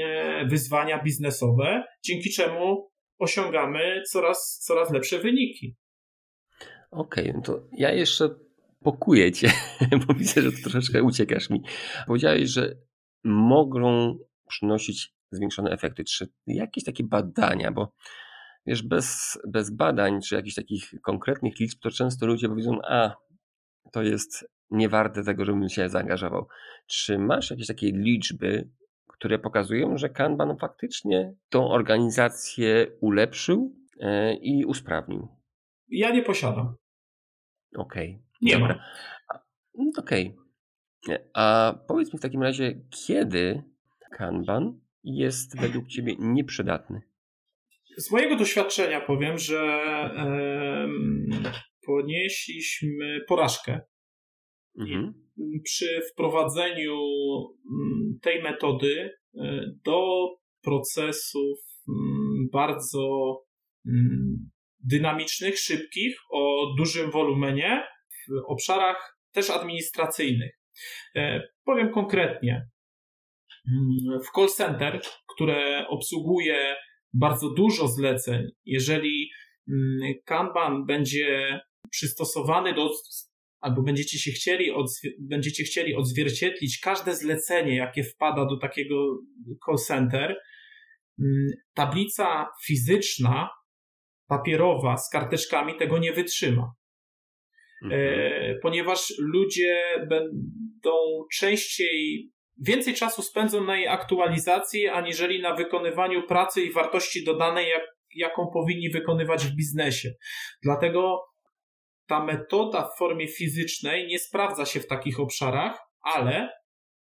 e, 0.00 0.46
wyzwania 0.46 1.02
biznesowe, 1.02 1.84
dzięki 2.04 2.30
czemu 2.30 2.90
osiągamy 3.18 4.02
coraz, 4.10 4.60
coraz 4.66 4.92
lepsze 4.92 5.18
wyniki. 5.18 5.76
Okej, 6.90 7.30
okay, 7.30 7.32
no 7.34 7.42
to 7.42 7.68
ja 7.78 7.92
jeszcze 7.92 8.28
pokuję 8.82 9.32
cię, 9.32 9.52
bo 10.06 10.14
widzę, 10.14 10.42
że 10.42 10.52
troszeczkę 10.52 11.02
uciekasz 11.02 11.50
mi. 11.50 11.62
Powiedziałeś, 12.06 12.50
że 12.50 12.76
mogą 13.24 14.18
przynosić 14.48 15.14
zwiększone 15.30 15.70
efekty. 15.70 16.04
Czy 16.04 16.28
jakieś 16.46 16.84
takie 16.84 17.04
badania, 17.04 17.72
bo 17.72 17.92
wiesz, 18.66 18.82
bez, 18.82 19.38
bez 19.48 19.70
badań, 19.70 20.20
czy 20.20 20.34
jakichś 20.34 20.54
takich 20.54 20.90
konkretnych 21.02 21.58
liczb, 21.60 21.78
to 21.82 21.90
często 21.90 22.26
ludzie 22.26 22.48
powiedzą, 22.48 22.78
a 22.88 23.16
to 23.92 24.02
jest 24.02 24.48
niewarte 24.70 25.24
tego, 25.24 25.44
żebym 25.44 25.68
się 25.68 25.88
zaangażował. 25.88 26.46
Czy 26.86 27.18
masz 27.18 27.50
jakieś 27.50 27.66
takie 27.66 27.92
liczby, 27.92 28.70
które 29.06 29.38
pokazują, 29.38 29.96
że 29.96 30.08
Kanban 30.08 30.56
faktycznie 30.56 31.34
tą 31.48 31.68
organizację 31.68 32.86
ulepszył 33.00 33.76
e, 34.00 34.34
i 34.34 34.64
usprawnił? 34.64 35.28
Ja 35.88 36.10
nie 36.10 36.22
posiadam. 36.22 36.76
Okej. 37.76 38.10
Okay. 38.10 38.24
Nie 38.42 38.58
Dobra. 38.58 38.74
ma. 38.74 38.84
No, 39.74 39.90
okej. 39.98 40.36
Okay. 41.02 41.28
A 41.34 41.74
powiedz 41.88 42.12
mi 42.12 42.18
w 42.18 42.22
takim 42.22 42.42
razie, 42.42 42.80
kiedy 42.90 43.62
Kanban 44.10 44.80
jest 45.04 45.60
według 45.60 45.88
Ciebie 45.88 46.14
nieprzydatny? 46.18 47.02
Z 47.96 48.10
mojego 48.10 48.36
doświadczenia 48.36 49.00
powiem, 49.00 49.38
że 49.38 49.84
ponieśliśmy 51.86 53.20
porażkę 53.28 53.80
mhm. 54.78 55.14
przy 55.64 56.00
wprowadzeniu 56.12 56.98
mm, 57.70 58.18
tej 58.22 58.42
metody 58.42 59.10
e, 59.34 59.64
do 59.84 60.28
procesów 60.62 61.58
mm, 61.88 62.48
bardzo 62.52 63.36
mm, 63.86 64.50
dynamicznych, 64.80 65.58
szybkich, 65.58 66.16
o 66.30 66.74
dużym 66.78 67.10
wolumenie 67.10 67.82
w 68.28 68.50
obszarach 68.50 69.18
też 69.32 69.50
administracyjnych. 69.50 70.52
E, 71.16 71.42
powiem 71.64 71.92
konkretnie. 71.92 72.68
W 74.24 74.34
call 74.34 74.48
center, 74.48 75.00
które 75.34 75.86
obsługuje 75.88 76.76
bardzo 77.14 77.50
dużo 77.50 77.88
zleceń, 77.88 78.48
jeżeli 78.64 79.30
mm, 79.68 80.14
Kanban 80.24 80.86
będzie 80.86 81.60
przystosowany 81.90 82.74
do, 82.74 82.90
albo 83.60 83.82
będziecie 83.82 84.18
się 84.18 84.30
chcieli, 84.30 84.70
będziecie 85.20 85.64
chcieli 85.64 85.94
odzwierciedlić 85.94 86.80
każde 86.80 87.16
zlecenie, 87.16 87.76
jakie 87.76 88.04
wpada 88.04 88.46
do 88.46 88.56
takiego 88.56 89.18
call 89.66 89.76
center, 89.86 90.36
mm, 91.18 91.50
tablica 91.74 92.46
fizyczna, 92.66 93.50
papierowa 94.28 94.96
z 94.96 95.10
karteczkami 95.10 95.76
tego 95.76 95.98
nie 95.98 96.12
wytrzyma. 96.12 96.72
Mhm. 97.84 98.02
E, 98.02 98.58
ponieważ 98.62 99.14
ludzie 99.18 99.82
będą 100.08 101.24
częściej 101.32 102.30
więcej 102.58 102.94
czasu 102.94 103.22
spędzą 103.22 103.64
na 103.64 103.76
jej 103.76 103.88
aktualizacji, 103.88 104.88
aniżeli 104.88 105.42
na 105.42 105.54
wykonywaniu 105.54 106.26
pracy 106.26 106.62
i 106.62 106.72
wartości 106.72 107.24
dodanej, 107.24 107.68
jak, 107.68 107.82
jaką 108.14 108.46
powinni 108.52 108.90
wykonywać 108.90 109.46
w 109.46 109.56
biznesie. 109.56 110.10
Dlatego 110.62 111.24
ta 112.06 112.24
metoda 112.24 112.88
w 112.88 112.98
formie 112.98 113.28
fizycznej 113.28 114.06
nie 114.06 114.18
sprawdza 114.18 114.64
się 114.64 114.80
w 114.80 114.86
takich 114.86 115.20
obszarach, 115.20 115.78
ale 116.02 116.48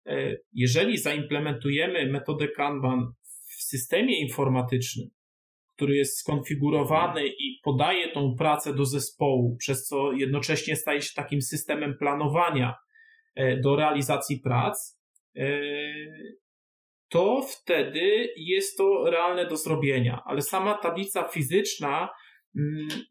e, 0.06 0.36
jeżeli 0.52 0.98
zaimplementujemy 0.98 2.06
metodę 2.06 2.48
Kanban 2.48 3.12
w 3.58 3.62
systemie 3.62 4.20
informatycznym, 4.20 5.08
który 5.76 5.96
jest 5.96 6.18
skonfigurowany 6.18 7.26
i 7.26 7.60
podaje 7.64 8.12
tą 8.12 8.34
pracę 8.38 8.74
do 8.74 8.84
zespołu, 8.84 9.56
przez 9.56 9.86
co 9.86 10.12
jednocześnie 10.12 10.76
staje 10.76 11.02
się 11.02 11.10
takim 11.16 11.42
systemem 11.42 11.96
planowania 11.98 12.74
e, 13.34 13.60
do 13.60 13.76
realizacji 13.76 14.40
prac, 14.44 15.03
to 17.08 17.42
wtedy 17.42 18.28
jest 18.36 18.76
to 18.78 19.10
realne 19.10 19.46
do 19.46 19.56
zrobienia. 19.56 20.22
Ale 20.24 20.42
sama 20.42 20.78
tablica 20.78 21.22
fizyczna 21.22 22.08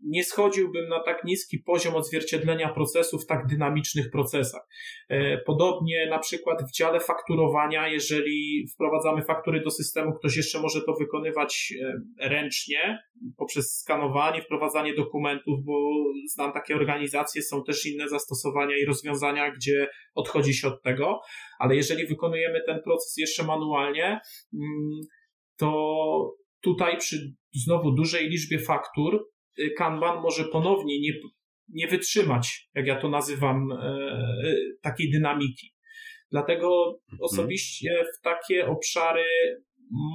nie 0.04 0.24
schodziłbym 0.24 0.90
na 0.90 1.04
tak 1.04 1.24
niski 1.24 1.60
poziom 1.60 1.96
odzwierciedlenia 1.96 2.74
procesów 2.74 3.24
w 3.24 3.28
tak 3.28 3.48
dynamicznych 3.48 4.12
procesach. 4.12 4.62
E, 5.10 5.38
podobnie 5.38 6.08
na 6.10 6.20
przykład 6.20 6.64
w 6.70 6.72
dziale 6.72 7.00
fakturowania, 7.00 7.88
jeżeli 7.88 8.68
wprowadzamy 8.74 9.22
faktury 9.22 9.62
do 9.62 9.72
systemu, 9.72 10.14
ktoś 10.14 10.38
jeszcze 10.38 10.60
może 10.62 10.82
to 10.82 10.94
wykonywać 11.00 11.74
e, 11.82 12.30
ręcznie 12.30 13.00
poprzez 13.38 13.80
skanowanie, 13.80 14.42
wprowadzanie 14.42 14.94
dokumentów, 14.94 15.60
bo 15.66 15.90
znam 16.34 16.54
takie 16.54 16.76
organizacje, 16.76 17.42
są 17.42 17.64
też 17.64 17.86
inne 17.86 18.10
zastosowania 18.10 18.78
i 18.78 18.86
rozwiązania, 18.86 19.52
gdzie 19.52 19.88
odchodzi 20.16 20.54
się 20.54 20.68
od 20.68 20.82
tego, 20.84 21.20
ale 21.60 21.76
jeżeli 21.76 22.08
wykonujemy 22.08 22.62
ten 22.66 22.82
proces 22.84 23.18
jeszcze 23.18 23.44
manualnie, 23.44 24.20
mm, 24.54 25.02
to 25.58 26.36
tutaj 26.62 26.98
przy 26.98 27.34
znowu 27.54 27.92
dużej 27.92 28.30
liczbie 28.30 28.60
faktur 28.60 29.33
Kanban 29.78 30.22
może 30.22 30.44
ponownie 30.44 31.02
nie, 31.02 31.14
nie 31.68 31.88
wytrzymać, 31.88 32.70
jak 32.74 32.88
ja 32.88 33.02
to 33.02 33.10
nazywam, 33.10 33.72
e, 33.72 33.76
e, 33.76 34.56
takiej 34.82 35.12
dynamiki. 35.12 35.74
Dlatego 36.32 37.00
mhm. 37.12 37.20
osobiście 37.22 38.06
w 38.18 38.22
takie 38.22 38.68
obszary 38.68 39.26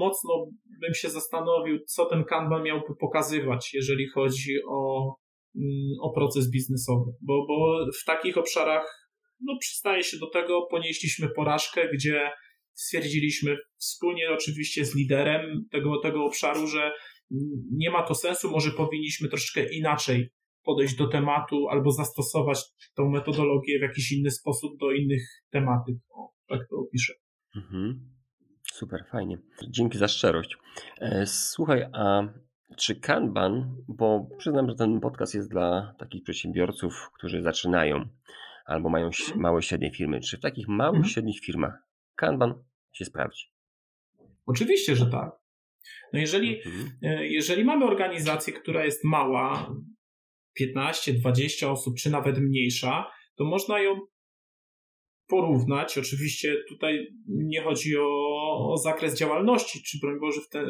mocno 0.01 0.47
bym 0.81 0.95
się 0.95 1.11
zastanowił, 1.11 1.79
co 1.87 2.07
ten 2.07 2.25
Kanban 2.25 2.63
miałby 2.63 2.97
pokazywać, 3.01 3.75
jeżeli 3.75 4.09
chodzi 4.09 4.59
o, 4.69 5.15
mm, 5.57 5.93
o 6.03 6.13
proces 6.13 6.51
biznesowy. 6.51 7.13
Bo, 7.21 7.47
bo 7.49 7.87
w 8.01 8.05
takich 8.05 8.39
obszarach, 8.39 9.11
no 9.41 9.57
przystaje 9.61 10.03
się 10.03 10.19
do 10.19 10.31
tego, 10.31 10.67
ponieśliśmy 10.71 11.29
porażkę, 11.37 11.89
gdzie 11.95 12.31
stwierdziliśmy 12.73 13.57
wspólnie 13.77 14.31
oczywiście 14.31 14.85
z 14.85 14.95
liderem 14.95 15.65
tego, 15.71 16.01
tego 16.01 16.25
obszaru, 16.25 16.67
że 16.67 16.93
nie 17.73 17.91
ma 17.91 18.03
to 18.03 18.15
sensu, 18.15 18.51
może 18.51 18.71
powinniśmy 18.71 19.29
troszeczkę 19.29 19.73
inaczej 19.73 20.31
podejść 20.65 20.97
do 20.97 21.09
tematu 21.09 21.69
albo 21.69 21.91
zastosować 21.91 22.65
tą 22.95 23.11
metodologię 23.11 23.79
w 23.79 23.83
jakiś 23.83 24.13
inny 24.13 24.31
sposób 24.31 24.79
do 24.81 24.91
innych 24.91 25.23
tematyk. 25.51 25.97
O, 26.11 26.33
tak 26.49 26.61
to 26.71 26.77
opiszę. 26.77 27.13
Mhm. 27.57 28.11
Super, 28.73 29.05
fajnie. 29.11 29.39
Dzięki 29.69 29.99
za 29.99 30.09
szczerość. 30.09 30.57
E, 31.01 31.27
słuchaj, 31.27 31.85
a 31.93 32.23
czy 32.77 33.01
Kanban, 33.01 33.77
bo 33.89 34.29
przyznam, 34.39 34.69
że 34.69 34.75
ten 34.75 35.01
podcast 35.01 35.35
jest 35.35 35.51
dla 35.51 35.95
takich 35.99 36.23
przedsiębiorców, 36.23 37.11
którzy 37.15 37.43
zaczynają 37.43 38.09
albo 38.65 38.89
mają 38.89 39.07
mhm. 39.07 39.41
małe, 39.41 39.63
średnie 39.63 39.91
firmy, 39.91 40.21
czy 40.21 40.37
w 40.37 40.41
takich 40.41 40.69
małych, 40.69 40.97
mhm. 40.97 41.13
średnich 41.13 41.41
firmach 41.41 41.89
Kanban 42.15 42.55
się 42.93 43.05
sprawdzi? 43.05 43.45
Oczywiście, 44.47 44.97
że 44.97 45.07
tak. 45.07 45.48
No 46.13 46.19
jeżeli, 46.19 46.57
mhm. 46.57 46.91
E, 47.03 47.29
jeżeli 47.29 47.65
mamy 47.65 47.85
organizację, 47.85 48.53
która 48.53 48.85
jest 48.85 49.05
mała, 49.05 49.75
15, 50.55 51.13
20 51.13 51.71
osób, 51.71 51.95
czy 51.99 52.11
nawet 52.11 52.39
mniejsza, 52.39 53.11
to 53.37 53.45
można 53.45 53.81
ją 53.81 54.01
porównać. 55.29 55.99
Oczywiście 55.99 56.57
tutaj 56.69 57.07
nie 57.29 57.63
chodzi 57.63 57.99
o 57.99 58.29
o, 58.49 58.77
zakres 58.77 59.19
działalności, 59.19 59.83
czy 59.83 59.99
broń 60.03 60.21
Boże 60.21 60.41
w 60.41 60.49
te, 60.49 60.65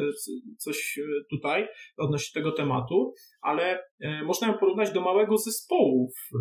coś 0.57 0.99
tutaj 1.29 1.67
odnośnie 1.97 2.41
tego 2.41 2.51
tematu, 2.51 3.13
ale 3.41 3.83
można 4.25 4.47
ją 4.47 4.57
porównać 4.57 4.91
do 4.91 5.01
małego 5.01 5.37
zespołu 5.37 6.09
w, 6.09 6.37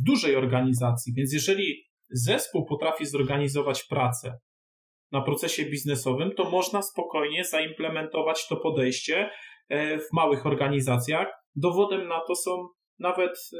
w 0.00 0.04
dużej 0.06 0.36
organizacji. 0.36 1.12
Więc 1.16 1.32
jeżeli 1.32 1.84
zespół 2.10 2.66
potrafi 2.66 3.06
zorganizować 3.06 3.84
pracę 3.84 4.38
na 5.16 5.22
procesie 5.22 5.64
biznesowym, 5.64 6.30
to 6.36 6.50
można 6.50 6.82
spokojnie 6.82 7.44
zaimplementować 7.44 8.48
to 8.48 8.56
podejście 8.56 9.30
e, 9.68 9.98
w 9.98 10.12
małych 10.12 10.46
organizacjach. 10.46 11.28
Dowodem 11.54 12.08
na 12.08 12.20
to 12.28 12.34
są 12.34 12.68
nawet 12.98 13.30
e, 13.30 13.56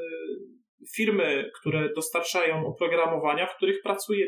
firmy, 0.97 1.51
które 1.61 1.89
dostarczają 1.95 2.67
oprogramowania, 2.67 3.47
w 3.47 3.57
których 3.57 3.83
pracuje 3.83 4.27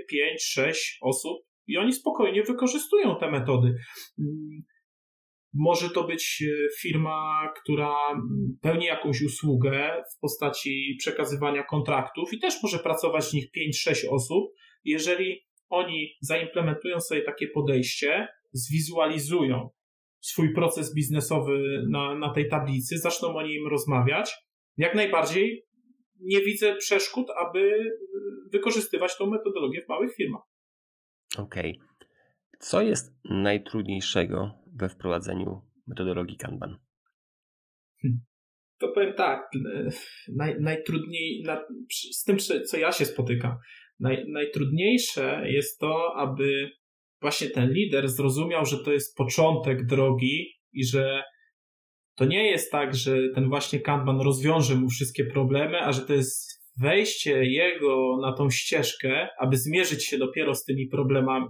5-6 0.59 0.73
osób 1.01 1.39
i 1.67 1.79
oni 1.79 1.93
spokojnie 1.93 2.43
wykorzystują 2.43 3.17
te 3.21 3.31
metody. 3.31 3.75
Mm, 4.19 4.63
może 5.55 5.91
to 5.91 6.05
być 6.05 6.43
e, 6.43 6.69
firma, 6.81 7.53
która 7.63 8.11
mm, 8.11 8.59
pełni 8.63 8.87
jakąś 8.87 9.23
usługę 9.23 10.03
w 10.17 10.21
postaci 10.21 10.97
przekazywania 10.99 11.63
kontraktów 11.63 12.33
i 12.33 12.39
też 12.39 12.55
może 12.63 12.79
pracować 12.79 13.25
w 13.25 13.33
nich 13.33 13.47
5-6 13.89 14.07
osób. 14.11 14.45
Jeżeli 14.85 15.48
oni 15.69 16.17
zaimplementują 16.21 17.01
sobie 17.01 17.23
takie 17.23 17.49
podejście, 17.49 18.29
zwizualizują 18.53 19.71
swój 20.21 20.55
proces 20.55 20.95
biznesowy 20.95 21.85
na, 21.91 22.15
na 22.15 22.33
tej 22.33 22.49
tablicy, 22.49 22.99
zaczną 22.99 23.37
o 23.37 23.43
nim 23.43 23.67
rozmawiać, 23.67 24.35
jak 24.77 24.95
najbardziej 24.95 25.67
nie 26.21 26.41
widzę 26.41 26.77
przeszkód, 26.77 27.27
aby 27.47 27.91
wykorzystywać 28.53 29.19
tą 29.19 29.27
metodologię 29.27 29.83
w 29.85 29.89
małych 29.89 30.15
firmach. 30.15 30.43
Okej. 31.39 31.79
Okay. 31.79 31.89
Co 32.59 32.83
jest 32.83 33.15
najtrudniejszego 33.25 34.51
we 34.75 34.89
wprowadzeniu 34.89 35.63
metodologii 35.87 36.37
Kanban? 36.37 36.79
Hmm. 38.03 38.21
To 38.79 38.89
powiem 38.89 39.15
tak, 39.15 39.51
naj, 40.37 40.61
najtrudniej, 40.61 41.43
na, 41.43 41.65
z 42.13 42.25
tym, 42.25 42.39
co 42.67 42.77
ja 42.77 42.93
się 42.93 43.05
spotykam, 43.05 43.57
naj, 44.01 44.25
najtrudniejsze 44.29 45.43
jest 45.47 45.79
to, 45.79 46.15
aby 46.17 46.71
właśnie 47.21 47.51
ten 47.51 47.73
lider 47.73 48.09
zrozumiał, 48.09 48.67
że 48.67 48.85
to 48.85 48.93
jest 48.93 49.17
początek 49.17 49.87
drogi 49.87 50.55
i 50.73 50.85
że 50.85 51.23
to 52.17 52.25
nie 52.25 52.51
jest 52.51 52.73
tak, 52.73 52.95
że 52.95 53.17
ten 53.35 53.49
właśnie 53.49 53.81
Kanban 53.81 54.21
rozwiąże 54.21 54.75
mu 54.75 54.89
wszystkie 54.89 55.25
problemy, 55.25 55.81
a 55.81 55.93
że 55.93 56.01
to 56.01 56.13
jest 56.13 56.59
wejście 56.81 57.45
jego 57.45 58.19
na 58.23 58.33
tą 58.33 58.51
ścieżkę, 58.51 59.29
aby 59.41 59.57
zmierzyć 59.57 60.07
się 60.07 60.19
dopiero 60.19 60.55
z 60.55 60.65
tymi 60.65 60.89
problemami. 60.89 61.47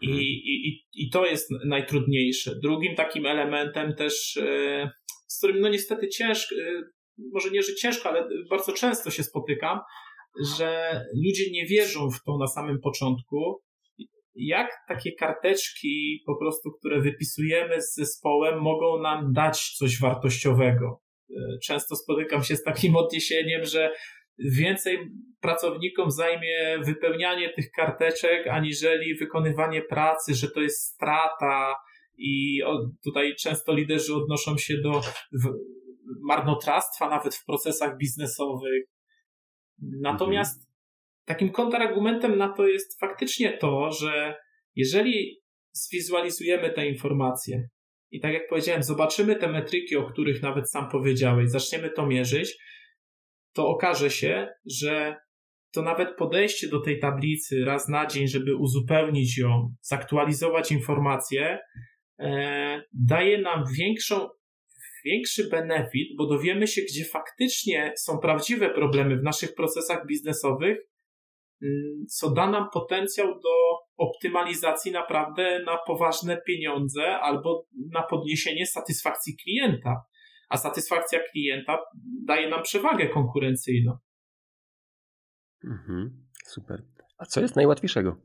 I, 0.00 0.06
mhm. 0.06 0.22
i, 0.22 0.86
I 0.94 1.10
to 1.10 1.26
jest 1.26 1.50
najtrudniejsze. 1.66 2.54
Drugim 2.62 2.94
takim 2.94 3.26
elementem 3.26 3.94
też, 3.94 4.36
e, 4.36 4.90
z 5.26 5.38
którym 5.38 5.60
no 5.60 5.68
niestety 5.68 6.08
ciężko, 6.08 6.54
e, 6.54 6.82
może 7.32 7.50
nie, 7.50 7.62
że 7.62 7.74
ciężko, 7.74 8.08
ale 8.08 8.28
bardzo 8.50 8.72
często 8.72 9.10
się 9.10 9.22
spotykam, 9.22 9.78
że 10.56 11.00
ludzie 11.24 11.50
nie 11.50 11.66
wierzą 11.66 12.10
w 12.10 12.22
to 12.24 12.38
na 12.38 12.46
samym 12.46 12.80
początku. 12.80 13.62
Jak 14.34 14.70
takie 14.88 15.12
karteczki, 15.12 16.22
po 16.26 16.36
prostu, 16.36 16.70
które 16.78 17.00
wypisujemy 17.00 17.82
z 17.82 17.94
zespołem, 17.94 18.60
mogą 18.60 19.02
nam 19.02 19.32
dać 19.32 19.74
coś 19.78 20.00
wartościowego? 20.00 21.00
E, 21.30 21.58
często 21.64 21.96
spotykam 21.96 22.44
się 22.44 22.56
z 22.56 22.62
takim 22.62 22.96
odniesieniem, 23.02 23.64
że 23.64 23.92
więcej 24.38 24.98
pracownikom 25.40 26.10
zajmie 26.10 26.78
wypełnianie 26.84 27.52
tych 27.52 27.70
karteczek, 27.70 28.46
aniżeli 28.46 29.14
wykonywanie 29.14 29.82
pracy, 29.82 30.34
że 30.34 30.50
to 30.50 30.60
jest 30.60 30.94
strata 30.94 31.74
i 32.18 32.60
tutaj 33.04 33.34
często 33.34 33.74
liderzy 33.74 34.14
odnoszą 34.14 34.58
się 34.58 34.74
do 34.82 35.00
marnotrawstwa 36.22 37.08
nawet 37.08 37.34
w 37.34 37.44
procesach 37.44 37.96
biznesowych. 37.96 38.84
Natomiast 39.82 40.58
mhm. 40.58 40.74
takim 41.24 41.50
kontrargumentem 41.50 42.38
na 42.38 42.48
to 42.48 42.66
jest 42.66 43.00
faktycznie 43.00 43.58
to, 43.58 43.92
że 43.92 44.34
jeżeli 44.76 45.40
zwizualizujemy 45.72 46.70
te 46.70 46.88
informacje 46.88 47.68
i 48.10 48.20
tak 48.20 48.32
jak 48.32 48.48
powiedziałem, 48.48 48.82
zobaczymy 48.82 49.36
te 49.36 49.48
metryki, 49.48 49.96
o 49.96 50.04
których 50.04 50.42
nawet 50.42 50.70
sam 50.70 50.88
powiedziałeś, 50.88 51.50
zaczniemy 51.50 51.90
to 51.90 52.06
mierzyć, 52.06 52.58
to 53.52 53.68
okaże 53.68 54.10
się, 54.10 54.48
że 54.66 55.16
to 55.72 55.82
nawet 55.82 56.16
podejście 56.16 56.68
do 56.68 56.80
tej 56.80 56.98
tablicy 57.00 57.64
raz 57.64 57.88
na 57.88 58.06
dzień, 58.06 58.28
żeby 58.28 58.56
uzupełnić 58.56 59.38
ją, 59.38 59.74
zaktualizować 59.80 60.72
informacje, 60.72 61.58
e, 62.18 62.82
daje 62.92 63.38
nam 63.38 63.64
większą, 63.78 64.28
większy 65.04 65.48
benefit, 65.48 66.08
bo 66.18 66.26
dowiemy 66.26 66.66
się, 66.66 66.82
gdzie 66.82 67.04
faktycznie 67.04 67.92
są 67.96 68.18
prawdziwe 68.18 68.70
problemy 68.70 69.16
w 69.16 69.22
naszych 69.22 69.54
procesach 69.54 70.06
biznesowych, 70.06 70.78
mm, 71.62 72.06
co 72.08 72.30
da 72.30 72.50
nam 72.50 72.66
potencjał 72.72 73.26
do 73.26 73.78
optymalizacji 73.96 74.92
naprawdę 74.92 75.62
na 75.66 75.78
poważne 75.86 76.40
pieniądze 76.46 77.18
albo 77.18 77.66
na 77.92 78.02
podniesienie 78.02 78.66
satysfakcji 78.66 79.36
klienta 79.44 79.94
a 80.48 80.56
satysfakcja 80.56 81.20
klienta 81.32 81.78
daje 82.26 82.48
nam 82.48 82.62
przewagę 82.62 83.08
konkurencyjną. 83.08 83.98
Mhm, 85.64 86.26
super. 86.46 86.82
A 87.18 87.26
co 87.26 87.40
jest 87.40 87.56
najłatwiejszego? 87.56 88.16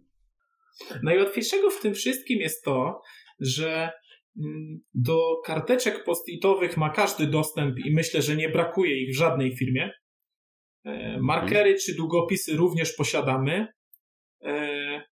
Najłatwiejszego 1.03 1.69
w 1.69 1.81
tym 1.81 1.93
wszystkim 1.93 2.39
jest 2.39 2.63
to, 2.63 3.01
że 3.39 3.91
do 4.93 5.41
karteczek 5.45 6.03
post-itowych 6.03 6.77
ma 6.77 6.89
każdy 6.89 7.27
dostęp 7.27 7.79
i 7.85 7.93
myślę, 7.93 8.21
że 8.21 8.35
nie 8.35 8.49
brakuje 8.49 9.03
ich 9.03 9.15
w 9.15 9.17
żadnej 9.17 9.57
firmie. 9.57 9.91
E, 10.85 11.19
markery 11.21 11.69
mhm. 11.69 11.77
czy 11.85 11.95
długopisy 11.95 12.55
również 12.55 12.93
posiadamy. 12.93 13.67
E, 14.43 15.03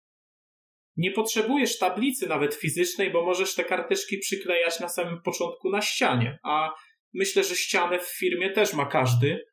nie 0.97 1.11
potrzebujesz 1.11 1.78
tablicy 1.78 2.28
nawet 2.28 2.55
fizycznej, 2.55 3.11
bo 3.11 3.26
możesz 3.26 3.55
te 3.55 3.63
karteczki 3.63 4.17
przyklejać 4.17 4.80
na 4.80 4.89
samym 4.89 5.22
początku 5.22 5.69
na 5.69 5.82
ścianie, 5.82 6.39
a 6.43 6.72
Myślę, 7.13 7.43
że 7.43 7.55
ścianę 7.55 7.99
w 7.99 8.17
firmie 8.17 8.51
też 8.51 8.74
ma 8.74 8.86
każdy, 8.86 9.45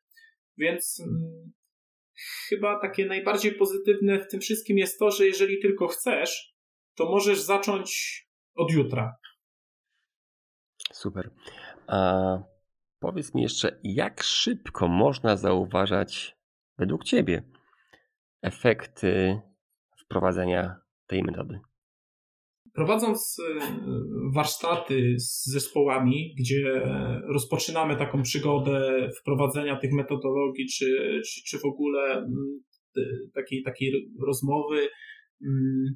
więc 0.57 0.97
hmm, 0.97 1.51
chyba 2.49 2.79
takie 2.79 3.05
najbardziej 3.05 3.51
pozytywne 3.51 4.19
w 4.19 4.27
tym 4.27 4.39
wszystkim 4.39 4.77
jest 4.77 4.99
to, 4.99 5.11
że 5.11 5.27
jeżeli 5.27 5.59
tylko 5.59 5.87
chcesz, 5.87 6.53
to 6.95 7.05
możesz 7.05 7.39
zacząć 7.39 8.19
od 8.55 8.71
jutra. 8.71 9.11
Super. 10.93 11.31
A 11.87 12.39
powiedz 12.99 13.33
mi 13.33 13.41
jeszcze, 13.41 13.79
jak 13.83 14.23
szybko 14.23 14.87
można 14.87 15.37
zauważać 15.37 16.37
według 16.77 17.03
Ciebie 17.03 17.43
efekty 18.41 19.41
wprowadzenia 19.97 20.75
tej 21.07 21.23
metody? 21.23 21.59
Prowadząc 22.73 23.37
e, 23.39 23.69
warsztaty 24.35 25.15
z 25.17 25.45
zespołami, 25.45 26.35
gdzie 26.39 26.81
rozpoczynamy 27.33 27.97
taką 27.97 28.21
przygodę 28.21 29.09
wprowadzenia 29.21 29.75
tych 29.75 29.91
metodologii, 29.93 30.67
czy, 30.67 31.21
czy, 31.25 31.41
czy 31.43 31.59
w 31.59 31.65
ogóle 31.65 32.17
mm, 32.17 32.63
takiej, 33.33 33.63
takiej 33.63 34.11
rozmowy, 34.27 34.89
mm, 35.45 35.95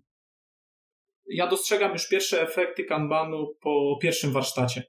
ja 1.28 1.48
dostrzegam 1.48 1.92
już 1.92 2.08
pierwsze 2.08 2.42
efekty 2.42 2.84
Kanbanu 2.84 3.56
po 3.62 3.98
pierwszym 4.02 4.32
warsztacie. 4.32 4.84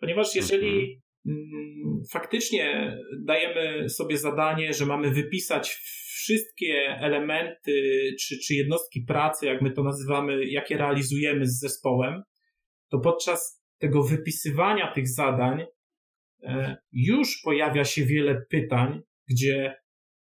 Ponieważ 0.00 0.34
jeżeli 0.34 1.02
mhm. 1.26 2.02
faktycznie 2.12 2.96
dajemy 3.24 3.88
sobie 3.88 4.18
zadanie, 4.18 4.72
że 4.72 4.86
mamy 4.86 5.10
wypisać 5.10 5.68
wszystkie 6.20 6.96
elementy 7.00 7.72
czy, 8.20 8.38
czy 8.38 8.54
jednostki 8.54 9.00
pracy, 9.00 9.46
jak 9.46 9.62
my 9.62 9.70
to 9.70 9.82
nazywamy, 9.82 10.44
jakie 10.44 10.76
realizujemy 10.76 11.46
z 11.46 11.60
zespołem, 11.60 12.22
to 12.90 12.98
podczas 12.98 13.62
tego 13.78 14.02
wypisywania 14.02 14.92
tych 14.92 15.08
zadań 15.08 15.64
e, 16.42 16.76
już 16.92 17.40
pojawia 17.44 17.84
się 17.84 18.04
wiele 18.04 18.42
pytań, 18.50 19.00
gdzie 19.28 19.74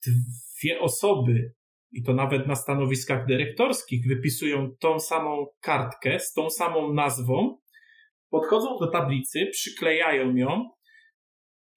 dwie 0.06 0.80
osoby, 0.80 1.54
i 1.94 2.04
to 2.04 2.14
nawet 2.14 2.48
na 2.48 2.56
stanowiskach 2.56 3.26
dyrektorskich, 3.26 4.08
wypisują 4.08 4.76
tą 4.80 5.00
samą 5.00 5.46
kartkę 5.62 6.20
z 6.20 6.34
tą 6.34 6.50
samą 6.50 6.94
nazwą, 6.94 7.58
podchodzą 8.30 8.78
do 8.80 8.88
tablicy, 8.88 9.48
przyklejają 9.52 10.36
ją 10.36 10.70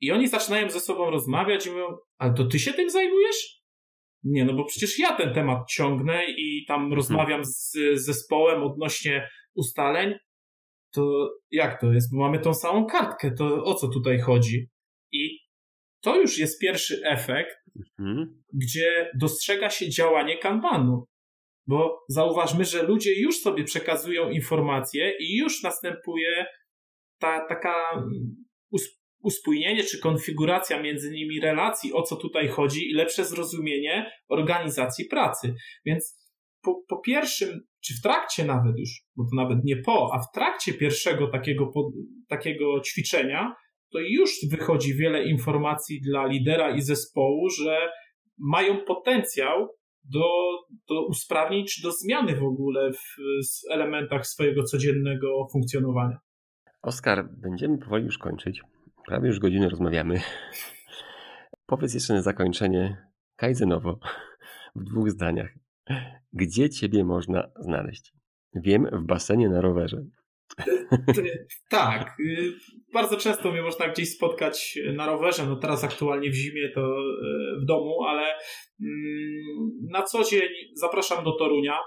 i 0.01 0.13
oni 0.13 0.29
zaczynają 0.29 0.71
ze 0.71 0.81
sobą 0.81 1.11
rozmawiać 1.11 1.67
i 1.67 1.71
mówią, 1.71 1.97
ale 2.19 2.35
to 2.35 2.45
ty 2.45 2.59
się 2.59 2.73
tym 2.73 2.91
zajmujesz? 2.91 3.63
Nie, 4.25 4.45
no 4.45 4.53
bo 4.53 4.65
przecież 4.65 4.99
ja 4.99 5.17
ten 5.17 5.35
temat 5.35 5.59
ciągnę 5.71 6.25
i 6.27 6.65
tam 6.69 6.93
rozmawiam 6.93 7.45
z, 7.45 7.73
z 7.73 8.05
zespołem 8.05 8.63
odnośnie 8.63 9.29
ustaleń. 9.55 10.15
To 10.95 11.31
jak 11.51 11.81
to 11.81 11.93
jest? 11.93 12.15
Bo 12.15 12.21
mamy 12.21 12.39
tą 12.39 12.55
samą 12.55 12.87
kartkę, 12.87 13.31
to 13.31 13.65
o 13.65 13.75
co 13.75 13.89
tutaj 13.89 14.21
chodzi? 14.21 14.69
I 15.13 15.39
to 16.01 16.21
już 16.21 16.39
jest 16.39 16.61
pierwszy 16.61 17.01
efekt, 17.05 17.57
mhm. 17.99 18.43
gdzie 18.53 19.11
dostrzega 19.21 19.71
się 19.71 19.91
działanie 19.91 20.39
kanbanu. 20.39 21.05
bo 21.69 22.05
zauważmy, 22.09 22.65
że 22.65 22.83
ludzie 22.83 23.21
już 23.21 23.41
sobie 23.41 23.65
przekazują 23.65 24.31
informacje 24.31 25.13
i 25.21 25.37
już 25.37 25.63
następuje 25.63 26.47
ta 27.19 27.47
taka 27.49 28.03
uspójnienie 29.23 29.85
czy 29.85 30.01
konfiguracja 30.01 30.83
między 30.83 31.11
nimi 31.11 31.41
relacji, 31.41 31.93
o 31.93 32.03
co 32.03 32.17
tutaj 32.17 32.49
chodzi 32.49 32.91
i 32.91 32.95
lepsze 32.95 33.25
zrozumienie 33.25 34.11
organizacji 34.29 35.05
pracy. 35.05 35.55
Więc 35.85 36.27
po, 36.63 36.83
po 36.89 37.01
pierwszym, 37.01 37.61
czy 37.85 37.95
w 37.95 38.03
trakcie 38.03 38.45
nawet 38.45 38.79
już, 38.79 38.91
bo 39.17 39.25
to 39.25 39.31
nawet 39.37 39.59
nie 39.65 39.77
po, 39.77 40.11
a 40.15 40.19
w 40.19 40.35
trakcie 40.35 40.75
pierwszego 40.75 41.29
takiego, 41.29 41.73
takiego 42.29 42.81
ćwiczenia, 42.81 43.55
to 43.97 44.01
już 44.01 44.31
wychodzi 44.51 44.95
wiele 44.95 45.25
informacji 45.25 46.01
dla 46.01 46.27
lidera 46.27 46.77
i 46.77 46.83
zespołu, 46.83 47.51
że 47.51 47.79
mają 48.39 48.85
potencjał 48.85 49.69
do, 50.05 50.25
do 50.89 51.07
usprawnień 51.07 51.65
czy 51.65 51.83
do 51.83 51.93
zmiany 51.93 52.37
w 52.37 52.43
ogóle 52.43 52.93
w, 52.93 52.97
w 52.97 53.73
elementach 53.73 54.27
swojego 54.27 54.63
codziennego 54.63 55.47
funkcjonowania. 55.53 56.19
Oskar, 56.83 57.29
będziemy 57.43 57.79
powoli 57.79 58.05
już 58.05 58.19
kończyć. 58.19 58.63
Prawie 59.07 59.29
już 59.29 59.39
godzinę 59.39 59.69
rozmawiamy. 59.69 60.21
Powiedz 61.67 61.95
jeszcze 61.95 62.15
na 62.15 62.23
zakończenie 62.23 63.07
Kaizenowo 63.37 63.99
w 64.75 64.85
dwóch 64.85 65.11
zdaniach. 65.11 65.55
Gdzie 66.33 66.71
ciebie 66.71 67.05
można 67.05 67.51
znaleźć? 67.59 68.13
Wiem, 68.55 68.87
w 68.93 69.07
basenie 69.07 69.49
na 69.49 69.61
rowerze. 69.61 70.05
Tak. 71.71 72.17
Y, 72.21 72.53
bardzo 72.93 73.17
często 73.17 73.53
mnie 73.53 73.63
można 73.63 73.89
gdzieś 73.89 74.15
spotkać 74.15 74.79
na 74.95 75.07
rowerze. 75.07 75.47
No 75.47 75.57
teraz 75.57 75.85
aktualnie 75.85 76.31
w 76.31 76.35
zimie 76.35 76.71
to 76.75 76.81
y, 76.81 77.61
w 77.63 77.65
domu, 77.65 78.05
ale 78.05 78.23
mm, 78.23 79.71
na 79.91 80.03
co 80.03 80.25
dzień 80.25 80.49
zapraszam 80.75 81.25
do 81.25 81.33
Torunia 81.33 81.79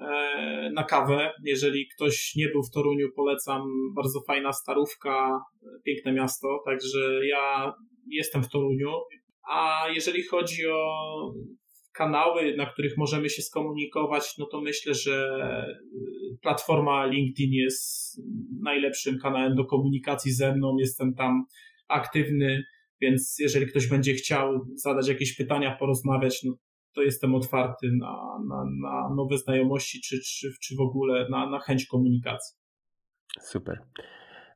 e, 0.00 0.70
na 0.74 0.84
kawę. 0.84 1.32
Jeżeli 1.44 1.88
ktoś 1.96 2.32
nie 2.36 2.48
był 2.48 2.62
w 2.62 2.70
Toruniu, 2.74 3.08
polecam. 3.16 3.62
Bardzo 3.96 4.20
fajna 4.26 4.52
starówka, 4.52 5.40
piękne 5.84 6.12
miasto. 6.12 6.62
Także 6.64 7.26
ja 7.26 7.74
jestem 8.08 8.42
w 8.42 8.48
Toruniu. 8.48 8.92
A 9.50 9.86
jeżeli 9.94 10.22
chodzi 10.22 10.66
o 10.66 10.84
kanały, 11.94 12.56
na 12.56 12.66
których 12.66 12.96
możemy 12.96 13.30
się 13.30 13.42
skomunikować, 13.42 14.38
no 14.38 14.46
to 14.46 14.60
myślę, 14.60 14.94
że 14.94 15.38
y, 16.32 16.38
platforma 16.42 17.06
LinkedIn 17.06 17.52
jest 17.52 18.20
najlepszym 18.62 19.18
kanałem 19.18 19.54
do 19.54 19.64
komunikacji 19.64 20.32
ze 20.32 20.54
mną. 20.54 20.76
Jestem 20.78 21.14
tam 21.14 21.44
aktywny, 21.88 22.64
więc 23.00 23.36
jeżeli 23.38 23.66
ktoś 23.66 23.88
będzie 23.88 24.14
chciał 24.14 24.66
zadać 24.74 25.08
jakieś 25.08 25.36
pytania, 25.36 25.76
porozmawiać, 25.76 26.42
no 26.42 26.54
to 26.94 27.02
jestem 27.02 27.34
otwarty 27.34 27.92
na, 28.00 28.38
na, 28.48 28.64
na 28.82 29.14
nowe 29.14 29.38
znajomości, 29.38 30.00
czy, 30.00 30.20
czy, 30.20 30.48
czy 30.62 30.76
w 30.76 30.80
ogóle 30.80 31.28
na, 31.30 31.50
na 31.50 31.58
chęć 31.58 31.86
komunikacji. 31.86 32.56
Super. 33.40 33.78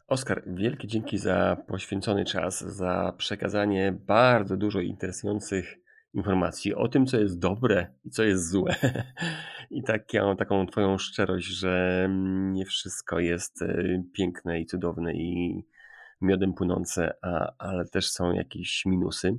Oskar, 0.06 0.42
wielkie 0.46 0.88
dzięki 0.88 1.18
za 1.18 1.56
poświęcony 1.68 2.24
czas, 2.24 2.60
za 2.60 3.14
przekazanie 3.18 3.98
bardzo 4.06 4.56
dużo 4.56 4.80
interesujących 4.80 5.78
informacji 6.14 6.74
o 6.74 6.88
tym, 6.88 7.06
co 7.06 7.20
jest 7.20 7.38
dobre 7.38 7.94
i 8.04 8.10
co 8.10 8.24
jest 8.24 8.50
złe. 8.50 8.74
I 9.70 9.82
taką, 9.82 10.36
taką 10.36 10.66
Twoją 10.66 10.98
szczerość, 10.98 11.46
że 11.46 12.06
nie 12.52 12.64
wszystko 12.64 13.20
jest 13.20 13.62
e, 13.62 14.02
piękne 14.12 14.60
i 14.60 14.66
cudowne 14.66 15.14
i 15.14 15.62
miodem 16.20 16.54
płynące, 16.54 17.14
a, 17.22 17.52
ale 17.58 17.84
też 17.84 18.10
są 18.10 18.32
jakieś 18.32 18.86
minusy. 18.86 19.38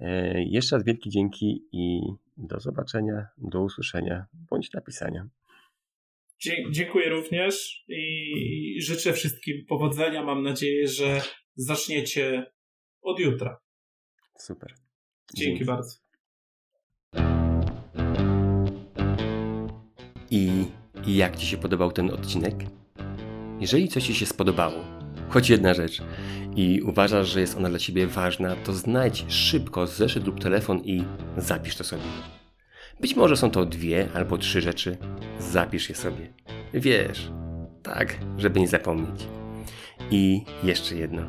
E, 0.00 0.42
jeszcze 0.42 0.76
raz 0.76 0.84
wielkie 0.84 1.10
dzięki 1.10 1.64
i 1.72 2.00
do 2.36 2.60
zobaczenia, 2.60 3.26
do 3.38 3.62
usłyszenia 3.62 4.26
bądź 4.50 4.72
napisania. 4.72 5.28
Dziękuję 6.70 7.08
również 7.08 7.84
i 7.88 8.82
życzę 8.82 9.12
wszystkim 9.12 9.66
powodzenia. 9.68 10.24
Mam 10.24 10.42
nadzieję, 10.42 10.88
że 10.88 11.20
zaczniecie 11.56 12.52
od 13.02 13.20
jutra. 13.20 13.60
Super. 14.38 14.87
Dzięki, 15.34 15.50
Dzięki. 15.50 15.64
bardzo. 15.64 15.96
I 20.30 20.66
jak 21.06 21.36
Ci 21.36 21.46
się 21.46 21.56
podobał 21.56 21.92
ten 21.92 22.10
odcinek? 22.10 22.54
Jeżeli 23.60 23.88
coś 23.88 24.06
Ci 24.06 24.14
się 24.14 24.26
spodobało, 24.26 24.84
choć 25.28 25.50
jedna 25.50 25.74
rzecz, 25.74 26.02
i 26.56 26.82
uważasz, 26.82 27.28
że 27.28 27.40
jest 27.40 27.56
ona 27.56 27.68
dla 27.68 27.78
Ciebie 27.78 28.06
ważna, 28.06 28.56
to 28.56 28.72
znajdź 28.72 29.24
szybko 29.28 29.86
zeszyt 29.86 30.26
lub 30.26 30.40
telefon 30.40 30.80
i 30.84 31.04
zapisz 31.36 31.76
to 31.76 31.84
sobie. 31.84 32.02
Być 33.00 33.16
może 33.16 33.36
są 33.36 33.50
to 33.50 33.64
dwie 33.64 34.08
albo 34.14 34.38
trzy 34.38 34.60
rzeczy, 34.60 34.96
zapisz 35.38 35.88
je 35.88 35.94
sobie. 35.94 36.32
Wiesz, 36.74 37.30
tak, 37.82 38.18
żeby 38.38 38.60
nie 38.60 38.68
zapomnieć. 38.68 39.26
I 40.10 40.44
jeszcze 40.62 40.96
jedno. 40.96 41.22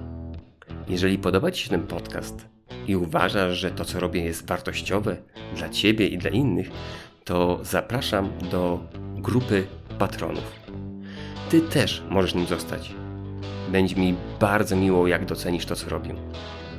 Jeżeli 0.88 1.18
podoba 1.18 1.52
Ci 1.52 1.64
się 1.64 1.70
ten 1.70 1.88
podcast, 1.88 2.48
i 2.90 2.96
uważasz, 2.96 3.58
że 3.58 3.72
to, 3.72 3.86
co 3.86 4.00
robię, 4.00 4.22
jest 4.22 4.48
wartościowe 4.48 5.18
dla 5.56 5.70
Ciebie 5.70 6.08
i 6.08 6.18
dla 6.18 6.30
innych, 6.30 6.70
to 7.24 7.60
zapraszam 7.62 8.30
do 8.52 8.80
grupy 9.16 9.68
patronów. 10.00 10.60
Ty 11.50 11.62
też 11.62 12.04
możesz 12.10 12.36
nim 12.36 12.46
zostać. 12.46 12.92
Będzie 13.72 13.96
mi 13.96 14.16
bardzo 14.40 14.76
miło, 14.76 15.08
jak 15.08 15.26
docenisz 15.26 15.66
to, 15.66 15.76
co 15.76 15.90
robię. 15.90 16.16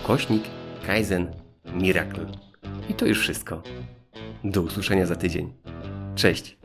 ukośnik 0.04 0.44
Kaizen 0.88 1.34
Miracle. 1.74 2.26
I 2.90 2.94
to 2.94 3.06
już 3.06 3.20
wszystko. 3.20 3.64
Do 4.44 4.62
usłyszenia 4.62 5.06
za 5.06 5.16
tydzień. 5.16 5.54
Cześć! 6.16 6.58